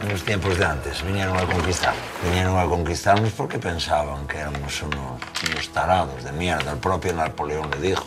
en 0.00 0.08
los 0.08 0.22
tiempos 0.22 0.58
de 0.58 0.64
antes. 0.64 1.04
Vinieron 1.04 1.36
a 1.36 1.44
conquistar. 1.46 1.94
Vinieron 2.24 2.58
a 2.58 2.64
conquistarnos 2.64 3.32
porque 3.32 3.58
pensaban 3.58 4.26
que 4.26 4.38
éramos 4.38 4.82
unos, 4.82 5.68
tarados 5.72 6.24
de 6.24 6.32
mierda. 6.32 6.72
El 6.72 6.78
propio 6.78 7.12
Napoleón 7.12 7.70
le 7.70 7.88
dijo. 7.88 8.04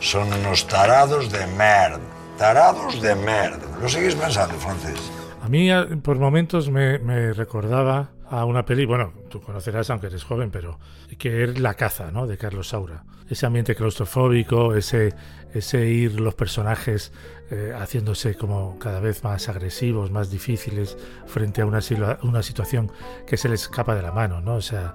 Son 0.00 0.32
unos 0.32 0.66
tarados 0.66 1.30
de 1.30 1.46
merda. 1.46 2.00
Tarados 2.36 3.00
de 3.02 3.14
merda. 3.14 3.78
¿Lo 3.80 3.88
seguís 3.88 4.14
pensando, 4.14 4.54
francés? 4.58 4.98
A 5.42 5.48
mí 5.48 5.70
por 6.02 6.18
momentos 6.18 6.70
me, 6.70 6.98
me 6.98 7.32
recordaba 7.32 8.10
a 8.30 8.44
una 8.44 8.64
peli, 8.64 8.84
bueno, 8.84 9.12
tú 9.30 9.40
conocerás 9.40 9.90
aunque 9.90 10.08
eres 10.08 10.24
joven, 10.24 10.50
pero 10.50 10.78
que 11.18 11.44
es 11.44 11.58
La 11.58 11.74
caza, 11.74 12.10
¿no? 12.10 12.26
De 12.26 12.36
Carlos 12.36 12.68
Saura. 12.68 13.04
Ese 13.28 13.46
ambiente 13.46 13.74
claustrofóbico, 13.74 14.74
ese, 14.74 15.14
ese 15.52 15.86
ir 15.86 16.18
los 16.18 16.34
personajes 16.34 17.12
eh, 17.50 17.72
haciéndose 17.78 18.34
como 18.34 18.78
cada 18.78 19.00
vez 19.00 19.22
más 19.24 19.48
agresivos, 19.48 20.10
más 20.10 20.30
difíciles 20.30 20.96
frente 21.26 21.60
a 21.62 21.66
una, 21.66 21.80
una 22.22 22.42
situación 22.42 22.90
que 23.26 23.36
se 23.36 23.48
les 23.48 23.62
escapa 23.62 23.94
de 23.94 24.02
la 24.02 24.12
mano, 24.12 24.40
¿no? 24.40 24.54
O 24.54 24.62
sea, 24.62 24.94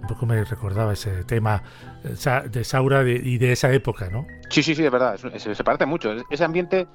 un 0.00 0.06
poco 0.08 0.24
me 0.26 0.42
recordaba 0.44 0.92
ese 0.92 1.24
tema 1.24 1.62
eh, 2.04 2.48
de 2.48 2.64
Saura 2.64 3.02
y 3.08 3.38
de 3.38 3.52
esa 3.52 3.72
época, 3.72 4.08
¿no? 4.10 4.26
Sí, 4.48 4.62
sí, 4.62 4.74
sí, 4.74 4.84
es 4.84 4.90
verdad, 4.90 5.16
se, 5.16 5.54
se 5.54 5.64
parece 5.64 5.86
mucho. 5.86 6.14
Ese 6.30 6.44
ambiente 6.44 6.86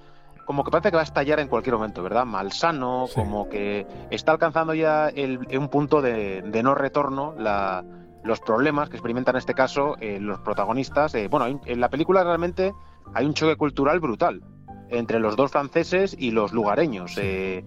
como 0.45 0.63
que 0.63 0.71
parece 0.71 0.89
que 0.89 0.95
va 0.95 1.01
a 1.01 1.05
estallar 1.05 1.39
en 1.39 1.47
cualquier 1.47 1.75
momento, 1.75 2.03
¿verdad? 2.03 2.25
Malsano, 2.25 3.07
como 3.13 3.49
que 3.49 3.85
está 4.09 4.31
alcanzando 4.31 4.73
ya 4.73 5.09
el, 5.09 5.39
un 5.57 5.69
punto 5.69 6.01
de, 6.01 6.41
no 6.63 6.75
retorno 6.75 7.33
la, 7.37 7.83
los 8.23 8.39
problemas 8.39 8.89
que 8.89 8.97
experimentan 8.97 9.35
en 9.35 9.39
este 9.39 9.53
caso 9.53 9.95
eh, 9.99 10.19
los 10.19 10.39
protagonistas. 10.39 11.15
Eh, 11.15 11.27
bueno, 11.27 11.61
en 11.65 11.79
la 11.79 11.89
película 11.89 12.23
realmente 12.23 12.73
hay 13.13 13.25
un 13.25 13.33
choque 13.33 13.55
cultural 13.55 13.99
brutal 13.99 14.41
entre 14.89 15.19
los 15.19 15.35
dos 15.35 15.51
franceses 15.51 16.15
y 16.17 16.31
los 16.31 16.53
lugareños. 16.53 17.17
Eh, 17.17 17.63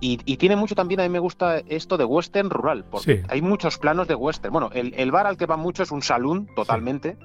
y, 0.00 0.18
tiene 0.36 0.54
mucho 0.56 0.74
también, 0.74 1.00
a 1.00 1.04
mí 1.04 1.08
me 1.08 1.18
gusta 1.18 1.58
esto 1.58 1.96
de 1.96 2.04
western 2.04 2.50
rural, 2.50 2.84
porque 2.90 3.22
hay 3.28 3.40
muchos 3.40 3.78
planos 3.78 4.06
de 4.06 4.14
western. 4.14 4.52
Bueno, 4.52 4.68
el, 4.74 5.10
bar 5.10 5.26
al 5.26 5.38
que 5.38 5.46
va 5.46 5.56
mucho 5.56 5.82
es 5.82 5.90
un 5.92 6.02
saloon, 6.02 6.46
totalmente. 6.54 7.16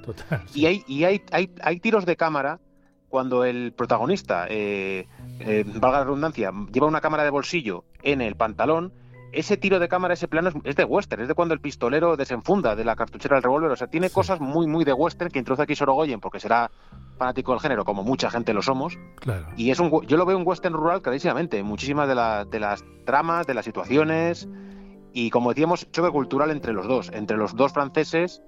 y 0.53 0.65
hay, 0.65 0.83
y 0.87 1.03
hay, 1.03 1.21
hay, 1.33 1.51
hay 1.61 1.79
tiros 1.81 2.05
de 2.05 2.15
cámara 2.15 2.61
cuando 3.09 3.43
el 3.43 3.73
protagonista, 3.73 4.45
eh, 4.49 5.07
eh, 5.39 5.65
valga 5.65 5.99
la 5.99 6.03
redundancia, 6.05 6.51
lleva 6.71 6.87
una 6.87 7.01
cámara 7.01 7.23
de 7.23 7.29
bolsillo 7.29 7.83
en 8.03 8.21
el 8.21 8.35
pantalón, 8.35 8.93
ese 9.31 9.57
tiro 9.57 9.79
de 9.79 9.87
cámara, 9.87 10.13
ese 10.13 10.27
plano 10.27 10.49
es, 10.63 10.75
de 10.75 10.83
western, 10.83 11.21
es 11.21 11.27
de 11.27 11.33
cuando 11.35 11.53
el 11.53 11.59
pistolero 11.59 12.17
desenfunda 12.17 12.75
de 12.75 12.83
la 12.83 12.95
cartuchera 12.95 13.35
del 13.35 13.43
revólver, 13.43 13.71
o 13.71 13.75
sea, 13.75 13.87
tiene 13.87 14.09
cosas 14.09 14.39
muy, 14.39 14.65
muy 14.65 14.85
de 14.85 14.93
western 14.93 15.29
que 15.29 15.39
introduce 15.39 15.63
aquí 15.63 15.75
Sorogoyen 15.75 16.19
porque 16.19 16.39
será 16.39 16.71
fanático 17.17 17.51
del 17.51 17.59
género, 17.59 17.85
como 17.85 18.03
mucha 18.03 18.31
gente 18.31 18.53
lo 18.53 18.61
somos. 18.61 18.97
Claro. 19.17 19.47
Y 19.55 19.69
es 19.71 19.79
un, 19.79 19.91
yo 20.07 20.17
lo 20.17 20.25
veo 20.25 20.37
un 20.37 20.47
western 20.47 20.73
rural 20.73 21.01
clarísimamente, 21.01 21.61
muchísimas 21.63 22.07
de, 22.07 22.49
de 22.49 22.59
las 22.59 22.83
tramas, 23.05 23.45
de 23.45 23.53
las 23.53 23.65
situaciones, 23.65 24.47
y 25.13 25.29
como 25.29 25.49
decíamos, 25.49 25.91
choque 25.91 26.11
cultural 26.11 26.49
entre 26.51 26.73
los 26.73 26.87
dos, 26.87 27.11
entre 27.13 27.37
los 27.37 27.55
dos 27.55 27.73
franceses 27.73 28.41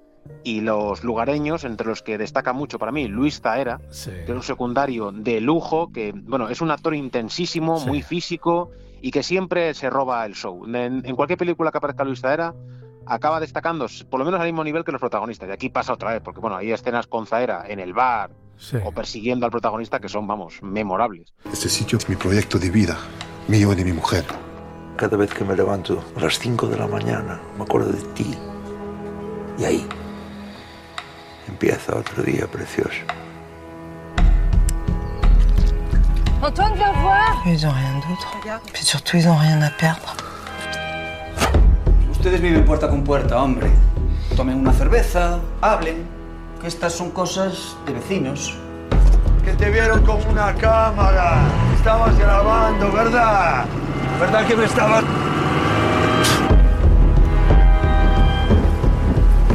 y 0.44 0.62
los 0.62 1.04
lugareños, 1.04 1.64
entre 1.64 1.88
los 1.88 2.02
que 2.02 2.18
destaca 2.18 2.54
mucho 2.54 2.80
para 2.80 2.92
mí 2.92 3.08
Luis 3.08 3.42
Taera, 3.42 3.80
que 3.80 4.24
es 4.24 4.30
un 4.30 4.44
secundario 4.44 5.12
de 5.12 5.42
lujo, 5.42 5.92
que 5.92 6.14
bueno, 6.16 6.50
es 6.50 6.62
un 6.62 6.72
actor 6.72 6.96
intensísimo, 6.96 7.80
muy 7.80 8.02
físico 8.02 8.72
y 9.02 9.12
que 9.12 9.24
siempre 9.24 9.74
se 9.74 9.90
roba 9.90 10.26
el 10.26 10.34
show. 10.34 10.66
En, 10.74 11.16
cualquier 11.16 11.38
película 11.38 11.72
que 11.72 11.78
aparezca 11.78 12.04
Luis 12.04 12.22
Taera, 12.22 12.54
acaba 13.06 13.40
destacando 13.40 13.88
por 14.10 14.20
lo 14.20 14.26
menos 14.26 14.40
al 14.40 14.48
mismo 14.48 14.64
nivel 14.64 14.84
que 14.84 14.92
los 14.92 15.02
protagonistas. 15.02 15.50
Y 15.50 15.52
aquí 15.52 15.70
pasa 15.70 15.94
otra 15.94 16.14
vez, 16.14 16.22
porque 16.24 16.40
bueno, 16.40 16.56
hay 16.56 16.72
escenas 16.72 17.08
con 17.08 17.26
Zaera 17.26 17.66
en 17.68 17.80
el 17.80 17.94
bar 17.94 18.32
o 18.84 18.92
persiguiendo 18.92 19.46
al 19.46 19.52
protagonista 19.52 20.00
que 20.00 20.08
son, 20.08 20.28
vamos, 20.28 20.62
memorables. 20.62 21.34
Este 21.52 21.68
sitio 21.70 21.98
es 21.98 22.08
mi 22.10 22.16
proyecto 22.16 22.60
de 22.60 22.70
vida, 22.70 22.98
mío 23.48 23.74
y 23.74 23.76
de 23.76 23.86
mi 23.86 23.94
mujer. 23.94 24.26
Cada 24.98 25.18
vez 25.18 25.34
que 25.34 25.44
me 25.44 25.56
levanto 25.56 26.04
a 26.16 26.22
las 26.22 26.38
5 26.38 26.68
de 26.68 26.78
la 26.78 26.86
mañana, 26.86 27.42
me 27.58 27.64
acuerdo 27.64 27.92
de 27.92 28.04
ti. 28.14 28.36
Y 29.58 29.64
ahí, 29.64 29.88
empieza 31.52 31.96
otro 31.96 32.24
día 32.24 32.48
precioso. 32.48 33.02
Antoine, 36.42 36.74
viens 36.76 36.94
voir. 37.04 37.36
Ils 37.46 37.66
ont 37.66 37.72
rien 37.72 37.94
d'autre. 38.08 38.28
Puis 38.74 38.84
surtout, 38.84 39.18
ils 39.18 39.28
ont 39.28 39.38
rien 39.38 39.62
à 39.62 39.70
perdre. 39.70 40.16
Ustedes 42.12 42.42
viven 42.42 42.66
puerta 42.66 42.88
con 42.88 43.04
puerta, 43.04 43.38
hombre. 43.38 43.70
Tomen 44.36 44.58
una 44.58 44.74
cerveza, 44.74 45.40
hablen. 45.62 46.08
Que 46.60 46.68
estas 46.68 46.94
son 46.94 47.12
cosas 47.12 47.76
de 47.86 47.94
vecinos. 47.94 48.58
Que 49.44 49.54
te 49.54 49.70
vieron 49.70 50.04
con 50.04 50.18
una 50.30 50.54
cámara. 50.56 51.42
Estabas 51.76 52.18
grabando, 52.18 52.92
¿verdad? 52.92 53.66
¿Verdad 54.20 54.48
que 54.48 54.56
me 54.56 54.66
estabas... 54.66 55.04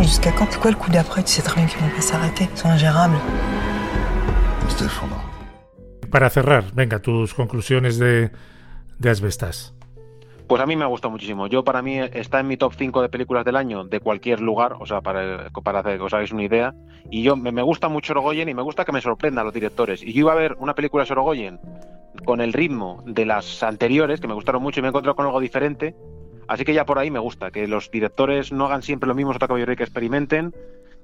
jusqu'à 0.07 0.30
quand 0.30 0.46
C'est 0.50 0.61
quoi 0.61 0.70
le 0.70 0.76
coup 0.76 0.90
d'après 0.90 1.22
Tu 1.22 1.32
sais 1.32 1.42
très 1.42 1.57
bien 1.57 1.66
qu'ils 1.66 1.80
vont 1.80 1.94
pas 1.94 2.00
s'arrêter. 2.00 2.48
C'est 2.54 2.68
ingérable. 2.68 3.16
Para 6.11 6.30
cerrar, 6.30 6.64
venga, 6.74 6.98
tus 7.00 7.34
conclusiones 7.34 7.98
de, 7.98 8.30
de 8.98 9.11
Asbestas. 9.11 9.74
Pues 10.46 10.62
a 10.62 10.66
mí 10.66 10.76
me 10.76 10.84
ha 10.84 10.86
gustado 10.86 11.11
muchísimo. 11.11 11.48
Yo, 11.48 11.64
para 11.64 11.82
mí, 11.82 11.98
está 11.98 12.38
en 12.40 12.46
mi 12.46 12.57
top 12.57 12.74
5 12.74 13.02
de 13.02 13.09
películas 13.09 13.44
del 13.44 13.57
año 13.57 13.84
de 13.84 13.98
cualquier 13.98 14.40
lugar, 14.40 14.76
o 14.78 14.86
sea, 14.86 15.00
para, 15.00 15.50
para 15.64 15.82
que 15.82 16.00
os 16.00 16.14
hagáis 16.14 16.30
una 16.30 16.44
idea. 16.44 16.74
Y 17.11 17.22
yo 17.22 17.34
me, 17.34 17.62
gusta 17.62 17.88
mucho 17.88 18.09
Sorogoyen 18.09 18.48
y 18.48 18.54
me 18.54 18.62
gusta 18.62 18.84
que 18.84 18.92
me 18.92 19.00
sorprenda 19.00 19.40
a 19.40 19.44
los 19.44 19.52
directores. 19.52 20.02
Y 20.02 20.12
yo 20.12 20.20
iba 20.20 20.32
a 20.32 20.36
ver 20.36 20.57
una 20.61 20.74
película 20.74 21.02
de 21.02 21.09
Sorogoyen 21.09 21.59
con 22.24 22.40
el 22.40 22.52
ritmo 22.52 23.02
de 23.07 23.26
las 23.26 23.62
anteriores, 23.62 24.20
que 24.20 24.28
me 24.28 24.34
gustaron 24.34 24.62
mucho 24.62 24.78
y 24.80 24.82
me 24.82 24.88
he 24.88 24.90
encontrado 24.90 25.16
con 25.16 25.26
algo 25.26 25.40
diferente. 25.40 25.96
Así 26.49 26.64
que 26.64 26.74
ya 26.74 26.84
por 26.84 26.99
ahí 26.99 27.11
me 27.11 27.18
gusta, 27.18 27.51
que 27.51 27.66
los 27.66 27.90
directores 27.90 28.53
no 28.53 28.66
hagan 28.66 28.82
siempre 28.82 29.09
lo 29.09 29.14
mismo, 29.14 29.32
otra 29.32 29.49
que 29.49 29.82
experimenten, 29.82 30.55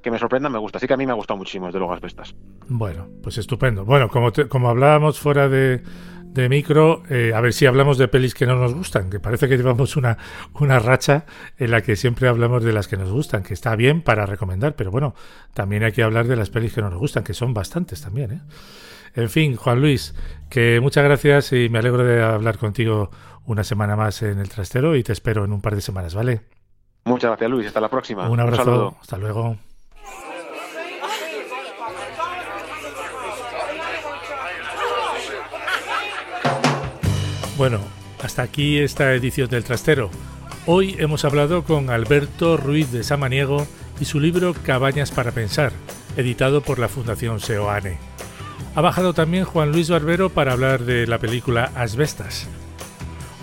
que 0.03 0.11
me 0.11 0.19
sorprendan, 0.19 0.53
me 0.53 0.59
gusta. 0.59 0.79
Así 0.79 0.87
que 0.87 0.95
a 0.95 0.97
mí 0.97 1.07
me 1.07 1.13
ha 1.13 1.17
gustado 1.17 1.39
muchísimo, 1.39 1.67
desde 1.67 1.79
luego, 1.79 1.95
Asbestas. 1.95 2.35
Bueno, 2.69 3.09
pues 3.23 3.39
estupendo. 3.39 3.85
Bueno, 3.85 4.09
como, 4.09 4.33
como 4.49 4.69
hablábamos 4.69 5.19
fuera 5.19 5.49
de, 5.49 5.83
de 6.33 6.49
micro, 6.49 7.03
eh, 7.11 7.33
a 7.35 7.41
ver 7.41 7.53
si 7.53 7.67
hablamos 7.67 7.99
de 7.99 8.09
pelis 8.09 8.35
que 8.35 8.47
no 8.47 8.57
nos 8.57 8.75
gustan, 8.75 9.11
que 9.11 9.21
parece 9.21 9.49
que 9.49 9.57
llevamos 9.57 9.97
una, 9.97 10.17
una 10.55 10.79
racha 10.79 11.27
en 11.59 11.71
la 11.71 11.83
que 11.83 11.95
siempre 11.97 12.29
hablamos 12.29 12.65
de 12.65 12.73
las 12.73 12.89
que 12.89 12.97
nos 12.97 13.11
gustan, 13.11 13.43
que 13.43 13.55
está 13.55 13.77
bien 13.77 14.03
para 14.03 14.27
recomendar, 14.27 14.75
pero 14.75 14.91
bueno, 14.91 15.15
también 15.55 15.85
hay 15.85 15.93
que 15.93 16.03
hablar 16.03 16.27
de 16.27 16.37
las 16.37 16.51
pelis 16.51 16.73
que 16.75 16.81
no 16.81 16.91
nos 16.91 16.99
gustan, 16.99 17.23
que 17.23 17.35
son 17.35 17.53
bastantes 17.53 18.01
también. 18.01 18.33
¿eh? 18.33 18.41
En 19.15 19.29
fin, 19.29 19.57
Juan 19.57 19.81
Luis, 19.81 20.15
que 20.49 20.81
muchas 20.81 21.05
gracias 21.05 21.53
y 21.53 21.69
me 21.69 21.81
alegro 21.81 22.03
de 22.03 22.23
hablar 22.23 22.57
contigo 22.57 23.11
una 23.47 23.65
semana 23.65 23.97
más 23.97 24.23
en 24.23 24.39
el 24.39 24.49
trastero 24.49 24.97
y 24.97 25.03
te 25.03 25.13
espero 25.13 25.45
en 25.45 25.53
un 25.53 25.61
par 25.61 25.75
de 25.75 25.81
semanas, 25.81 26.15
¿vale? 26.15 26.43
Muchas 27.05 27.31
gracias, 27.31 27.51
Luis. 27.51 27.67
Hasta 27.67 27.81
la 27.81 27.89
próxima. 27.89 28.29
Un 28.29 28.41
abrazo. 28.41 28.97
hasta 29.01 29.19
luego. 29.19 29.57
Bueno, 37.57 37.81
hasta 38.23 38.43
aquí 38.43 38.79
esta 38.79 39.13
edición 39.15 39.49
del 39.49 39.65
Trastero. 39.65 40.11
Hoy 40.67 40.97
hemos 40.99 41.25
hablado 41.25 41.65
con 41.65 41.91
Alberto 41.91 42.57
Ruiz 42.57 42.91
de 42.93 43.05
Samaniego 43.05 43.67
y 44.01 44.05
su 44.05 44.21
libro 44.21 44.55
Cabañas 44.55 45.11
para 45.11 45.33
Pensar, 45.33 45.73
editado 46.17 46.63
por 46.63 46.79
la 46.79 46.89
Fundación 46.89 47.41
Seoane. 47.41 47.99
Ha 48.75 48.81
bajado 48.81 49.13
también 49.13 49.45
Juan 49.45 49.71
Luis 49.71 49.91
Barbero 49.91 50.31
para 50.31 50.53
hablar 50.53 50.85
de 50.85 51.07
la 51.07 51.19
película 51.19 51.71
Asbestas. 51.75 52.49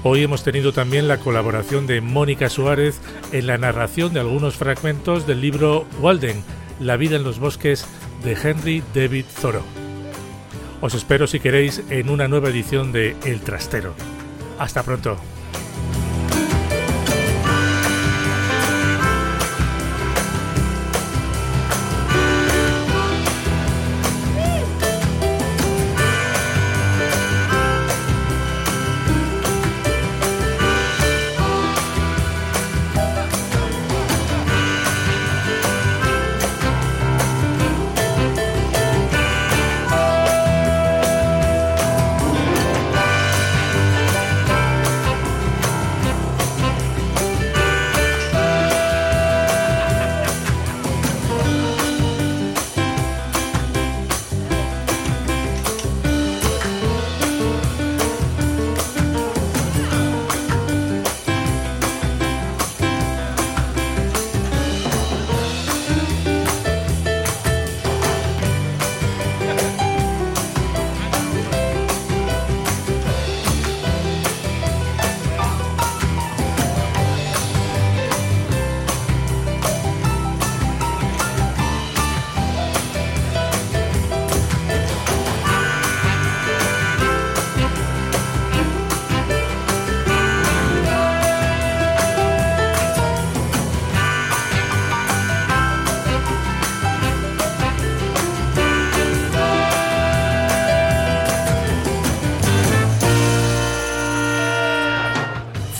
Hoy 0.02 0.24
hemos 0.24 0.44
tenido 0.44 0.72
también 0.72 1.10
la 1.10 1.18
colaboración 1.18 1.86
de 1.86 2.00
Mónica 2.00 2.50
Suárez 2.50 3.02
en 3.34 3.48
la 3.48 3.58
narración 3.58 4.14
de 4.14 4.22
algunos 4.22 4.56
fragmentos 4.56 5.28
del 5.28 5.42
libro 5.42 5.86
Walden, 6.00 6.42
La 6.80 6.96
vida 6.96 7.18
en 7.18 7.24
los 7.24 7.38
bosques 7.38 7.86
de 8.24 8.38
Henry 8.42 8.82
David 8.94 9.26
Thoreau. 9.42 9.64
Os 10.80 10.94
espero 10.94 11.28
si 11.28 11.42
queréis 11.42 11.84
en 11.90 12.10
una 12.10 12.30
nueva 12.30 12.48
edición 12.48 12.94
de 12.94 13.18
El 13.26 13.42
Trastero. 13.42 13.94
Hasta 14.58 14.84
pronto. 14.84 15.18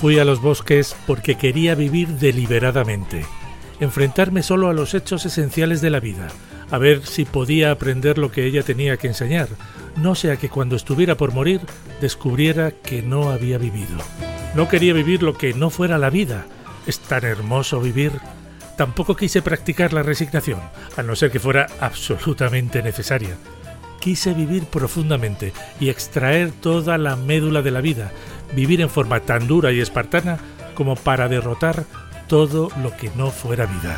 Fui 0.10 0.18
a 0.18 0.26
los 0.26 0.42
bosques 0.42 0.96
porque 1.06 1.36
quería 1.36 1.76
vivir 1.76 2.08
deliberadamente, 2.08 3.28
enfrentarme 3.80 4.42
solo 4.42 4.68
a 4.68 4.74
los 4.74 4.96
hechos 4.96 5.24
esenciales 5.28 5.82
de 5.82 5.92
la 5.92 6.00
vida, 6.00 6.30
a 6.72 6.80
ver 6.80 7.06
si 7.06 7.26
podía 7.26 7.70
aprender 7.70 8.18
lo 8.18 8.32
que 8.32 8.44
ella 8.48 8.64
tenía 8.64 8.98
que 8.98 9.06
enseñar, 9.06 9.50
no 9.98 10.16
sea 10.16 10.38
que 10.38 10.50
cuando 10.50 10.76
estuviera 10.76 11.14
por 11.14 11.32
morir 11.32 11.62
descubriera 12.02 12.72
que 12.72 13.04
no 13.04 13.30
había 13.30 13.60
vivido. 13.60 14.00
No 14.56 14.68
quería 14.68 14.94
vivir 14.94 15.22
lo 15.22 15.38
que 15.38 15.54
no 15.54 15.70
fuera 15.70 16.00
la 16.00 16.10
vida. 16.10 16.48
Es 16.88 16.98
tan 16.98 17.24
hermoso 17.24 17.80
vivir. 17.80 18.14
Tampoco 18.78 19.16
quise 19.16 19.44
practicar 19.44 19.94
la 19.94 20.02
resignación, 20.02 20.60
a 20.98 21.04
no 21.04 21.16
ser 21.16 21.30
que 21.30 21.40
fuera 21.40 21.68
absolutamente 21.80 22.82
necesaria. 22.82 23.38
Quise 24.00 24.34
vivir 24.34 24.64
profundamente 24.64 25.54
y 25.80 25.90
extraer 25.90 26.52
toda 26.52 26.98
la 26.98 27.16
médula 27.16 27.62
de 27.62 27.72
la 27.72 27.82
vida, 27.82 28.12
vivir 28.54 28.82
en 28.82 28.90
forma 28.90 29.20
tan 29.22 29.48
dura 29.48 29.72
y 29.72 29.80
espartana 29.80 30.38
como 30.76 30.96
para 30.96 31.28
derrotar 31.28 31.86
todo 32.28 32.70
lo 32.82 32.96
que 32.96 33.12
no 33.16 33.32
fuera 33.32 33.66
vida. 33.66 33.98